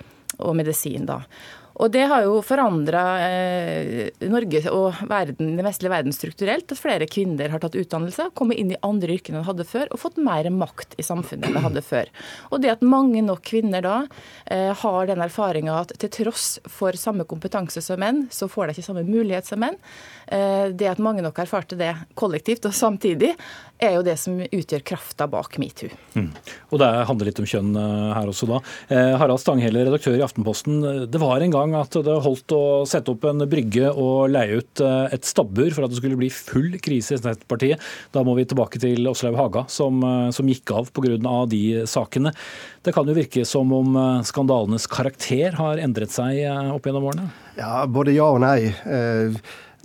og 0.40 0.56
medisin. 0.56 1.04
da. 1.04 1.20
Og 1.76 1.92
det 1.92 2.06
har 2.08 2.24
jo 2.24 2.38
forandra 2.44 3.02
eh, 3.26 4.08
Norge 4.30 4.62
og 4.72 5.02
verden, 5.10 5.52
den 5.58 5.66
vestlige 5.66 5.92
verden 5.92 6.14
strukturelt. 6.14 6.72
At 6.72 6.80
flere 6.80 7.08
kvinner 7.10 7.52
har 7.52 7.62
tatt 7.62 7.76
utdannelse, 7.76 8.30
kommet 8.38 8.60
inn 8.60 8.72
i 8.72 8.80
andre 8.86 9.16
yrker 9.16 9.34
enn 9.34 9.42
de 9.42 9.48
hadde 9.50 9.68
før, 9.68 9.90
og 9.92 10.00
fått 10.00 10.20
mer 10.22 10.48
makt 10.54 10.96
i 11.00 11.04
samfunnet 11.06 11.50
enn 11.50 11.58
de 11.58 11.64
hadde 11.66 11.84
før. 11.84 12.12
Og 12.50 12.62
det 12.64 12.72
at 12.76 12.86
mange 12.86 13.20
nok 13.24 13.44
kvinner 13.46 13.84
da 13.84 13.98
eh, 14.46 14.72
har 14.72 15.10
den 15.10 15.24
erfaringa 15.24 15.82
at 15.82 15.94
til 16.00 16.12
tross 16.22 16.56
for 16.70 16.96
samme 16.96 17.28
kompetanse 17.28 17.84
som 17.84 18.00
menn, 18.00 18.24
så 18.32 18.48
får 18.48 18.70
de 18.70 18.76
ikke 18.76 18.88
samme 18.88 19.04
mulighet 19.06 19.48
som 19.48 19.60
menn. 19.60 19.76
Eh, 20.26 20.72
det 20.72 20.88
at 20.90 21.02
mange 21.02 21.24
nok 21.24 21.44
erfarte 21.44 21.78
det 21.78 21.92
kollektivt 22.18 22.66
og 22.66 22.74
samtidig, 22.74 23.34
er 23.76 23.98
jo 23.98 24.04
det 24.06 24.14
som 24.16 24.38
utgjør 24.40 24.84
krafta 24.88 25.26
bak 25.28 25.58
metoo. 25.60 25.90
Mm. 26.16 26.30
Og 26.72 26.80
det 26.80 26.88
handler 27.10 27.28
litt 27.28 27.40
om 27.42 27.48
kjønn 27.48 27.76
eh, 27.76 28.12
her 28.16 28.30
også, 28.32 28.48
da. 28.48 28.60
Eh, 28.88 29.12
Harald 29.20 29.42
Stanghelle, 29.42 29.84
redaktør 29.86 30.16
i 30.16 30.24
Aftenposten. 30.24 30.80
Det 31.12 31.20
var 31.20 31.44
en 31.44 31.52
gang 31.52 31.65
at 31.74 31.96
det 32.06 32.14
holdt 32.22 32.54
å 32.54 32.62
sette 32.88 33.10
opp 33.10 33.26
en 33.26 33.42
brygge 33.50 33.90
og 33.90 34.30
leie 34.30 34.60
ut 34.60 34.82
et 34.84 35.26
stabbur 35.26 35.72
for 35.74 35.86
at 35.86 35.92
det 35.92 35.98
skulle 35.98 36.18
bli 36.20 36.30
full 36.32 36.76
krise 36.82 37.16
i 37.16 37.20
Senterpartiet. 37.20 37.82
Da 38.14 38.22
må 38.26 38.36
vi 38.38 38.46
tilbake 38.46 38.80
til 38.82 39.08
Åslaug 39.10 39.38
Haga, 39.40 39.64
som, 39.72 39.98
som 40.30 40.48
gikk 40.50 40.74
av 40.76 40.92
pga. 40.94 41.16
de 41.50 41.62
sakene. 41.90 42.32
Det 42.86 42.94
kan 42.94 43.08
jo 43.08 43.16
virke 43.16 43.44
som 43.48 43.72
om 43.74 43.98
skandalenes 44.26 44.86
karakter 44.90 45.56
har 45.58 45.82
endret 45.82 46.14
seg 46.14 46.44
opp 46.74 46.86
gjennom 46.86 47.10
årene? 47.10 47.30
Ja, 47.58 47.86
både 47.88 48.14
ja 48.14 48.28
og 48.30 48.42
nei. 48.44 48.70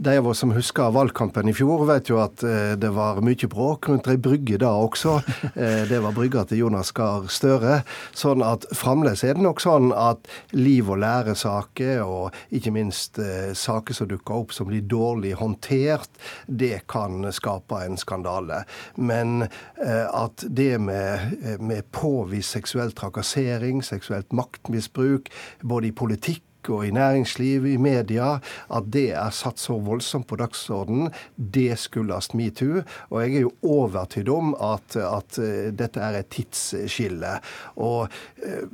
De 0.02 0.18
av 0.18 0.28
oss 0.28 0.40
som 0.40 0.52
husker 0.52 0.90
valgkampen 0.90 1.50
i 1.50 1.54
fjor, 1.54 1.84
vet 1.86 2.08
jo 2.10 2.16
at 2.24 2.42
eh, 2.42 2.72
det 2.82 2.90
var 2.96 3.20
mye 3.22 3.50
bråk 3.52 3.86
rundt 3.86 4.08
ei 4.10 4.18
brygge 4.18 4.58
da 4.64 4.74
også. 4.88 5.20
Eh, 5.52 5.84
det 5.90 5.98
var 6.02 6.14
brygga 6.16 6.46
til 6.48 6.62
Jonas 6.62 6.94
Gahr 6.96 7.26
Støre. 7.30 7.82
Sånn 8.18 8.42
at 8.46 8.64
fremdeles 8.78 9.22
er 9.28 9.36
det 9.36 9.44
nok 9.44 9.60
sånn 9.62 9.90
at 9.94 10.30
liv- 10.56 10.88
og 10.90 11.02
læresaker, 11.04 12.02
og 12.06 12.38
ikke 12.56 12.72
minst 12.74 13.20
eh, 13.22 13.52
saker 13.58 13.98
som 13.98 14.10
dukker 14.10 14.38
opp 14.42 14.56
som 14.56 14.70
blir 14.70 14.86
dårlig 14.90 15.34
håndtert, 15.42 16.10
det 16.48 16.86
kan 16.90 17.28
skape 17.36 17.82
en 17.84 18.00
skandale. 18.00 18.64
Men 18.96 19.44
at 19.82 20.46
det 20.48 20.78
med, 20.82 21.60
med 21.60 21.90
påvist 21.94 22.56
seksuell 22.56 22.96
trakassering, 22.96 23.84
seksuelt 23.86 24.32
maktmisbruk, 24.34 25.30
både 25.68 25.92
i 25.92 25.96
politikk 25.98 26.46
og 26.70 26.86
i 26.88 26.92
næringsliv, 26.92 27.66
i 27.66 27.78
media, 27.78 28.36
at 28.70 28.92
det 28.94 29.10
er 29.18 29.34
satt 29.36 29.60
så 29.62 29.80
voldsomt 29.82 30.28
på 30.28 30.38
dagsordenen, 30.42 31.12
det 31.36 31.80
skyldes 31.80 32.34
metoo. 32.38 32.84
Og 33.10 33.18
jeg 33.24 33.36
er 33.36 33.48
jo 33.48 33.56
overtydd 33.64 34.30
om 34.30 34.56
at, 34.56 34.96
at, 34.96 35.42
eh, 35.42 35.72
dette 35.74 36.02
er 36.02 36.22
et 36.22 36.32
tidsskille. 36.32 37.38
Og 37.82 38.08
eh, 38.46 38.66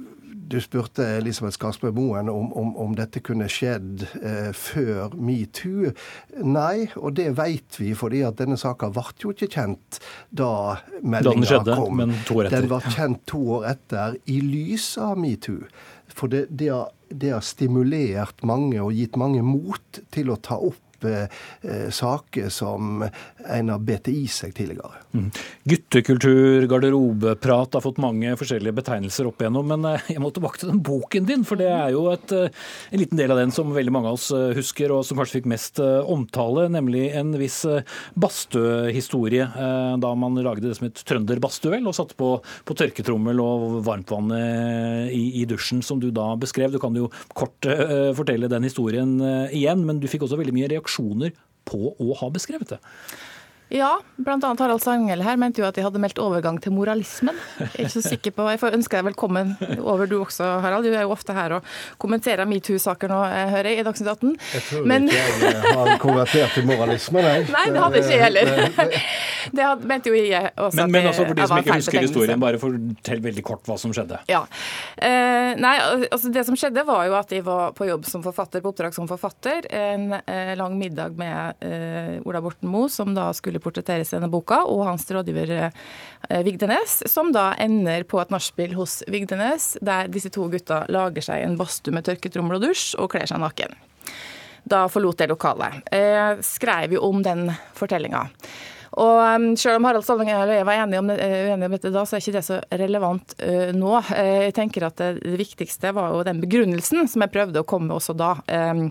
du 0.48 0.60
spurte 0.64 1.04
Elisabeth 1.18 1.58
Skarsbø 1.58 1.92
Moen 1.92 2.30
om, 2.32 2.52
om, 2.56 2.72
om, 2.80 2.94
dette 2.96 3.20
kunne 3.26 3.50
skjedd 3.52 4.06
eh, 4.22 4.52
før 4.56 5.16
metoo. 5.20 5.92
Nei, 6.44 6.88
og 6.96 7.18
det 7.20 7.34
vet 7.38 7.80
vi, 7.82 7.92
fordi 7.98 8.24
at 8.28 8.40
denne 8.40 8.58
saka 8.60 8.90
ble 8.94 9.06
jo 9.24 9.34
ikke 9.36 9.50
kjent 9.58 10.00
da 10.30 10.78
meldinga 11.04 11.64
kom. 11.68 12.06
Den 12.54 12.72
ble 12.72 12.82
kjent 12.88 13.26
to 13.30 13.44
år 13.60 13.70
etter 13.74 14.18
i 14.32 14.40
lys 14.44 14.94
av 15.04 15.20
metoo. 15.20 15.68
For 16.18 16.32
det, 16.34 16.48
det, 16.50 16.72
har, 16.74 16.90
det 17.10 17.32
har 17.36 17.46
stimulert 17.46 18.42
mange 18.48 18.82
og 18.82 18.96
gitt 18.98 19.18
mange 19.20 19.44
mot 19.46 20.02
til 20.14 20.34
å 20.34 20.40
ta 20.42 20.58
opp 20.58 20.82
eh, 21.06 21.90
saker 21.94 22.50
som 22.50 23.04
en 23.48 23.70
har 23.70 23.80
bedt 23.84 24.10
i 24.12 24.26
seg 24.32 24.54
tidligere. 24.58 25.04
Mm. 25.16 25.30
Guttekultur, 25.64 26.68
garderobeprat 26.70 27.78
har 27.78 27.84
fått 27.84 28.02
mange 28.02 28.34
forskjellige 28.40 28.76
betegnelser 28.80 29.30
opp 29.30 29.42
igjennom. 29.42 29.68
Men 29.72 29.86
eh, 29.90 30.10
jeg 30.14 30.24
må 30.24 30.32
tilbake 30.34 30.62
til 30.62 30.72
den 30.72 30.82
boken 30.86 31.28
din, 31.28 31.46
for 31.48 31.60
det 31.60 31.70
er 31.72 31.94
jo 31.96 32.08
et, 32.12 32.34
eh, 32.36 32.66
en 32.92 33.02
liten 33.02 33.20
del 33.20 33.34
av 33.34 33.42
den 33.42 33.54
som 33.56 33.74
veldig 33.76 33.94
mange 33.94 34.12
av 34.12 34.20
oss 34.20 34.30
eh, 34.36 34.56
husker, 34.58 34.94
og 34.96 35.06
som 35.08 35.20
kanskje 35.20 35.40
fikk 35.40 35.50
mest 35.52 35.80
omtale, 35.80 36.68
nemlig 36.74 37.08
en 37.18 37.34
viss 37.40 37.60
badstuehistorie. 38.18 39.46
Da 40.02 40.12
man 40.18 40.38
lagde 40.42 40.66
det 40.66 40.76
som 40.78 40.88
et 40.88 41.02
trønderbadstue, 41.08 41.80
og 41.84 41.96
satte 41.96 42.18
på, 42.18 42.32
på 42.68 42.76
tørketrommel 42.78 43.40
og 43.44 43.80
varmtvann 43.86 44.32
i, 45.14 45.24
i, 45.42 45.46
dusjen, 45.50 45.84
som 45.86 46.02
du 46.02 46.10
da 46.16 46.30
beskrev. 46.40 46.74
Du 46.74 46.80
kan 46.82 46.96
jo 46.98 47.10
kort 47.38 47.68
fortelle 48.18 48.50
den 48.52 48.66
historien 48.68 49.16
igjen, 49.54 49.84
men 49.88 50.02
du 50.02 50.08
fikk 50.10 50.26
også 50.26 50.40
veldig 50.40 50.56
mye 50.56 50.72
reaksjoner 50.72 50.87
på 51.68 51.94
å 52.00 52.14
ha 52.22 52.30
beskrevet 52.34 52.76
det. 52.76 52.80
Ja, 53.70 54.00
bl.a. 54.16 54.56
Harald 54.60 54.82
Sangel 54.82 55.22
her 55.26 55.36
mente 55.36 55.60
jo 55.60 55.66
at 55.68 55.76
de 55.76 55.84
hadde 55.84 56.00
meldt 56.00 56.20
overgang 56.24 56.56
til 56.64 56.72
moralismen. 56.72 57.36
Jeg 57.60 57.68
er 57.68 57.82
ikke 57.84 57.94
så 57.98 58.04
sikker 58.06 58.34
på, 58.38 58.46
jeg 58.48 58.60
får 58.62 58.78
ønske 58.78 58.96
deg 58.96 59.08
velkommen 59.10 59.50
over 59.82 60.08
du 60.08 60.22
også, 60.22 60.46
Harald. 60.64 60.88
Du 60.88 60.96
er 60.96 61.04
jo 61.04 61.12
ofte 61.12 61.36
her 61.36 61.58
og 61.58 61.68
kommenterer 62.00 62.48
metoo-saker 62.48 63.12
nå, 63.12 63.18
jeg 63.28 63.50
hører 63.52 63.70
jeg, 63.72 63.82
i 63.82 63.88
Dagsnytt 63.88 64.12
18. 64.14 64.38
Jeg 64.54 64.66
tror 64.70 64.88
Men... 64.88 65.10
ikke 65.12 65.52
jeg 65.52 65.74
har 65.80 65.92
konvertert 66.00 66.56
til 66.56 66.68
moralismen, 66.70 67.28
jeg. 67.28 67.48
Nei, 67.58 67.66
det 67.76 67.84
hadde 67.84 68.02
ikke 68.02 68.14
jeg 68.14 68.24
heller. 68.24 68.54
det 69.60 69.68
mente 69.92 70.14
jo 70.14 70.22
jeg 70.22 70.54
også. 70.56 70.80
Men, 70.80 70.96
men 70.96 71.10
altså 71.12 71.28
for 71.28 71.42
de 71.42 71.50
som 71.52 71.62
ikke 71.62 71.78
husker 71.82 72.08
historien, 72.08 72.40
bare 72.40 72.64
fortell 72.64 73.24
veldig 73.28 73.46
kort 73.52 73.68
hva 73.68 73.78
som 73.82 73.92
skjedde. 73.96 74.22
Ja. 74.32 74.46
Eh, 74.96 75.52
nei, 75.60 75.76
altså 76.08 76.32
Det 76.34 76.46
som 76.48 76.56
skjedde, 76.60 76.88
var 76.88 77.04
jo 77.10 77.20
at 77.20 77.36
jeg 77.36 77.44
var 77.44 77.76
på 77.76 77.90
jobb 77.92 78.08
som 78.08 78.24
forfatter, 78.24 78.64
på 78.64 78.72
oppdrag 78.72 78.96
som 78.96 79.12
forfatter. 79.12 79.68
En 79.76 80.16
eh, 80.24 80.56
lang 80.56 80.80
middag 80.80 81.20
med 81.20 81.68
eh, 81.68 82.16
Ola 82.24 82.42
Borten 82.48 82.72
Moe, 82.72 82.88
som 82.92 83.12
da 83.18 83.30
skulle 83.36 83.57
portretteres 83.64 84.14
i 84.14 84.18
denne 84.18 84.30
boka, 84.32 84.62
og 84.68 84.86
hans 84.90 85.08
rådgiver 85.12 85.54
eh, 85.58 86.42
Vigdenes, 86.46 87.00
som 87.10 87.34
da 87.36 87.52
ender 87.62 88.06
på 88.08 88.22
et 88.22 88.34
nachspiel 88.34 88.76
hos 88.78 89.00
Vigdenes, 89.12 89.76
der 89.82 90.12
disse 90.12 90.32
to 90.34 90.48
gutta 90.52 90.84
lager 90.94 91.26
seg 91.26 91.44
en 91.44 91.58
badstue 91.60 91.96
med 91.96 92.06
tørket 92.08 92.28
tørketrommel 92.28 92.58
og 92.58 92.68
dusj, 92.68 92.96
og 93.00 93.12
kler 93.14 93.28
seg 93.30 93.42
naken. 93.42 93.76
Da 94.68 94.88
forlot 94.92 95.22
det 95.22 95.30
lokalet. 95.32 95.84
Eh, 95.92 96.40
skrev 96.44 96.98
jo 96.98 97.06
om 97.08 97.22
den 97.24 97.48
fortellinga. 97.78 98.28
Og 98.98 99.58
Selv 99.62 99.78
om 99.78 99.86
Harald 99.86 100.06
Stavanger 100.06 100.40
og 100.42 100.54
jeg 100.56 100.66
var 100.66 100.82
enige 100.82 101.00
om, 101.04 101.10
det, 101.12 101.18
uenige 101.22 101.70
om 101.70 101.76
dette 101.76 101.94
da, 101.94 102.04
så 102.08 102.18
er 102.18 102.24
ikke 102.24 102.36
det 102.38 102.46
så 102.48 102.58
relevant 102.82 103.36
uh, 103.44 103.70
nå. 103.78 103.94
Uh, 104.10 104.48
jeg 104.48 104.56
tenker 104.58 104.88
at 104.88 104.98
det, 104.98 105.12
det, 105.22 105.38
viktigste 105.38 105.94
var 105.94 106.16
jo 106.16 106.26
den 106.26 106.42
begrunnelsen 106.42 107.06
som 107.06 107.24
jeg 107.24 107.34
prøvde 107.36 107.62
å 107.62 107.68
komme 107.68 107.92
med 107.92 108.00
også 108.00 108.18
da. 108.18 108.34
Um, 108.50 108.88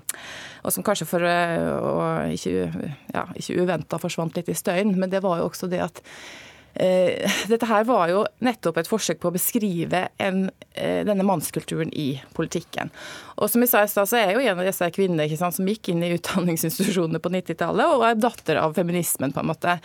og 0.62 0.74
som 0.74 0.86
kanskje 0.86 1.08
for 1.10 1.26
uh, 1.26 2.26
ikke, 2.30 2.70
ja, 3.14 3.26
ikke 3.34 3.58
uventa 3.62 3.98
forsvant 4.02 4.38
litt 4.38 4.50
i 4.52 4.58
støyen. 4.58 4.94
Men 4.94 5.10
det 5.10 5.24
var 5.26 5.42
jo 5.42 5.50
også 5.50 5.70
det 5.72 5.82
at 5.88 6.04
Eh, 6.04 6.55
dette 7.52 7.68
her 7.68 7.84
var 7.88 8.10
jo 8.10 8.24
nettopp 8.44 8.80
et 8.80 8.90
forsøk 8.90 9.20
på 9.22 9.30
å 9.30 9.34
beskrive 9.34 10.02
en, 10.22 10.46
eh, 10.74 11.02
denne 11.06 11.24
mannskulturen 11.26 11.92
i 11.96 12.08
politikken. 12.36 12.90
Og 13.36 13.50
som 13.52 13.64
jeg 13.64 13.70
sa 13.72 13.84
i 13.84 13.90
stad, 13.90 14.08
så 14.10 14.18
er 14.20 14.34
jo 14.34 14.42
en 14.44 14.60
av 14.60 14.66
disse 14.66 14.88
kvinnene 14.92 15.38
som 15.38 15.68
gikk 15.68 15.90
inn 15.92 16.04
i 16.04 16.12
utdanningsinstitusjonene 16.16 17.20
på 17.22 17.32
90-tallet, 17.32 17.92
og 17.92 18.04
er 18.08 18.20
datter 18.20 18.60
av 18.60 18.76
feminismen, 18.76 19.32
på 19.32 19.42
en 19.42 19.50
måte. 19.52 19.78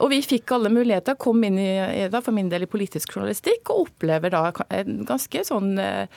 Og 0.00 0.12
vi 0.12 0.22
fikk 0.24 0.54
alle 0.56 0.72
muligheter, 0.72 1.18
kom 1.20 1.44
inn 1.44 1.58
i, 1.60 2.08
da, 2.12 2.22
for 2.24 2.36
min 2.36 2.50
del 2.52 2.66
i 2.66 2.70
politisk 2.70 3.16
journalistikk, 3.16 3.68
og 3.72 3.88
opplever 3.88 4.32
da 4.32 4.48
en 4.72 5.04
ganske 5.08 5.44
sånn 5.48 5.74
eh, 5.82 6.08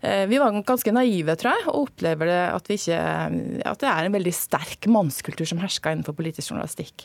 vi 0.00 0.38
var 0.40 0.54
ganske 0.64 0.94
naive, 0.96 1.34
tror 1.36 1.52
jeg, 1.52 1.66
og 1.68 1.90
opplever 1.90 2.30
at, 2.48 2.70
ikke, 2.72 3.00
at 3.68 3.82
det 3.82 3.90
er 3.90 4.06
en 4.06 4.14
veldig 4.14 4.32
sterk 4.32 4.88
mannskultur 4.88 5.44
som 5.44 5.60
hersker 5.60 5.92
innenfor 5.92 6.16
politisk 6.16 6.54
journalistikk. 6.54 7.04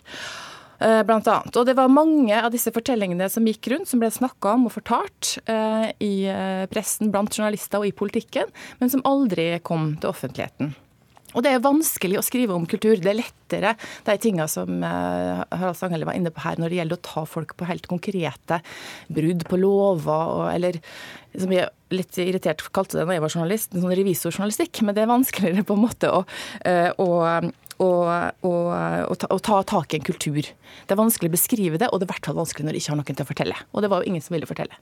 Eh, 0.80 1.02
blant 1.08 1.28
annet. 1.32 1.56
Og 1.56 1.68
det 1.68 1.76
var 1.78 1.92
mange 1.92 2.36
av 2.36 2.52
disse 2.54 2.72
fortellingene 2.76 3.30
som 3.32 3.46
gikk 3.48 3.70
rundt, 3.72 3.88
som 3.88 4.02
ble 4.02 4.10
snakka 4.12 4.56
om 4.58 4.68
og 4.68 4.74
fortalt 4.76 5.38
eh, 5.48 5.92
i 6.04 6.14
eh, 6.28 6.66
pressen, 6.72 7.14
blant 7.14 7.32
journalister 7.32 7.80
og 7.80 7.88
i 7.88 7.96
politikken, 7.96 8.52
men 8.82 8.92
som 8.92 9.06
aldri 9.08 9.54
kom 9.64 9.94
til 10.02 10.12
offentligheten. 10.12 10.74
Og 11.36 11.44
det 11.44 11.52
er 11.52 11.64
vanskelig 11.64 12.20
å 12.20 12.24
skrive 12.24 12.56
om 12.56 12.68
kultur. 12.68 12.96
Det 12.96 13.12
er 13.12 13.18
lettere 13.18 13.74
de 14.08 14.14
tingene 14.24 14.48
som 14.48 14.70
Harald 14.86 15.76
Stanghelle 15.76 16.08
var 16.08 16.16
inne 16.16 16.32
på 16.32 16.46
her, 16.46 16.56
når 16.62 16.72
det 16.72 16.78
gjelder 16.78 16.96
å 16.96 17.04
ta 17.04 17.24
folk 17.28 17.52
på 17.60 17.68
helt 17.68 17.90
konkrete 17.92 18.62
brudd 19.12 19.44
på 19.50 19.60
lover, 19.60 20.32
og, 20.32 20.46
eller 20.54 20.80
som 21.36 21.52
jeg 21.52 21.68
litt 21.92 22.16
irritert 22.24 22.64
kalte 22.72 23.02
det 23.02 23.04
da 23.10 23.18
jeg 23.18 23.26
var 23.26 23.36
journalist, 23.36 23.76
en 23.76 23.84
sånn 23.84 23.98
revisorjournalistikk. 24.00 24.80
Men 24.88 24.96
det 24.96 25.04
er 25.04 25.12
vanskeligere 25.12 25.68
på 25.68 25.76
en 25.76 25.84
måte 25.84 26.14
å, 26.16 26.24
å 27.04 27.10
å 27.84 29.40
ta, 29.44 29.58
tak 29.68 29.94
i 29.94 30.00
en 30.00 30.06
kultur. 30.06 30.42
Det 30.42 30.96
er 30.96 31.00
vanskelig 31.00 31.32
å 31.32 31.36
beskrive 31.36 31.80
det, 31.82 31.90
og 31.90 32.00
det 32.00 32.06
er 32.06 32.10
i 32.10 32.14
hvert 32.14 32.30
fall 32.30 32.38
vanskelig 32.40 32.68
når 32.68 32.76
det 32.76 32.82
ikke 32.82 32.94
har 32.94 33.00
noen 33.02 33.18
til 33.20 33.26
å 33.26 33.32
fortelle. 33.32 33.58
Og 33.74 33.84
det 33.84 33.92
var 33.92 34.04
jo 34.04 34.12
ingen 34.12 34.24
som 34.24 34.36
ville 34.36 34.50
fortelle. 34.50 34.80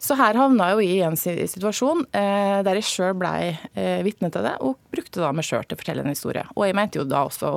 Så 0.00 0.16
her 0.20 0.38
havna 0.40 0.70
jeg 0.70 0.78
jo 0.78 0.86
i 0.86 1.02
en 1.06 1.20
situasjon 1.20 2.06
eh, 2.16 2.60
der 2.66 2.80
jeg 2.80 2.88
sjøl 2.88 3.14
blei 3.20 3.52
eh, 3.74 4.00
vitne 4.06 4.32
til 4.32 4.46
det, 4.46 4.56
og 4.64 4.80
brukte 4.94 5.22
da 5.22 5.34
meg 5.36 5.48
sjøl 5.48 5.66
til 5.66 5.76
å 5.76 5.82
fortelle 5.82 6.06
en 6.06 6.14
historie. 6.14 6.46
Og 6.56 6.66
jeg 6.68 6.78
mente 6.78 7.00
jo 7.00 7.08
da 7.08 7.26
også 7.28 7.54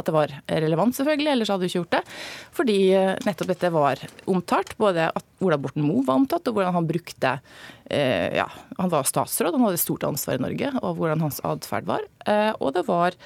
at 0.00 0.08
det 0.08 0.14
var 0.14 0.32
relevant, 0.48 0.96
selvfølgelig, 0.96 1.30
ellers 1.34 1.52
hadde 1.52 1.64
vi 1.64 1.70
ikke 1.70 1.80
gjort 1.80 1.96
det. 1.98 2.02
Fordi 2.56 2.78
eh, 2.96 3.12
nettopp 3.26 3.52
dette 3.52 3.72
var 3.74 4.02
omtalt. 4.30 4.74
Både 4.80 5.10
at 5.10 5.44
Ola 5.44 5.58
Borten 5.60 5.84
Moe 5.86 6.04
var 6.06 6.20
omtalt, 6.20 6.48
og 6.48 6.56
hvordan 6.56 6.76
han 6.78 6.88
brukte 6.88 7.36
eh, 7.90 8.30
Ja, 8.38 8.48
han 8.78 8.92
var 8.92 9.08
statsråd, 9.08 9.56
han 9.56 9.66
hadde 9.68 9.82
stort 9.82 10.06
ansvar 10.08 10.38
i 10.38 10.44
Norge, 10.44 10.72
og 10.80 11.00
hvordan 11.00 11.24
hans 11.26 11.42
atferd 11.46 11.88
var. 11.90 12.06
Eh, 12.26 12.52
og 12.58 12.74
det 12.76 12.86
var 12.88 13.18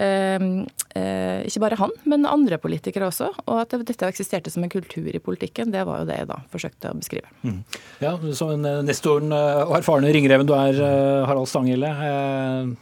ikke 0.00 1.62
bare 1.62 1.78
han, 1.78 1.92
men 2.08 2.26
andre 2.28 2.58
politikere 2.60 3.08
også. 3.10 3.30
Og 3.46 3.60
at 3.62 3.74
dette 3.86 4.08
eksisterte 4.08 4.50
som 4.52 4.64
en 4.64 4.72
kultur 4.72 5.08
i 5.12 5.22
politikken, 5.22 5.72
det 5.72 5.84
var 5.86 6.02
jo 6.02 6.08
det 6.08 6.18
jeg 6.20 6.28
da 6.30 6.38
forsøkte 6.52 6.92
å 6.92 6.98
beskrive. 6.98 7.30
Mm. 7.42 7.60
Ja, 8.02 8.14
Som 8.36 8.52
en 8.54 8.68
eh, 8.68 8.80
nestoren 8.86 9.32
eh, 9.34 9.62
og 9.64 9.76
erfarne 9.80 10.12
ringreven 10.14 10.48
du 10.48 10.54
er, 10.56 10.78
Harald 11.28 11.48
Stanghelle. 11.50 11.90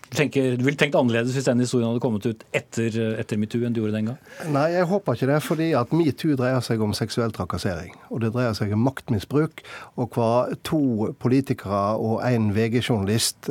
Du, 0.09 0.17
tenker, 0.17 0.57
du 0.59 0.65
ville 0.67 0.79
tenkt 0.81 0.97
annerledes 0.99 1.37
hvis 1.37 1.49
den 1.49 1.63
historien 1.63 1.89
hadde 1.91 2.03
kommet 2.03 2.27
ut 2.29 2.45
etter, 2.57 2.95
etter 3.21 3.41
metoo 3.41 3.65
enn 3.67 3.77
du 3.77 3.83
gjorde 3.83 3.99
den 3.99 4.13
gang? 4.13 4.21
Nei, 4.55 4.69
jeg 4.77 4.89
håper 4.91 5.19
ikke 5.19 5.31
det. 5.33 5.41
fordi 5.45 5.71
at 5.79 5.95
metoo 5.97 6.37
dreier 6.39 6.63
seg 6.65 6.83
om 6.85 6.95
seksuell 6.97 7.35
trakassering. 7.35 7.95
Og 8.13 8.23
det 8.25 8.33
dreier 8.37 8.57
seg 8.59 8.75
om 8.77 8.85
maktmisbruk. 8.89 9.65
Og 10.01 10.17
hva 10.17 10.33
to 10.67 11.13
politikere 11.23 11.83
og 11.99 12.23
en 12.27 12.53
VG-journalist 12.57 13.51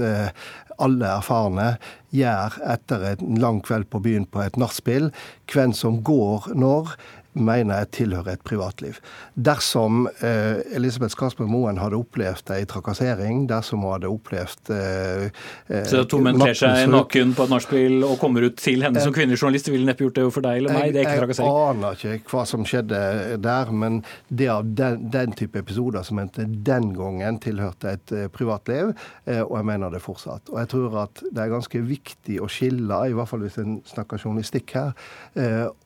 alle 0.83 1.09
erfarne 1.09 1.71
gjør 2.15 2.57
etter 2.73 3.03
en 3.11 3.39
lang 3.41 3.61
kveld 3.65 3.89
på 3.91 4.01
byen 4.03 4.27
på 4.29 4.43
et 4.43 4.57
nachspiel. 4.59 5.09
Hvem 5.51 5.73
som 5.75 6.01
går 6.05 6.51
når, 6.55 6.93
mener 7.39 7.83
jeg 7.83 7.91
tilhører 8.01 8.37
et 8.37 8.43
privatliv. 8.45 8.99
Dersom 9.35 10.07
eh, 10.25 10.59
Elisabeth 10.77 11.13
Skarsberg 11.15 11.49
Moen 11.51 11.79
hadde 11.81 11.97
opplevd 11.99 12.51
ei 12.55 12.65
trakassering, 12.69 13.45
dersom 13.49 13.83
hun 13.85 13.95
hadde 13.95 14.11
opplevd 14.11 14.71
eh, 14.73 15.27
eh 15.69 15.85
Så 15.89 16.03
to 16.09 16.19
menn 16.23 16.39
kler 16.39 16.57
seg 16.57 16.87
naken 16.91 17.33
på 17.37 17.47
et 17.47 17.53
nachspiel 17.53 18.05
og 18.07 18.17
kommer 18.21 18.47
ut 18.47 18.57
til 18.61 18.85
henne 18.85 19.01
som 19.03 19.13
eh, 19.13 19.17
kvinnelig 19.19 19.41
journalist, 19.41 19.71
ville 19.71 19.87
neppe 19.87 20.05
gjort 20.05 20.19
det 20.19 20.25
for 20.35 20.47
deg 20.47 20.61
eller 20.61 20.77
meg? 20.77 20.93
Det 20.95 21.03
er 21.03 21.09
ikke 21.09 21.23
trakassering? 21.23 21.51
Jeg 21.53 21.75
aner 21.75 22.05
ikke 22.19 22.33
hva 22.33 22.45
som 22.49 22.67
skjedde 22.67 23.01
der, 23.43 23.73
men 23.83 24.01
det 24.29 24.49
av 24.53 24.67
den, 24.81 25.07
den 25.13 25.35
type 25.37 25.61
episoder 25.63 26.05
som 26.07 26.21
hendte 26.21 26.47
den 26.47 26.91
gangen 26.97 27.39
tilhørte 27.43 27.95
et 27.97 28.15
uh, 28.15 28.25
privatliv, 28.33 28.93
eh, 29.25 29.43
og 29.43 29.57
jeg 29.59 29.69
mener 29.71 29.93
det 29.93 30.03
fortsatt. 30.03 30.51
Og 30.53 30.61
jeg 30.61 30.71
tror 30.73 30.99
at 31.05 31.23
det 31.27 31.43
er 31.43 31.53
ganske 31.53 31.83
viktig 31.87 32.39
å 32.43 32.49
skille, 32.51 33.01
i 33.07 33.15
hvert 33.15 33.29
fall 33.29 33.43
hvis 33.45 33.59
en 33.61 33.79
snakker 33.87 34.21
journalistikk 34.21 34.73
her, 34.77 34.93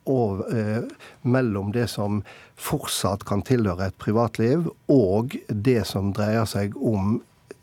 og 0.08 0.42
mellom 1.42 1.72
det 1.74 1.88
som 1.90 2.22
fortsatt 2.56 3.26
kan 3.28 3.42
tilhøre 3.46 3.90
et 3.90 3.98
privatliv, 4.00 4.70
og 4.88 5.36
det 5.48 5.82
som 5.90 6.12
dreier 6.16 6.46
seg 6.48 6.76
om 6.78 7.18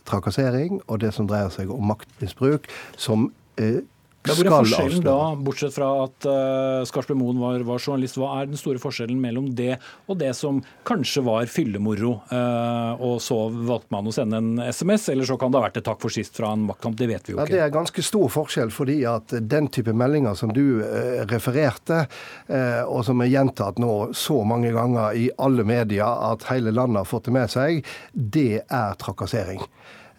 trakassering, 0.09 0.81
og 0.87 1.01
det 1.03 1.13
som 1.15 1.29
dreier 1.29 1.51
seg 1.53 1.71
om 1.71 1.89
maktmisbruk, 1.91 2.67
som 2.97 3.29
eh, 3.61 3.81
hvor 4.27 4.45
er 4.45 4.51
forskjellen 4.51 5.03
da, 5.05 5.17
bortsett 5.39 5.75
fra 5.75 5.87
at 6.03 6.27
uh, 6.27 6.81
Skarsbø 6.87 7.15
Moen 7.17 7.39
var, 7.39 7.61
var, 7.67 7.79
journalist, 7.79 8.17
hva 8.19 8.33
er 8.39 8.49
den 8.49 8.59
store 8.59 8.81
forskjellen 8.81 9.19
mellom 9.21 9.49
det 9.55 9.77
og 10.09 10.19
det 10.19 10.33
som 10.37 10.59
kanskje 10.87 11.23
var 11.25 11.47
fyllemoro, 11.51 12.15
uh, 12.31 12.99
og 12.99 13.19
så 13.23 13.37
valgte 13.53 13.93
man 13.95 14.09
å 14.09 14.13
sende 14.15 14.41
en 14.41 14.63
SMS, 14.67 15.07
eller 15.13 15.29
så 15.29 15.37
kan 15.39 15.53
det 15.53 15.61
ha 15.61 15.65
vært 15.69 15.79
et 15.81 15.87
takk 15.87 16.01
for 16.03 16.13
sist 16.13 16.35
fra 16.35 16.51
en 16.55 16.65
maktkamp, 16.67 16.97
det 16.99 17.09
vet 17.11 17.29
vi 17.29 17.35
jo 17.35 17.39
ikke. 17.39 17.47
Ja, 17.47 17.55
Det 17.55 17.63
er 17.65 17.75
ganske 17.75 18.05
stor 18.05 18.27
forskjell, 18.33 18.73
fordi 18.75 18.99
at 19.09 19.35
den 19.39 19.69
type 19.71 19.95
meldinger 19.95 20.35
som 20.39 20.53
du 20.55 20.81
uh, 20.81 21.23
refererte, 21.29 22.05
og 22.89 23.03
som 23.05 23.21
er 23.23 23.29
gjentatt 23.29 23.79
nå 23.81 23.93
så 24.17 24.41
mange 24.47 24.71
ganger 24.73 25.15
i 25.17 25.27
alle 25.41 25.63
medier 25.67 26.05
at 26.31 26.45
hele 26.49 26.73
landet 26.75 27.03
har 27.03 27.09
fått 27.09 27.29
det 27.29 27.35
med 27.35 27.51
seg, 27.51 27.85
det 28.13 28.63
er 28.65 28.99
trakassering. 28.99 29.61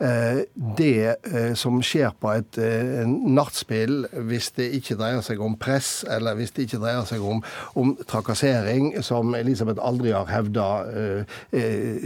Eh, 0.01 0.43
det 0.79 1.17
eh, 1.29 1.53
som 1.59 1.81
skjer 1.85 2.15
på 2.21 2.31
et 2.33 2.57
nachspiel, 2.57 3.27
nattspill, 3.41 3.97
hvis 4.29 4.51
det 4.57 4.69
ikke 4.79 4.97
dreier 5.01 5.21
seg 5.25 5.41
om 5.45 5.57
press, 5.61 6.05
eller 6.09 6.37
hvis 6.39 6.55
det 6.57 6.67
ikke 6.67 6.81
dreier 6.83 7.05
seg 7.09 7.25
om, 7.25 7.43
om 7.79 7.93
trakassering, 8.09 8.93
som 9.05 9.35
Elisabeth 9.37 9.83
aldri 9.85 10.13
har 10.15 10.29
hevda 10.31 10.67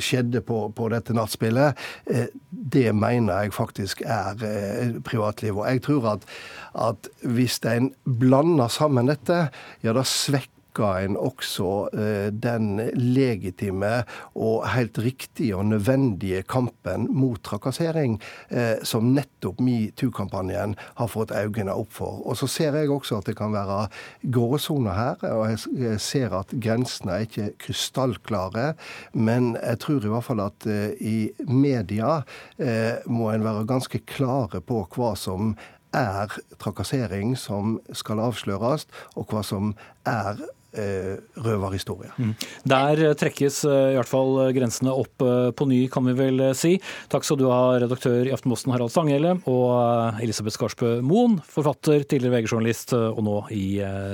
skjedde 0.03 0.43
på, 0.47 0.59
på, 0.77 0.89
dette 0.93 1.15
nattspillet, 1.17 1.79
det 2.51 2.87
mener 2.97 3.45
jeg 3.45 3.55
faktisk 3.57 4.03
er 4.07 4.41
privatliv. 5.07 5.59
Og 5.59 5.69
jeg 5.69 5.85
tror 5.87 6.11
at, 6.15 6.27
at 6.87 7.11
hvis 7.23 7.61
en 7.69 7.93
blander 8.05 8.73
sammen 8.73 9.11
dette, 9.11 9.49
ja, 9.85 9.95
da 9.95 10.07
svekker 10.07 10.54
styrka 10.75 11.05
en 11.05 11.17
også 11.17 11.89
eh, 11.93 12.33
den 12.33 12.91
legitime 12.95 14.05
og 14.35 14.67
helt 14.69 14.99
riktige 14.99 15.57
og 15.57 15.67
nødvendige 15.67 16.43
kampen 16.43 17.09
mot 17.11 17.41
trakassering, 17.43 18.21
eh, 18.51 18.83
som 18.83 19.15
nettopp 19.15 19.61
metoo-kampanjen 19.61 20.75
har 20.97 21.09
fått 21.09 21.31
øynene 21.31 21.73
opp 21.73 21.93
for. 21.93 22.27
Og 22.27 22.37
så 22.37 22.47
ser 22.47 22.75
jeg 22.75 22.91
også 22.91 23.19
at 23.19 23.27
det 23.27 23.37
kan 23.37 23.53
være 23.53 23.89
gråsoner 24.31 24.95
her, 24.95 25.17
og 25.33 25.51
jeg 25.79 26.01
ser 26.01 26.35
at 26.35 26.49
grensene 26.51 27.13
er 27.13 27.27
ikke 27.27 27.53
krystallklare. 27.59 28.75
Men 29.13 29.57
jeg 29.63 29.79
tror 29.79 30.05
i 30.05 30.09
hvert 30.09 30.25
fall 30.25 30.41
at 30.41 30.67
eh, 30.67 30.95
i 31.01 31.31
media 31.47 32.23
må 33.07 33.31
en 33.31 33.45
være 33.45 33.67
ganske 33.67 33.99
klare 34.07 34.61
på 34.65 34.85
hva 34.95 35.15
som 35.19 35.55
er 35.95 36.35
trakassering 36.59 37.35
som 37.39 37.79
skal 37.95 38.23
avsløres, 38.23 38.87
og 39.15 39.31
hva 39.31 39.43
som 39.47 39.73
er 40.09 40.35
eh, 40.35 40.61
røverhistorie. 40.75 42.11
Mm. 42.19 42.33
Der 42.69 43.03
trekkes 43.19 43.61
eh, 43.69 43.93
i 43.93 43.99
hvert 43.99 44.11
fall 44.11 44.39
grensene 44.57 44.95
opp 44.95 45.23
eh, 45.25 45.51
på 45.57 45.67
ny, 45.71 45.85
kan 45.93 46.07
vi 46.09 46.15
vel 46.19 46.43
si. 46.59 46.77
Takk 47.13 47.27
skal 47.27 47.39
du 47.41 47.47
ha, 47.51 47.77
redaktør 47.83 48.27
i 48.27 48.33
Aftenposten 48.35 48.73
Harald 48.75 48.93
Stanghelle, 48.95 49.37
og 49.51 50.21
Elisabeth 50.25 50.57
Skarsbø 50.59 50.97
Moen, 51.07 51.39
forfatter, 51.51 52.05
tidligere 52.09 52.39
VG-journalist 52.39 52.95
og 52.95 53.21
nå 53.25 53.37
i 53.55 53.65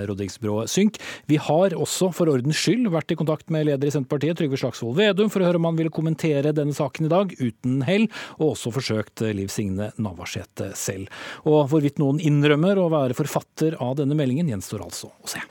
rådgivningsbyrået 0.09 0.71
Synk. 0.71 1.01
Vi 1.31 1.39
har 1.41 1.77
også 1.77 2.11
for 2.17 2.31
ordens 2.33 2.61
skyld 2.61 2.91
vært 2.93 3.15
i 3.15 3.19
kontakt 3.19 3.51
med 3.53 3.69
leder 3.69 3.89
i 3.89 3.95
Senterpartiet, 3.95 4.39
Trygve 4.41 4.59
Slagsvold 4.61 4.99
Vedum, 4.99 5.31
for 5.33 5.43
å 5.43 5.49
høre 5.49 5.61
om 5.61 5.69
han 5.71 5.79
ville 5.79 5.95
kommentere 5.95 6.55
denne 6.57 6.77
saken 6.77 7.09
i 7.09 7.13
dag, 7.13 7.35
uten 7.41 7.81
hell, 7.89 8.09
og 8.39 8.53
også 8.55 8.75
forsøkt 8.75 9.25
Liv 9.37 9.53
Signe 9.53 9.91
Navarsete 10.01 10.73
selv. 10.79 11.11
Og 11.49 11.65
hvorvidt 11.71 12.01
noen 12.03 12.21
innrømmer 12.23 12.81
å 12.81 12.91
være 12.93 13.17
forfatter 13.19 13.79
av 13.81 13.97
denne 14.01 14.19
meldingen, 14.19 14.51
gjenstår 14.51 14.87
altså 14.87 15.13
å 15.13 15.31
se. 15.31 15.43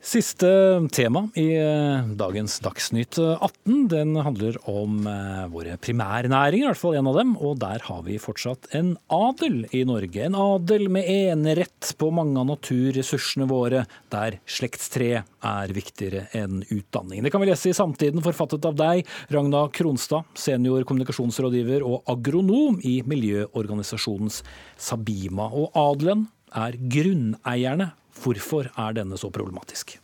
Siste 0.00 0.48
tema 0.96 1.26
i 1.36 1.50
eh, 1.60 2.06
dagens 2.16 2.54
Dagsnytt 2.64 3.18
18 3.20 3.82
den 3.92 4.14
handler 4.16 4.56
om 4.64 5.04
eh, 5.04 5.42
våre 5.52 5.74
primærnæringer, 5.76 6.62
i 6.64 6.70
hvert 6.70 6.80
fall 6.80 6.96
en 6.96 7.10
av 7.10 7.18
dem. 7.18 7.34
Og 7.36 7.58
der 7.60 7.84
har 7.84 8.00
vi 8.06 8.16
fortsatt 8.16 8.70
en 8.78 8.94
adel 9.12 9.66
i 9.76 9.82
Norge. 9.84 10.24
En 10.24 10.38
adel 10.40 10.86
med 10.88 11.04
enerett 11.04 11.92
på 12.00 12.08
mange 12.16 12.40
av 12.40 12.48
naturressursene 12.48 13.44
våre, 13.52 13.84
der 14.08 14.40
slektstre 14.48 15.20
er 15.20 15.76
viktigere 15.76 16.30
enn 16.32 16.64
utdanning. 16.70 17.20
Det 17.20 17.36
kan 17.36 17.44
vi 17.44 17.52
lese 17.52 17.68
i 17.68 17.76
Samtiden, 17.76 18.24
forfattet 18.24 18.64
av 18.72 18.80
deg, 18.80 19.04
Ragna 19.28 19.66
Kronstad, 19.68 20.32
senior 20.32 20.88
kommunikasjonsrådgiver 20.88 21.84
og 21.84 22.08
agronom 22.08 22.80
i 22.88 23.02
miljøorganisasjonens 23.04 24.40
Sabima. 24.80 25.52
Og 25.52 25.76
adelen 25.76 26.30
er 26.56 26.80
grunneierne 26.90 27.92
Hvorfor 28.20 28.70
er 28.76 28.96
denne 28.96 29.18
så 29.20 29.30
problematisk? 29.32 29.96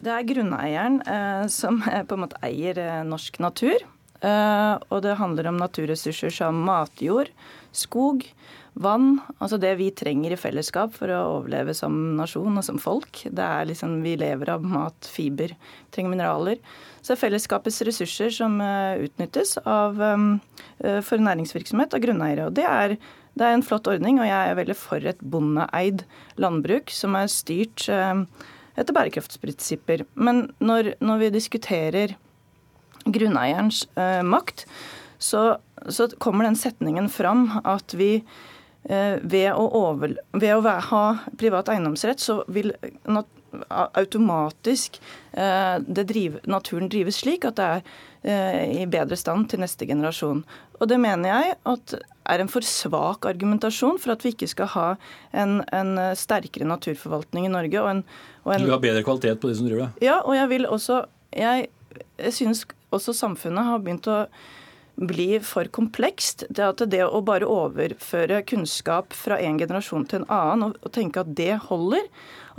Det 0.00 0.12
er 0.12 0.26
grunneieren 0.28 1.00
eh, 1.08 1.46
som 1.52 1.80
på 1.80 2.16
en 2.16 2.24
måte 2.26 2.40
eier 2.44 2.78
eh, 2.82 3.00
norsk 3.08 3.38
natur. 3.40 3.78
Eh, 4.20 4.74
og 4.92 4.98
det 5.06 5.16
handler 5.16 5.48
om 5.48 5.60
naturressurser 5.60 6.32
som 6.34 6.58
matjord, 6.66 7.30
skog, 7.72 8.26
vann. 8.80 9.18
Altså 9.40 9.58
det 9.60 9.72
vi 9.80 9.88
trenger 9.96 10.34
i 10.34 10.38
fellesskap 10.38 10.92
for 10.96 11.10
å 11.12 11.20
overleve 11.38 11.74
som 11.76 11.96
nasjon 12.18 12.60
og 12.60 12.66
som 12.66 12.78
folk. 12.82 13.22
Det 13.24 13.46
er 13.46 13.70
liksom 13.70 14.00
Vi 14.04 14.16
lever 14.20 14.52
av 14.52 14.64
mat, 14.64 15.08
fiber, 15.08 15.56
trenger 15.90 16.14
mineraler. 16.14 16.60
Så 17.00 17.12
det 17.12 17.16
er 17.16 17.22
fellesskapets 17.24 17.80
ressurser 17.88 18.34
som 18.34 18.60
eh, 18.60 19.06
utnyttes 19.06 19.56
av, 19.64 20.00
eh, 20.04 21.00
for 21.06 21.24
næringsvirksomhet 21.24 21.96
av 21.96 22.04
grunneiere. 22.04 22.50
Og 22.50 22.56
det 22.60 22.68
er 22.68 22.98
det 23.38 23.46
er 23.46 23.56
en 23.56 23.64
flott 23.64 23.88
ordning, 23.90 24.18
og 24.20 24.28
jeg 24.28 24.50
er 24.50 24.58
veldig 24.58 24.76
for 24.78 25.06
et 25.06 25.20
bondeeid 25.22 26.04
landbruk 26.40 26.90
som 26.94 27.16
er 27.18 27.30
styrt 27.30 27.86
eh, 27.92 28.24
etter 28.80 28.96
bærekraftsprinsipper. 28.96 30.04
Men 30.14 30.48
når, 30.62 30.94
når 31.04 31.24
vi 31.24 31.32
diskuterer 31.36 32.16
grunneierens 33.06 33.84
eh, 33.96 34.22
makt, 34.26 34.66
så, 35.20 35.60
så, 35.88 36.08
kommer 36.18 36.48
den 36.48 36.58
setningen 36.58 37.10
fram 37.12 37.48
at 37.64 37.94
vi 37.96 38.12
eh, 38.88 39.16
ved, 39.22 39.50
å 39.52 39.66
over, 39.78 40.16
ved 40.32 40.56
å 40.56 40.78
ha 40.90 41.04
privat 41.40 41.70
eiendomsrett, 41.72 42.22
så 42.22 42.40
vil 42.48 42.72
automatisk 43.68 45.00
eh, 45.32 45.76
driv, 45.80 46.38
naturen 46.50 46.90
drives 46.92 47.20
slik 47.22 47.46
at 47.48 47.58
det 47.58 47.66
er 47.66 47.82
eh, 48.22 48.82
i 48.82 48.86
bedre 48.90 49.18
stand 49.18 49.48
til 49.50 49.62
neste 49.62 49.88
generasjon. 49.88 50.44
Og 50.80 50.88
det 50.88 51.00
mener 51.02 51.32
jeg 51.32 51.56
at 51.72 51.96
er 52.30 52.42
en 52.42 52.52
for 52.52 52.64
svak 52.66 53.26
argumentasjon 53.26 53.98
for 54.00 54.14
at 54.14 54.22
vi 54.24 54.32
ikke 54.34 54.48
skal 54.50 54.70
ha 54.74 54.86
en, 55.32 55.60
en 55.74 55.96
sterkere 56.16 56.68
naturforvaltning 56.68 57.48
i 57.48 57.52
Norge. 57.52 57.82
Og 57.82 57.90
en, 57.90 58.04
og 58.44 58.54
en, 58.54 58.68
du 58.68 58.74
har 58.74 58.82
bedre 58.82 59.04
kvalitet 59.06 59.42
på 59.42 59.50
de 59.50 59.58
som 59.58 59.68
driver 59.68 59.88
det? 59.88 60.06
Ja, 60.06 60.20
og 60.22 60.36
jeg 60.38 60.52
vil 60.54 60.68
også 60.68 61.04
Jeg, 61.30 61.68
jeg 62.18 62.32
synes 62.34 62.64
også 62.90 63.12
samfunnet 63.14 63.62
har 63.62 63.78
begynt 63.78 64.08
å 64.10 64.24
bli 65.00 65.38
for 65.44 65.68
komplekst. 65.72 66.44
Det 66.50 66.64
at 66.64 66.82
det 66.92 67.02
å 67.06 67.22
bare 67.24 67.48
overføre 67.48 68.42
kunnskap 68.48 69.14
fra 69.16 69.38
en 69.40 69.58
generasjon 69.60 70.06
til 70.10 70.22
en 70.22 70.30
annen 70.34 70.66
og, 70.68 70.80
og 70.84 70.92
tenke 70.96 71.22
at 71.22 71.32
det 71.36 71.54
holder, 71.68 72.04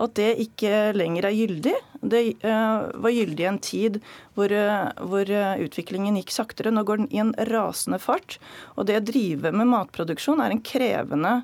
at 0.01 0.17
det 0.17 0.31
ikke 0.45 0.91
lenger 0.97 1.27
er 1.29 1.37
gyldig. 1.37 1.73
Det 2.01 2.21
uh, 2.41 2.89
var 3.03 3.13
gyldig 3.13 3.43
i 3.45 3.49
en 3.49 3.59
tid 3.61 3.99
hvor, 4.37 4.49
uh, 4.49 4.89
hvor 5.05 5.29
uh, 5.29 5.61
utviklingen 5.61 6.17
gikk 6.19 6.33
saktere. 6.33 6.73
Nå 6.73 6.83
går 6.87 7.03
den 7.03 7.11
i 7.13 7.21
en 7.21 7.33
rasende 7.51 7.99
fart. 8.01 8.39
Og 8.75 8.89
det 8.89 8.99
å 8.99 9.07
drive 9.11 9.53
med 9.53 9.69
matproduksjon 9.71 10.41
er 10.43 10.55
en 10.55 10.63
krevende 10.65 11.41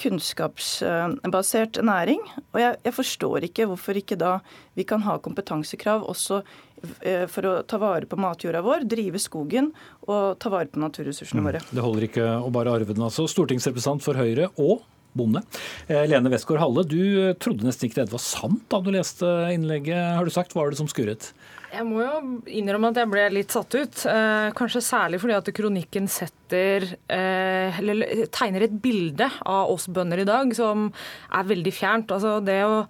kunnskapsbasert 0.00 1.82
næring. 1.84 2.22
Og 2.54 2.62
jeg, 2.62 2.78
jeg, 2.80 2.94
forstår 2.96 3.44
ikke 3.44 3.66
hvorfor 3.68 3.98
ikke 4.00 4.16
da 4.16 4.38
vi 4.72 4.86
kan 4.88 5.04
ha 5.04 5.18
kompetansekrav 5.20 6.06
også 6.08 6.38
for 7.28 7.44
å 7.44 7.52
ta 7.68 7.76
vare 7.76 8.08
på 8.08 8.16
matjorda 8.16 8.62
vår, 8.64 8.86
drive 8.88 9.20
skogen 9.20 9.68
og 10.06 10.40
ta 10.40 10.48
vare 10.48 10.72
på 10.72 10.80
naturressursene 10.80 11.44
mm. 11.44 11.50
våre. 11.50 11.60
Det 11.76 11.84
holder 11.84 12.06
ikke 12.08 12.30
å 12.40 12.48
bare 12.56 12.72
arve 12.72 12.96
den, 12.96 13.04
altså. 13.04 13.28
Stortingsrepresentant 13.28 14.00
for 14.06 14.16
Høyre 14.16 14.48
og 14.56 14.80
bonde. 15.16 15.42
Eh, 15.88 16.04
Lene 16.10 16.32
Westgård 16.32 16.62
Halle, 16.62 16.84
du 16.88 17.32
trodde 17.42 17.66
nesten 17.66 17.88
ikke 17.88 18.02
det 18.02 18.12
var 18.14 18.22
sant 18.24 18.62
da 18.72 18.80
du 18.84 18.92
leste 18.94 19.26
innlegget. 19.54 20.16
Har 20.18 20.26
du 20.26 20.34
sagt, 20.34 20.54
Hva 20.54 20.64
var 20.64 20.74
det 20.74 20.80
som 20.80 20.90
skurret? 20.90 21.32
Jeg 21.70 21.86
må 21.86 22.00
jo 22.02 22.14
innrømme 22.50 22.90
at 22.90 22.98
jeg 22.98 23.10
ble 23.10 23.24
litt 23.30 23.54
satt 23.54 23.74
ut. 23.76 24.02
Eh, 24.10 24.50
kanskje 24.58 24.82
særlig 24.82 25.20
fordi 25.22 25.36
at 25.36 25.50
kronikken 25.54 26.08
setter 26.10 26.86
eh, 27.06 27.78
Eller 27.78 28.24
tegner 28.34 28.64
et 28.66 28.74
bilde 28.82 29.28
av 29.46 29.70
oss 29.70 29.86
bønder 29.86 30.24
i 30.24 30.26
dag 30.26 30.50
som 30.56 30.88
er 31.30 31.46
veldig 31.46 31.72
fjernt. 31.74 32.10
Altså 32.10 32.38
det 32.42 32.58
å 32.66 32.80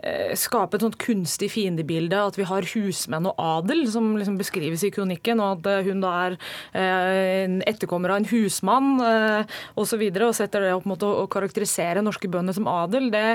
eh, 0.00 0.32
skape 0.40 0.78
et 0.78 0.86
sånt 0.86 0.96
kunstig 1.00 1.50
fiendebilde, 1.52 2.16
at 2.16 2.38
vi 2.40 2.46
har 2.48 2.68
husmenn 2.72 3.28
og 3.28 3.42
adel, 3.44 3.84
som 3.92 4.14
liksom 4.16 4.38
beskrives 4.40 4.86
i 4.88 4.92
kronikken, 4.94 5.42
og 5.44 5.60
at 5.60 5.84
hun 5.90 6.00
da 6.00 6.14
er 6.24 6.38
en 6.80 7.60
etterkommer 7.68 8.14
av 8.14 8.22
en 8.22 8.30
husmann 8.30 9.02
osv., 9.76 10.00
og, 10.00 10.22
og 10.30 10.34
setter 10.38 10.64
det 10.64 10.72
opp 10.78 10.88
mot 10.88 11.04
å 11.04 11.26
karakterisere 11.30 12.04
norske 12.04 12.30
bønder 12.30 12.56
som 12.56 12.68
adel, 12.70 13.10
det 13.12 13.26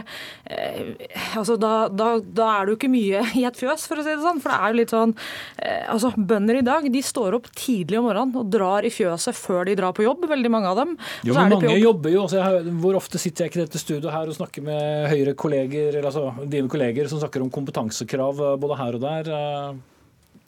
altså 1.38 1.60
da, 1.62 1.74
da, 1.94 2.16
da 2.26 2.50
er 2.56 2.66
det 2.66 2.74
jo 2.74 2.80
ikke 2.80 2.94
mye 2.94 3.22
i 3.38 3.46
et 3.46 3.60
fjøs, 3.60 3.86
for 3.90 4.02
å 4.02 4.06
si 4.06 4.14
det 4.16 4.24
sånn. 4.26 4.42
For 4.42 4.52
det 4.52 4.58
er 4.58 4.74
jo 4.74 4.80
litt 4.82 4.94
sånn 4.94 4.95
eh, 5.04 5.86
altså 5.92 6.12
Bønder 6.16 6.60
i 6.60 6.66
dag 6.66 6.88
de 6.92 7.02
står 7.06 7.38
opp 7.40 7.50
tidlig 7.56 8.00
om 8.00 8.08
morgenen 8.10 8.36
og 8.42 8.52
drar 8.54 8.88
i 8.88 8.94
fjøset 8.94 9.38
før 9.38 9.66
de 9.70 9.78
drar 9.80 9.96
på 9.96 10.06
jobb, 10.06 10.28
veldig 10.30 10.52
mange 10.52 10.72
av 10.72 10.82
dem. 10.84 10.96
Jo, 11.28 11.36
men 11.38 11.56
mange 11.56 11.74
jobb. 11.74 11.84
jobber 11.88 12.16
jo. 12.16 12.28
Altså, 12.28 12.76
hvor 12.84 13.00
ofte 13.00 13.22
sitter 13.22 13.46
jeg 13.46 13.54
ikke 13.54 13.62
i 13.62 13.66
dette 13.66 13.82
studioet 13.82 14.14
her 14.16 14.32
og 14.32 14.38
snakker 14.38 14.66
med 14.66 15.10
Høyre-kolleger, 15.12 16.00
eller 16.00 16.12
altså 16.12 16.48
dine 16.52 16.72
kolleger 16.72 17.12
som 17.12 17.22
snakker 17.24 17.44
om 17.46 17.52
kompetansekrav 17.54 18.42
eh, 18.52 18.56
både 18.62 18.80
her 18.84 19.00
og 19.00 19.06
der. 19.06 19.36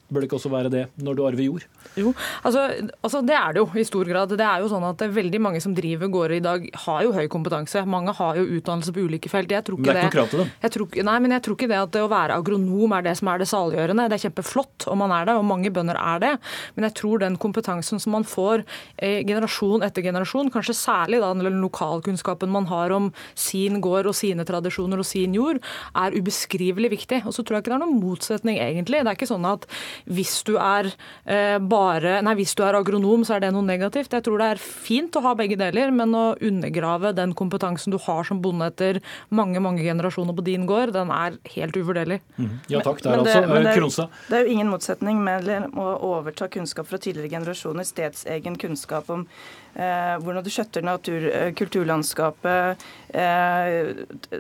Eh, 0.08 0.14
Bør 0.14 0.22
det 0.22 0.30
ikke 0.30 0.38
også 0.40 0.52
være 0.52 0.72
det 0.72 0.84
når 1.04 1.16
du 1.18 1.24
arver 1.28 1.44
jord? 1.44 1.64
Jo, 1.98 2.14
altså, 2.44 2.68
altså, 3.04 3.22
Det 3.26 3.36
er 3.36 3.54
det 3.54 3.60
jo 3.60 3.68
i 3.76 3.84
stor 3.84 4.06
grad. 4.06 4.30
Det 4.30 4.46
er 4.46 4.62
jo 4.62 4.70
sånn 4.72 4.86
at 4.88 5.02
Veldig 5.18 5.40
mange 5.42 5.62
som 5.62 5.74
driver 5.76 6.08
gårder 6.08 6.36
i 6.38 6.44
dag, 6.44 6.68
har 6.86 7.04
jo 7.04 7.14
høy 7.16 7.28
kompetanse. 7.28 7.84
Mange 7.86 8.14
har 8.14 8.38
jo 8.38 8.46
utdannelse 8.58 8.94
på 8.94 9.04
ulike 9.08 9.30
felt. 9.30 9.52
Jeg 9.52 9.64
tror 9.64 9.80
ikke 9.80 9.94
det 9.94 10.02
er 10.02 10.08
ikke 10.08 10.08
noe 10.08 10.16
krav 10.18 10.30
til 10.32 10.42
dem? 10.44 10.72
Tror, 10.78 11.04
nei, 11.08 11.18
men 11.24 11.34
jeg 11.34 11.44
tror 11.46 11.58
ikke 11.58 11.70
det 11.72 11.80
at 11.80 11.94
det 11.96 12.04
å 12.04 12.10
være 12.12 12.38
agronom 12.38 12.94
er 12.98 13.06
det 13.08 13.16
som 13.18 13.32
er 13.32 13.42
det 13.42 13.48
saliggjørende. 13.50 14.08
Det 14.12 14.18
er 14.18 14.24
kjempeflott 14.28 14.88
om 14.92 15.02
man 15.02 15.14
er 15.16 15.30
det, 15.30 15.36
og 15.40 15.48
mange 15.48 15.72
bønder 15.74 15.98
er 16.00 16.22
det. 16.24 16.34
Men 16.76 16.88
jeg 16.90 16.98
tror 17.00 17.24
den 17.24 17.38
kompetansen 17.42 18.02
som 18.04 18.14
man 18.18 18.28
får 18.28 18.64
eh, 18.98 19.24
generasjon 19.28 19.86
etter 19.88 20.06
generasjon, 20.06 20.52
kanskje 20.54 20.76
særlig 20.78 21.22
da 21.24 21.34
den 21.34 21.62
lokalkunnskapen 21.64 22.52
man 22.54 22.70
har 22.72 22.94
om 22.96 23.10
sin 23.34 23.82
gård 23.84 24.12
og 24.12 24.18
sine 24.18 24.46
tradisjoner 24.48 25.02
og 25.02 25.08
sin 25.08 25.36
jord, 25.38 25.62
er 25.96 26.16
ubeskrivelig 26.18 26.94
viktig. 26.98 27.24
Og 27.26 27.36
så 27.36 27.44
tror 27.44 27.58
jeg 27.58 27.66
ikke 27.66 27.74
det 27.74 27.80
er 27.80 27.86
noen 27.86 28.02
motsetning, 28.04 28.62
egentlig. 28.62 29.02
Det 29.02 29.14
er 29.14 29.20
ikke 29.20 29.32
sånn 29.32 29.48
at 29.50 29.68
hvis 30.06 30.42
du 30.48 30.56
er 30.62 30.92
eh, 31.26 31.58
bare 31.58 32.20
Nei, 32.26 32.36
hvis 32.40 32.56
du 32.58 32.64
er 32.66 32.78
agronom, 32.78 33.24
så 33.28 33.38
er 33.38 33.46
det 33.46 33.52
noe 33.56 33.66
negativt. 33.66 34.14
Jeg 34.14 34.26
tror 34.26 34.42
det 34.42 34.50
er 34.54 34.62
fint 34.62 35.16
å 35.18 35.24
ha 35.26 35.34
begge 35.38 35.58
deler, 35.60 35.92
men 35.96 36.16
å 36.18 36.26
undergrave 36.44 37.14
den 37.18 37.34
kompetansen 37.38 37.94
du 37.94 38.00
har 38.06 38.28
som 38.28 38.42
bonde 38.44 38.70
etter 38.72 39.02
mange 39.30 39.62
mange 39.64 39.86
generasjoner 39.86 40.36
på 40.38 40.46
din 40.48 40.66
gård, 40.70 40.94
den 40.96 41.12
er 41.14 41.38
helt 41.56 41.78
uvurderlig. 41.78 42.20
Mm. 42.38 42.58
Ja 42.74 42.82
takk, 42.86 43.02
det 43.04 43.12
er 43.12 43.24
altså 43.24 43.44
det, 43.48 43.76
Kronstad. 43.78 44.18
Det 44.30 44.40
er 44.40 44.46
jo 44.48 44.58
ingen 44.58 44.72
motsetning 44.72 45.22
mellom 45.24 45.78
å 45.80 45.88
overta 46.14 46.50
kunnskap 46.52 46.90
fra 46.90 47.00
tidligere 47.02 47.38
generasjoner, 47.38 47.88
stedsegen 47.88 48.58
kunnskap 48.60 49.10
om 49.14 49.26
eh, 49.28 49.67
hvordan 49.78 50.44
du 50.46 50.50
skjøtter 50.50 50.82
natur, 50.86 51.28
eh, 51.30 51.52
kulturlandskapet, 51.54 52.84
eh, 53.14 53.94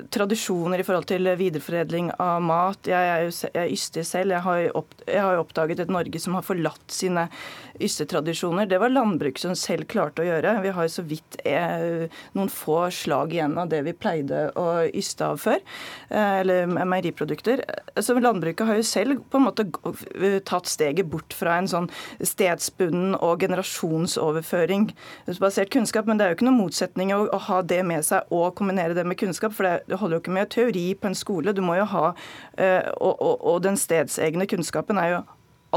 tradisjoner 0.09 0.81
i 0.81 0.85
forhold 0.87 1.05
til 1.05 1.29
videreforedling 1.37 2.11
av 2.19 2.41
mat. 2.41 2.79
Jeg 2.89 3.11
er 3.13 3.21
jo 3.25 3.31
jeg 3.37 3.63
er 3.63 3.71
yster 3.71 4.03
selv. 4.03 4.31
Jeg 4.31 4.41
har, 4.41 4.71
opp, 4.75 4.93
jeg 5.05 5.21
har 5.21 5.37
oppdaget 5.37 5.79
et 5.79 5.93
Norge 5.93 6.19
som 6.19 6.33
har 6.33 6.41
forlatt 6.41 6.89
sine 6.91 7.27
ystetradisjoner. 7.79 8.65
Det 8.65 8.79
var 8.79 8.89
landbruket 8.89 9.39
som 9.39 9.55
selv 9.55 9.87
klarte 9.91 10.23
å 10.23 10.27
gjøre. 10.27 10.55
Vi 10.63 10.73
har 10.73 10.87
jo 10.87 10.93
så 10.95 11.05
vidt 11.05 11.37
eh, 11.45 12.07
noen 12.33 12.49
få 12.49 12.79
slag 12.93 13.35
igjen 13.35 13.57
av 13.57 13.69
det 13.69 13.83
vi 13.85 13.93
pleide 13.93 14.47
å 14.57 14.67
yste 14.87 15.27
av 15.27 15.41
før, 15.41 15.61
eh, 16.09 16.39
eller 16.41 16.65
meieriprodukter. 16.67 17.63
Så 18.01 18.17
landbruket 18.17 18.67
har 18.67 18.79
jo 18.79 18.87
selv 18.87 19.21
på 19.29 19.39
en 19.39 19.47
måte 19.47 19.67
tatt 20.47 20.69
steget 20.69 21.09
bort 21.11 21.35
fra 21.37 21.57
en 21.59 21.69
sånn 21.69 21.89
stedsbunden 22.23 23.15
og 23.19 23.45
generasjonsoverføring 23.45 24.89
basert 25.35 25.71
kunnskap, 25.73 26.07
men 26.07 26.19
det 26.19 26.25
er 26.25 26.31
jo 26.31 26.37
ikke 26.37 26.47
noen 26.47 26.61
motsetning 26.61 27.11
å, 27.15 27.25
ha 27.47 27.61
det 27.61 27.81
med 27.85 28.05
seg 28.07 28.31
og 28.33 28.55
kombinere 28.55 28.95
det 28.95 29.03
med 29.07 29.19
kunnskap, 29.19 29.55
for 29.55 29.67
det, 29.67 29.97
holder 29.99 30.17
jo 30.17 30.23
ikke 30.23 30.35
med 30.37 30.51
teori 30.53 30.85
på 30.95 31.11
en 31.11 31.17
skole. 31.17 31.53
Du 31.55 31.61
må 31.65 31.75
jo 31.75 31.87
ha, 31.91 32.05
uh, 32.13 32.83
og, 32.95 33.13
og, 33.13 33.33
og 33.35 33.59
den 33.65 33.79
stedsegne 33.79 34.47
kunnskapen 34.47 35.01
er 35.01 35.11
jo 35.11 35.19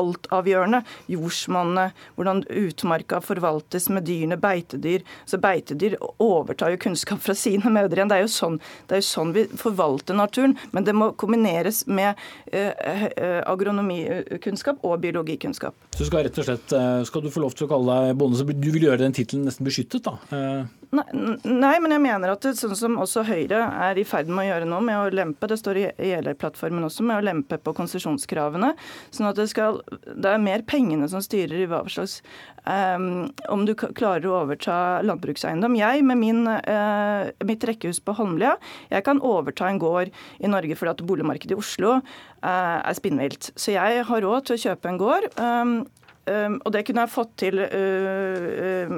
altavgjørende. 0.01 0.83
Jordsmonnet, 1.13 1.97
hvordan 2.17 2.43
utmarka 2.49 3.21
forvaltes 3.25 3.89
med 3.93 4.07
dyrene, 4.09 4.39
beitedyr. 4.41 5.05
Så 5.29 5.41
Beitedyr 5.41 5.97
overtar 6.19 6.75
jo 6.75 6.81
kunnskap 6.81 7.23
fra 7.25 7.37
sine 7.39 7.73
mødre 7.73 8.01
igjen. 8.01 8.11
Det 8.11 8.19
er 8.21 8.27
jo 8.27 8.33
sånn, 8.35 8.59
er 8.91 9.03
jo 9.03 9.09
sånn 9.09 9.35
vi 9.37 9.47
forvalter 9.61 10.17
naturen. 10.19 10.57
Men 10.75 10.87
det 10.89 10.97
må 10.97 11.13
kombineres 11.21 11.85
med 11.91 12.19
eh, 12.53 12.73
eh, 13.11 13.41
agronomikunnskap 13.51 14.85
og 14.87 15.01
biologikunnskap. 15.05 15.77
Så 15.97 16.09
skal, 16.09 16.25
rett 16.27 16.41
og 16.41 16.49
slett, 16.49 16.77
eh, 16.77 17.01
skal 17.09 17.25
du 17.25 17.33
få 17.33 17.45
lov 17.45 17.57
til 17.57 17.69
å 17.69 17.73
kalle 17.75 18.01
deg 18.07 18.21
bonde, 18.21 18.39
så 18.41 18.47
du 18.51 18.71
vil 18.71 18.89
gjøre 18.89 19.05
den 19.05 19.17
tittelen 19.17 19.47
nesten 19.49 19.67
beskyttet, 19.67 20.07
da? 20.07 20.19
Eh, 20.35 20.77
Nei, 20.91 21.05
nei, 21.47 21.77
men 21.79 21.93
jeg 21.95 22.03
mener 22.03 22.33
at 22.33 22.43
det, 22.43 22.57
sånn 22.59 22.73
som 22.75 22.97
også 22.99 23.23
Høyre 23.29 23.61
er 23.87 23.99
i 24.01 24.03
ferd 24.03 24.27
med 24.27 24.43
å 24.43 24.47
gjøre 24.49 24.67
nå, 24.67 24.81
med 24.83 24.99
å 24.99 25.13
lempe, 25.15 25.47
det 25.47 25.61
står 25.61 25.79
i 25.79 25.85
ELA-plattformen 26.09 26.83
også, 26.89 27.05
med 27.07 27.21
å 27.21 27.27
lempe 27.29 27.61
på 27.63 27.75
konsesjonskravene. 27.79 28.73
sånn 29.15 29.29
at 29.29 29.39
det, 29.39 29.47
skal, 29.53 29.79
det 29.91 30.31
er 30.31 30.43
mer 30.43 30.65
pengene 30.69 31.09
som 31.11 31.23
styrer 31.25 31.65
i 31.65 31.69
hva 31.71 31.83
slags 31.91 32.21
um, 32.65 33.29
Om 33.53 33.65
du 33.69 33.75
klarer 33.77 34.27
å 34.29 34.41
overta 34.43 35.01
landbrukseiendom. 35.07 35.77
Jeg 35.79 36.05
med 36.07 36.21
min, 36.21 36.43
uh, 36.47 37.31
mitt 37.47 37.65
rekkehus 37.67 38.03
på 38.05 38.17
Holmlia, 38.19 38.57
jeg 38.93 39.07
kan 39.07 39.23
overta 39.25 39.69
en 39.69 39.81
gård 39.83 40.13
i 40.41 40.51
Norge 40.51 40.79
fordi 40.79 40.95
at 40.95 41.07
boligmarkedet 41.07 41.57
i 41.57 41.61
Oslo 41.61 41.97
uh, 41.99 42.79
er 42.81 42.99
spinnvilt. 42.99 43.53
Så 43.59 43.77
jeg 43.77 44.05
har 44.09 44.27
råd 44.27 44.49
til 44.49 44.59
å 44.59 44.65
kjøpe 44.69 44.93
en 44.93 45.01
gård. 45.01 45.33
Um, 45.41 45.81
Um, 46.29 46.59
og 46.65 46.75
det 46.75 46.85
kunne 46.87 47.07
jeg 47.07 47.13
fått 47.15 47.31
til 47.41 47.59
uh, 47.59 48.85
uh, 48.85 48.93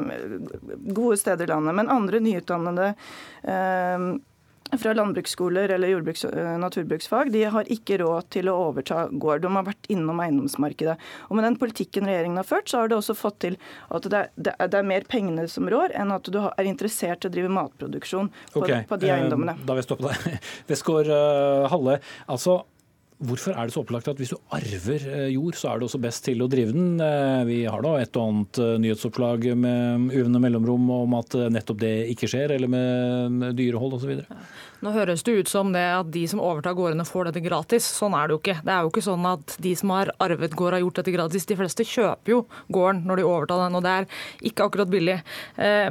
gode 0.92 1.16
steder 1.20 1.46
i 1.46 1.52
landet. 1.52 1.76
Men 1.78 1.92
andre 1.92 2.20
nyutdannede 2.22 2.88
uh, 3.46 4.08
fra 4.80 4.92
landbruksskoler 4.96 5.68
eller 5.74 5.88
jordbruks- 5.88 6.26
naturbruksfag, 6.58 7.32
de 7.32 7.44
har 7.44 7.68
ikke 7.72 7.98
råd 8.02 8.28
til 8.32 8.48
å 8.48 8.56
overta 8.68 9.06
gård. 9.10 9.42
De 9.44 9.50
har 9.52 9.66
vært 9.66 9.88
innom 9.92 10.20
eiendomsmarkedet. 10.24 10.96
Og 11.28 11.36
med 11.36 11.46
den 11.46 11.58
politikken 11.60 12.08
regjeringen 12.08 12.40
har 12.40 12.48
ført, 12.48 12.70
så 12.70 12.82
har 12.82 12.92
det 12.92 12.98
også 12.98 13.16
fått 13.18 13.40
til 13.44 13.58
at 13.92 14.08
det 14.08 14.22
er, 14.22 14.32
det 14.36 14.54
er, 14.56 14.72
det 14.72 14.80
er 14.80 14.88
mer 14.88 15.06
pengene 15.08 15.46
som 15.50 15.68
rår, 15.70 15.94
enn 15.98 16.14
at 16.14 16.28
du 16.32 16.38
er 16.42 16.68
interessert 16.68 17.24
i 17.26 17.30
å 17.30 17.34
drive 17.34 17.52
matproduksjon 17.52 18.30
på, 18.52 18.62
okay. 18.64 18.86
på 18.88 19.00
de 19.02 19.12
eiendommene. 19.12 19.56
Da 19.62 19.76
vil 19.76 19.82
jeg 19.82 19.90
stoppe 19.90 20.08
deg. 20.10 20.38
Westgård 20.70 21.12
uh, 21.12 21.68
Halle. 21.72 21.98
Altså, 22.32 22.62
Hvorfor 23.22 23.54
er 23.54 23.68
det 23.68 23.74
så 23.74 23.84
opplagt 23.84 24.08
at 24.10 24.18
hvis 24.18 24.32
du 24.32 24.38
arver 24.50 25.04
eh, 25.06 25.28
jord, 25.36 25.54
så 25.54 25.70
er 25.70 25.78
du 25.78 25.86
også 25.86 26.00
best 26.02 26.24
til 26.26 26.42
å 26.42 26.48
drive 26.50 26.74
den? 26.74 26.96
Eh, 26.98 27.42
vi 27.46 27.58
har 27.70 27.84
da 27.84 27.92
et 28.00 28.16
og 28.18 28.24
annet 28.32 28.58
eh, 28.58 28.72
nyhetsoppslag 28.82 29.46
med 29.62 30.08
uvne 30.18 30.40
mellomrom 30.42 30.90
om 30.96 31.14
at 31.20 31.36
nettopp 31.54 31.78
det 31.84 31.92
ikke 32.16 32.26
skjer, 32.32 32.56
eller 32.56 32.72
med 32.72 33.46
dyrehold 33.58 33.94
osv. 34.00 34.24
Nå 34.82 34.90
høres 34.96 35.22
det 35.22 35.36
ut 35.38 35.50
som 35.52 35.70
det 35.70 35.84
at 35.94 36.10
de 36.10 36.24
som 36.26 36.42
overtar 36.42 36.74
gårdene 36.74 37.06
får 37.06 37.28
dette 37.28 37.44
gratis. 37.44 37.86
Sånn 38.00 38.16
er 38.18 38.26
det 38.26 38.34
jo 38.34 38.40
ikke. 38.40 38.56
Det 38.66 38.74
er 38.74 38.82
jo 38.82 38.90
ikke 38.90 39.04
sånn 39.06 39.28
at 39.30 39.54
de 39.62 39.76
som 39.78 39.94
har 39.94 40.10
arvet 40.26 40.56
gård 40.58 40.74
har 40.74 40.82
gjort 40.82 40.98
dette 40.98 41.14
gratis. 41.14 41.46
De 41.46 41.58
fleste 41.60 41.86
kjøper 41.86 42.34
jo 42.34 42.40
gården 42.74 43.04
når 43.06 43.22
de 43.22 43.28
overtar 43.28 43.62
den, 43.62 43.78
og 43.78 43.86
det 43.86 43.94
er 43.94 44.08
ikke 44.50 44.66
akkurat 44.66 44.90
billig. 44.90 45.20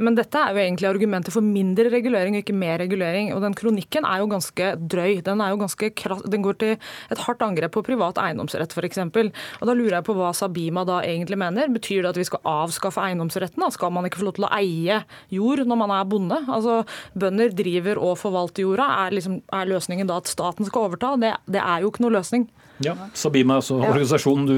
Men 0.04 0.18
dette 0.20 0.42
er 0.42 0.52
jo 0.52 0.64
egentlig 0.66 0.90
argumentet 0.90 1.32
for 1.32 1.46
mindre 1.46 1.88
regulering 1.94 2.36
og 2.36 2.44
ikke 2.44 2.58
mer 2.58 2.82
regulering. 2.84 3.32
Og 3.32 3.40
den 3.46 3.56
kronikken 3.56 4.04
er 4.10 4.20
jo 4.20 4.28
ganske 4.36 4.74
drøy. 4.92 5.22
Den, 5.24 5.46
jo 5.54 5.62
ganske 5.64 5.92
den 6.28 6.44
går 6.44 6.60
til 6.60 6.76
et 6.76 7.21
hardt 7.26 7.44
angrep 7.46 7.74
på 7.76 7.84
privat 7.86 8.20
eiendomsrett 8.22 8.74
f.eks. 8.76 9.02
Og 9.02 9.68
da 9.70 9.76
lurer 9.76 9.98
jeg 10.00 10.08
på 10.08 10.16
hva 10.18 10.32
Sabima 10.36 10.86
da 10.88 11.02
egentlig 11.06 11.40
mener. 11.42 11.72
Betyr 11.74 12.06
det 12.06 12.14
at 12.14 12.22
vi 12.22 12.28
skal 12.28 12.44
avskaffe 12.48 13.04
eiendomsretten? 13.06 13.62
Da? 13.62 13.72
Skal 13.74 13.94
man 13.96 14.08
ikke 14.08 14.22
få 14.22 14.30
lov 14.30 14.38
til 14.40 14.48
å 14.48 14.54
eie 14.58 15.02
jord 15.34 15.64
når 15.68 15.82
man 15.84 15.96
er 15.96 16.08
bonde? 16.10 16.40
Altså, 16.48 16.82
Bønder 17.18 17.54
driver 17.56 18.02
og 18.02 18.18
forvalter 18.22 18.66
jorda. 18.66 18.90
Er, 19.06 19.16
liksom, 19.18 19.42
er 19.54 19.70
løsningen 19.72 20.10
da 20.10 20.22
at 20.22 20.32
staten 20.32 20.68
skal 20.68 20.90
overta? 20.90 21.16
Det, 21.22 21.36
det 21.52 21.64
er 21.64 21.86
jo 21.86 21.94
ikke 21.94 22.06
noe 22.06 22.18
løsning. 22.20 22.50
Ja, 22.82 22.96
Sabima 23.14 23.56
er 23.56 23.62
også 23.62 23.76
ja. 23.78 23.90
organisasjonen 23.92 24.48
du, 24.50 24.56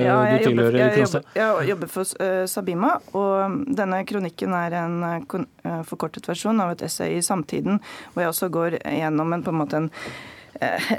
ja, 0.00 0.14
du 0.32 0.44
tilhører? 0.46 0.78
Jeg 0.80 1.02
jobber, 1.02 1.26
jeg 1.36 1.68
jobber 1.70 1.90
for 1.92 2.22
uh, 2.24 2.44
Sabima, 2.48 2.94
og 3.12 3.58
denne 3.76 4.00
kronikken 4.08 4.54
er 4.56 4.78
en 4.80 4.96
uh, 5.04 5.82
forkortet 5.84 6.28
versjon 6.28 6.62
av 6.64 6.72
et 6.72 6.86
essay 6.86 7.18
i 7.18 7.24
Samtiden, 7.24 7.82
hvor 8.14 8.24
jeg 8.24 8.32
også 8.32 8.48
går 8.54 8.78
gjennom 8.80 9.36
en, 9.36 9.44
på 9.44 9.52
en 9.52 9.60
måte 9.60 9.82
en 9.82 9.90
Eh, 9.90 10.35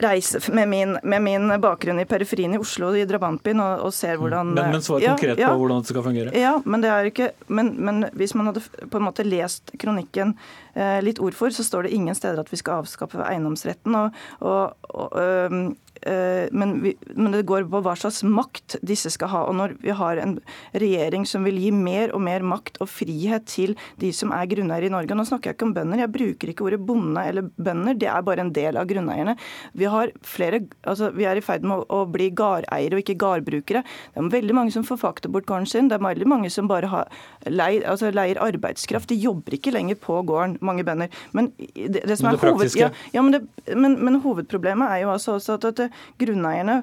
reise 0.05 0.41
med 0.53 0.69
min, 0.69 0.97
med 1.03 1.23
min, 1.23 1.53
bakgrunn 1.61 1.99
i 1.99 2.05
periferien 2.09 2.53
i 2.53 2.59
Oslo, 2.61 2.91
i 2.95 3.05
drabantbyen, 3.09 3.61
og, 3.63 3.87
og 3.87 3.95
ser 3.95 4.19
hvordan 4.21 4.53
Men, 4.53 4.71
men 4.75 4.85
svar 4.85 5.03
konkret 5.03 5.41
ja, 5.41 5.51
på 5.51 5.61
hvordan 5.61 5.83
det 5.83 5.91
skal 5.93 6.05
fungere. 6.05 6.35
Ja, 6.37 6.53
men, 6.65 6.83
det 6.83 6.93
er 6.93 7.09
ikke, 7.11 7.31
men, 7.47 7.73
men, 7.77 8.05
hvis 8.17 8.35
man 8.37 8.51
hadde 8.51 8.63
på 8.63 8.99
en 9.01 9.07
måte 9.07 9.25
lest 9.27 9.73
kronikken 9.81 10.35
eh, 10.75 10.99
litt 11.05 11.21
ord 11.23 11.37
for, 11.37 11.53
så 11.53 11.65
står 11.65 11.87
det 11.87 11.95
ingen 11.97 12.17
steder 12.17 12.41
at 12.43 12.53
vi 12.53 12.61
skal 12.61 12.83
avskaffe 12.83 13.23
eiendomsretten. 13.25 13.97
og, 13.97 14.23
og, 14.39 14.77
og 14.93 15.19
øh, 15.21 15.61
Eh, 16.01 16.47
men, 16.51 16.81
vi, 16.83 16.93
men, 17.15 17.31
det 17.33 17.45
går 17.49 17.65
på 17.71 17.81
hva 17.83 17.93
slags 17.97 18.21
makt 18.23 18.77
disse 18.85 19.11
skal 19.13 19.31
ha. 19.31 19.43
Og 19.49 19.55
når 19.57 19.75
vi 19.81 19.95
har 19.95 20.21
en 20.21 20.37
regjering 20.75 21.25
som 21.29 21.47
vil 21.47 21.57
gi 21.61 21.71
mer 21.73 22.13
og 22.15 22.23
mer 22.25 22.45
makt 22.45 22.79
og 22.83 22.91
frihet 22.91 23.47
til 23.49 23.75
de 24.01 24.11
som 24.15 24.33
er 24.35 24.49
grunneiere 24.51 24.89
i 24.89 24.93
Norge 24.93 25.17
Nå 25.17 25.25
snakker 25.27 25.51
jeg 25.51 25.57
ikke 25.57 25.69
om 25.69 25.75
bønder, 25.75 26.03
jeg 26.03 26.13
bruker 26.13 26.51
ikke 26.51 26.67
ordet 26.67 26.81
bonde 26.85 27.23
eller 27.29 27.49
bønder, 27.55 27.97
det 27.97 28.09
er 28.11 28.25
bare 28.25 28.45
en 28.45 28.53
del 28.53 28.77
av 28.79 28.87
grunneierne. 28.89 29.37
Vi, 29.77 29.87
flere, 30.27 30.61
altså, 30.83 31.11
vi 31.15 31.27
er 31.29 31.39
i 31.39 31.45
ferd 31.45 31.65
med 31.67 31.83
å, 31.83 32.01
å 32.01 32.05
bli 32.11 32.29
gardeiere 32.35 32.97
og 32.97 33.03
ikke 33.03 33.17
gardbrukere. 33.21 33.83
Det 34.13 34.23
er 34.23 34.31
veldig 34.37 34.57
mange 34.57 34.75
som 34.75 34.85
forfakter 34.87 35.31
bort 35.33 35.47
gården 35.49 35.69
sin. 35.69 35.91
Det 35.91 35.97
er 35.97 36.05
veldig 36.05 36.29
mange 36.29 36.51
som 36.53 36.69
bare 36.69 36.89
har 36.91 37.11
leier, 37.49 37.85
altså, 37.89 38.11
leier 38.13 38.39
arbeidskraft. 38.43 39.09
De 39.11 39.19
jobber 39.19 39.57
ikke 39.57 39.73
lenger 39.75 39.99
på 40.01 40.19
gården, 40.27 40.57
mange 40.65 40.85
bønder. 40.87 41.13
Men 41.37 41.51
det, 41.57 42.03
det 42.03 42.17
som 42.19 42.31
er 42.31 42.39
hoved, 42.41 42.75
ja, 42.77 42.91
ja, 43.13 43.23
men, 43.23 43.37
det, 43.37 43.75
men, 43.75 43.97
men, 44.03 44.19
hovedproblemet 44.23 44.91
er 44.91 45.03
jo 45.05 45.13
altså 45.13 45.37
også 45.37 45.57
at, 45.57 45.67
at 45.69 45.99
grunneierne 46.19 46.79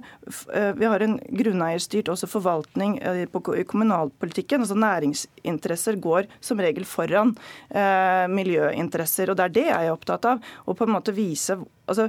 eh, 0.54 0.70
Vi 0.78 0.86
har 0.88 1.02
en 1.04 1.16
grunneierstyrt 1.34 2.08
også 2.12 2.28
forvaltning 2.30 2.96
på 3.32 3.42
i 3.58 3.64
kommunalpolitikken. 3.68 4.64
altså 4.64 4.78
Næringsinteresser 4.78 5.98
går 6.02 6.28
som 6.40 6.60
regel 6.62 6.86
foran 6.88 7.34
eh, 7.70 8.26
miljøinteresser. 8.30 9.30
og 9.30 9.36
Det 9.38 9.44
er 9.44 9.56
det 9.58 9.66
jeg 9.68 9.88
er 9.88 9.94
opptatt 9.94 10.28
av. 10.30 10.52
Å 10.64 10.76
på 10.76 10.86
en 10.86 10.94
måte 10.94 11.14
vise 11.16 11.58
altså, 11.86 12.08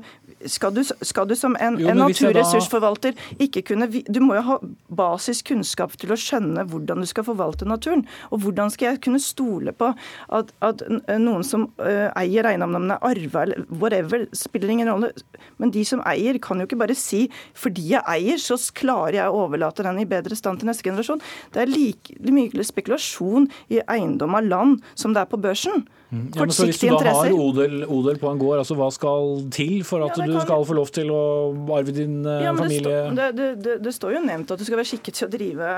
skal, 0.51 0.73
du, 0.75 0.81
skal, 0.83 1.27
du, 1.29 1.35
som 1.37 1.55
en, 1.59 1.79
jo, 1.81 1.89
en 1.91 2.01
naturressursforvalter 2.03 3.15
ikke 3.41 3.63
kunne 3.71 3.87
Du 3.89 4.19
må 4.23 4.37
jo 4.37 4.43
ha 4.49 4.57
basiskunnskap 4.95 5.95
til 5.99 6.13
å 6.13 6.19
skjønne 6.19 6.65
hvordan 6.69 7.03
du 7.03 7.09
skal 7.09 7.27
forvalte 7.27 7.67
naturen. 7.67 8.05
Og 8.31 8.43
hvordan 8.45 8.71
skal 8.73 8.93
jeg 8.93 9.03
kunne 9.05 9.21
stole 9.23 9.73
på 9.75 9.91
at, 10.35 10.53
at 10.65 10.83
noen 11.21 11.45
som 11.47 11.67
uh, 11.81 12.09
eier 12.17 12.47
eiendommene, 12.49 12.99
arva 13.05 13.45
eller 13.45 13.65
whatever, 13.69 14.27
spiller 14.35 14.73
ingen 14.73 14.91
rolle. 14.91 15.11
Men 15.61 15.73
de 15.75 15.85
som 15.87 16.03
eier, 16.07 16.39
kan 16.43 16.59
jo 16.59 16.67
ikke 16.69 16.79
bare 16.79 16.97
si 16.97 17.25
fordi 17.57 17.89
jeg 17.93 18.03
eier, 18.11 18.39
så 18.41 18.57
klarer 18.75 19.19
jeg 19.19 19.31
å 19.31 19.45
overlate 19.45 19.85
den 19.85 20.01
i 20.03 20.09
bedre 20.09 20.37
stand 20.37 20.61
til 20.61 20.69
neste 20.69 20.85
generasjon. 20.87 21.23
Det 21.53 21.63
er 21.63 21.71
like 21.71 22.17
mye 22.35 22.65
spekulasjon 22.65 23.49
i 23.73 23.81
eiendom 23.91 24.35
av 24.37 24.49
land 24.49 24.81
som 24.95 25.15
det 25.15 25.23
er 25.23 25.31
på 25.31 25.41
børsen. 25.41 25.85
Mm. 26.15 26.29
Ja, 26.35 26.45
men 26.45 26.55
så 26.55 26.69
Hvis 26.69 26.79
du 26.79 26.87
da 26.93 27.15
har 27.17 27.33
odel, 27.35 27.81
odel, 27.83 28.19
på 28.21 28.31
en 28.31 28.39
gård, 28.41 28.59
altså 28.61 28.77
hva 28.79 28.91
skal 28.93 29.43
til 29.53 29.81
for 29.87 30.05
at 30.05 30.15
ja, 30.21 30.29
du 30.29 30.37
skal 30.39 30.65
få 30.67 30.77
lov 30.77 30.93
til 30.95 31.11
å 31.13 31.23
arve 31.75 31.95
din 31.95 32.21
eh, 32.23 32.45
ja, 32.45 32.55
familie? 32.55 33.01
Det, 33.15 33.29
det, 33.35 33.49
det, 33.65 33.77
det, 33.83 33.95
står 33.95 34.19
jo 34.19 34.23
nevnt 34.25 34.53
at 34.53 34.61
du 34.61 34.67
skal 34.67 34.79
være 34.79 34.91
skikket 34.93 35.19
til 35.19 35.27
å 35.27 35.33
drive 35.33 35.73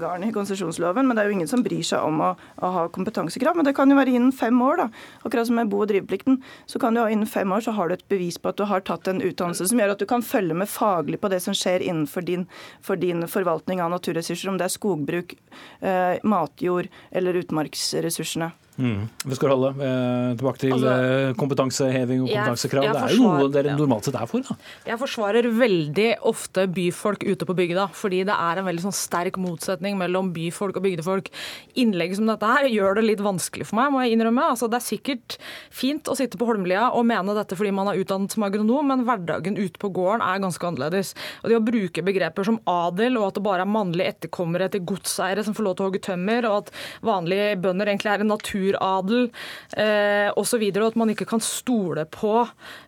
gården 0.00 0.12
garn 0.12 0.28
i 0.28 0.32
konsesjonsloven, 0.32 1.06
men 1.06 1.16
det 1.16 1.22
er 1.22 1.30
jo 1.30 1.36
ingen 1.36 1.50
som 1.50 1.62
bryr 1.64 1.82
seg 1.86 2.04
om 2.04 2.20
å, 2.22 2.30
å, 2.36 2.70
ha 2.76 2.84
kompetansekrav. 2.92 3.56
Men 3.56 3.68
det 3.68 3.74
kan 3.76 3.90
jo 3.90 3.98
være 3.98 4.14
innen 4.14 4.32
fem 4.36 4.58
år, 4.62 4.84
da. 4.84 4.88
Akkurat 5.26 5.48
som 5.48 5.58
med 5.58 5.70
bo- 5.72 5.82
og 5.84 5.90
driveplikten. 5.90 6.40
Så 6.70 6.80
kan 6.82 6.94
du 6.94 7.02
ha 7.02 7.08
innen 7.10 7.28
fem 7.30 7.52
år 7.52 7.64
så 7.64 7.74
har 7.76 7.88
du 7.88 7.96
et 7.96 8.08
bevis 8.12 8.38
på 8.38 8.52
at 8.52 8.60
du 8.60 8.66
har 8.68 8.84
tatt 8.86 9.08
en 9.10 9.22
utdannelse 9.22 9.68
som 9.70 9.80
gjør 9.80 9.94
at 9.94 10.02
du 10.02 10.08
kan 10.10 10.24
følge 10.26 10.56
med 10.58 10.70
faglig 10.70 11.20
på 11.22 11.30
det 11.32 11.42
som 11.44 11.56
skjer 11.56 11.84
innenfor 11.86 12.26
din, 12.26 12.46
for 12.84 13.00
din 13.00 13.26
forvaltning 13.30 13.82
av 13.82 13.92
naturressurser, 13.94 14.50
om 14.52 14.58
det 14.60 14.68
er 14.68 14.76
skogbruk, 14.76 15.36
eh, 15.80 16.18
matjord 16.22 16.90
eller 17.10 17.40
utmarksressursene. 17.42 18.52
Mm. 18.78 19.08
skal 19.36 19.50
holde 19.52 19.68
eh, 19.84 20.34
tilbake 20.40 20.58
til 20.58 20.72
Altså, 20.72 20.92
eh, 21.28 21.34
kompetanseheving 21.34 22.22
og 22.22 22.28
jeg- 22.28 22.36
kompetansekrav. 22.38 22.82
jeg 22.84 22.92
Det 22.92 23.02
er 23.02 23.16
jo 23.16 23.22
noe 23.22 23.48
dere 23.52 23.76
normalt 23.76 24.04
sett 24.04 24.14
er 24.14 24.26
for. 24.26 24.40
da. 24.40 24.56
Jeg 24.86 24.98
forsvarer 24.98 25.44
veldig 25.52 26.16
ofte 26.22 26.66
byfolk 26.72 27.22
ute 27.28 27.44
på 27.44 27.54
bygda, 27.54 27.90
fordi 27.92 28.24
det 28.24 28.32
er 28.34 28.58
en 28.58 28.64
veldig 28.64 28.80
sånn 28.86 28.96
sterk 28.96 29.36
motsetning 29.36 29.96
mellom 29.98 30.32
byfolk 30.32 30.76
og 30.76 30.82
bygdefolk. 30.84 31.28
Innlegg 31.76 32.16
som 32.16 32.26
dette 32.26 32.42
her 32.46 32.64
gjør 32.68 32.94
det 32.96 33.04
litt 33.04 33.18
vanskelig 33.20 33.66
for 33.66 33.76
meg, 33.76 33.92
må 33.92 34.02
jeg 34.02 34.16
innrømme. 34.18 34.42
Altså, 34.50 34.68
det 34.70 34.80
er 34.80 34.96
sikkert 34.96 35.36
fint 35.70 36.04
å 36.04 36.16
sitte 36.16 36.38
på 36.38 36.46
Holmlia 36.46 36.90
og 36.94 37.04
mene 37.04 37.34
dette 37.34 37.54
fordi 37.56 37.72
man 37.72 37.88
er 37.88 38.02
utdannet 38.02 38.30
som 38.32 38.42
agronom, 38.44 38.86
men 38.86 39.04
hverdagen 39.04 39.56
ute 39.58 39.78
på 39.78 39.92
gården 39.92 40.22
er 40.22 40.40
ganske 40.40 40.64
annerledes. 40.64 41.14
Og 41.44 41.50
det 41.50 41.60
å 41.60 41.64
bruke 41.64 42.02
begreper 42.02 42.44
som 42.44 42.58
adel, 42.66 43.18
og 43.18 43.28
at 43.28 43.34
det 43.34 43.42
bare 43.44 43.60
er 43.60 43.66
mannlige 43.66 44.14
etterkommere 44.16 44.70
til 44.70 44.80
godseiere 44.80 45.44
som 45.44 45.52
får 45.54 45.64
lov 45.64 45.76
til 45.76 45.84
å 45.86 45.90
hogge 45.90 46.00
tømmer, 46.02 46.44
og 46.48 46.56
at 46.66 46.70
vanlige 47.02 47.60
bønder 47.60 47.86
egentlig 47.92 48.12
er 48.12 48.20
en 48.20 48.32
naturadel 48.72 49.28
eh, 49.76 50.30
osv., 50.36 50.62
og 50.72 50.88
at 50.88 50.98
man 50.98 51.12
ikke 51.12 51.26
kan 51.28 51.42
stole 51.42 52.04
på 52.10 52.42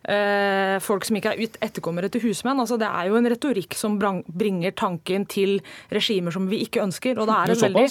eh, 0.09 0.77
folk 0.83 1.05
som 1.05 1.17
ikke 1.17 1.33
er 1.33 1.57
etterkommere 1.63 2.09
til 2.09 2.23
husmenn. 2.25 2.59
Altså, 2.59 2.77
det 2.77 2.87
er 2.87 3.09
jo 3.09 3.19
en 3.19 3.29
retorikk 3.29 3.75
som 3.77 3.97
bringer 3.99 4.75
tanken 4.75 5.25
til 5.25 5.59
regimer 5.93 6.33
som 6.33 6.47
vi 6.49 6.63
ikke 6.65 6.83
ønsker. 6.83 7.19
Og 7.19 7.29
det 7.29 7.35
er 7.35 7.53
et 7.53 7.63
veldig, 7.65 7.85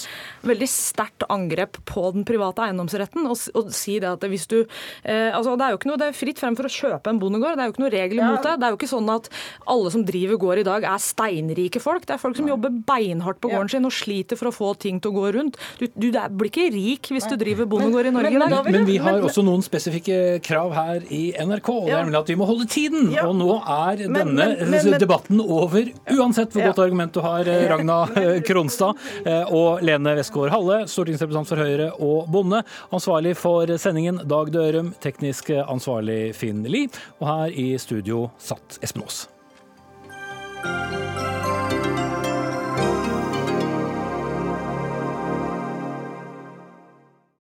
veldig 0.51 0.71
sterkt 0.71 1.27
angrep 1.33 1.79
på 1.89 2.11
den 2.15 2.27
private 2.29 2.67
eiendomsretten 2.67 3.27
å 3.29 3.37
si 3.73 3.99
det 4.03 4.11
at 4.11 4.25
hvis 4.25 4.47
du 4.51 4.61
eh, 4.63 5.31
altså, 5.35 5.57
Det 5.57 5.67
er 5.67 5.75
jo 5.75 5.81
ikke 5.81 5.91
noe, 5.91 6.01
det 6.01 6.11
er 6.11 6.17
fritt 6.17 6.41
frem 6.43 6.57
for 6.59 6.69
å 6.69 6.73
kjøpe 6.73 7.13
en 7.13 7.21
bondegård. 7.23 7.57
Det 7.59 7.65
er 7.65 7.71
jo 7.71 7.77
ikke 7.77 7.85
noe 7.85 7.95
regel 7.95 8.23
mot 8.25 8.43
det. 8.45 8.57
Det 8.61 8.67
er 8.67 8.75
jo 8.75 8.81
ikke 8.81 8.91
sånn 8.91 9.11
at 9.13 9.31
alle 9.71 9.95
som 9.95 10.05
driver 10.07 10.41
gård 10.41 10.63
i 10.63 10.67
dag 10.67 10.89
er 10.89 11.03
steinrike 11.03 11.83
folk. 11.83 12.07
Det 12.09 12.17
er 12.17 12.23
folk 12.23 12.39
som 12.39 12.49
jobber 12.51 12.75
beinhardt 12.89 13.41
på 13.43 13.51
gården 13.53 13.73
sin 13.73 13.89
og 13.89 13.95
sliter 13.95 14.39
for 14.41 14.51
å 14.51 14.55
få 14.55 14.73
ting 14.81 15.01
til 15.03 15.13
å 15.13 15.19
gå 15.19 15.33
rundt. 15.39 15.59
Du, 15.81 15.87
du 15.95 16.11
det 16.15 16.25
blir 16.35 16.51
ikke 16.51 16.69
rik 16.75 17.11
hvis 17.13 17.29
du 17.31 17.37
driver 17.41 17.69
bondegård 17.75 18.07
i 18.07 18.11
Norge 18.15 18.31
i 18.35 18.39
dag. 18.39 18.71
Men 18.73 18.85
vi 18.89 18.97
har 19.03 19.21
også 19.21 19.45
noen 19.45 19.63
spesifikke 19.65 20.41
krav 20.43 20.73
her 20.75 21.03
i 21.11 21.33
NRK. 21.39 21.69
og 21.69 21.87
Det 21.87 21.95
er 21.95 22.05
nemlig 22.05 22.21
at 22.21 22.29
vi 22.29 22.37
må 22.41 22.47
holde 22.47 22.67
tiden. 22.67 23.09
Og 23.25 23.35
nå 23.37 23.51
er 23.61 24.09
Men- 24.09 24.15
denne 24.15 24.35
men- 24.59 24.71
men- 24.71 24.91
men- 24.91 25.01
debatten 25.01 25.41
over, 25.41 25.85
uansett 26.11 26.53
hvor 26.53 26.63
Ja. 26.63 26.73
godt 26.73 26.79
argument 26.87 27.13
du 27.13 27.21
har, 27.21 27.41
eh, 27.49 27.69
Ragna 27.69 28.07
Kronstad 28.47 28.95
eh, 29.27 29.45
og 29.53 29.83
Lene 29.83 30.15
Westgård 30.17 30.51
Halle, 30.51 30.85
stortingsrepresentant 30.87 31.47
for 31.49 31.57
Høyre 31.57 31.93
og 32.01 32.29
Bonde. 32.31 32.63
Ansvarlig 32.93 33.37
for 33.37 33.67
sendingen 33.79 34.27
Dag 34.27 34.51
Dørum, 34.53 34.95
teknisk 35.01 35.51
ansvarlig 35.69 36.35
Finn 36.35 36.63
Lie. 36.65 36.89
Og 37.21 37.27
her 37.29 37.51
i 37.59 37.77
studio 37.79 38.31
satt 38.39 38.79
Espen 38.83 39.03
Aas. 39.03 39.29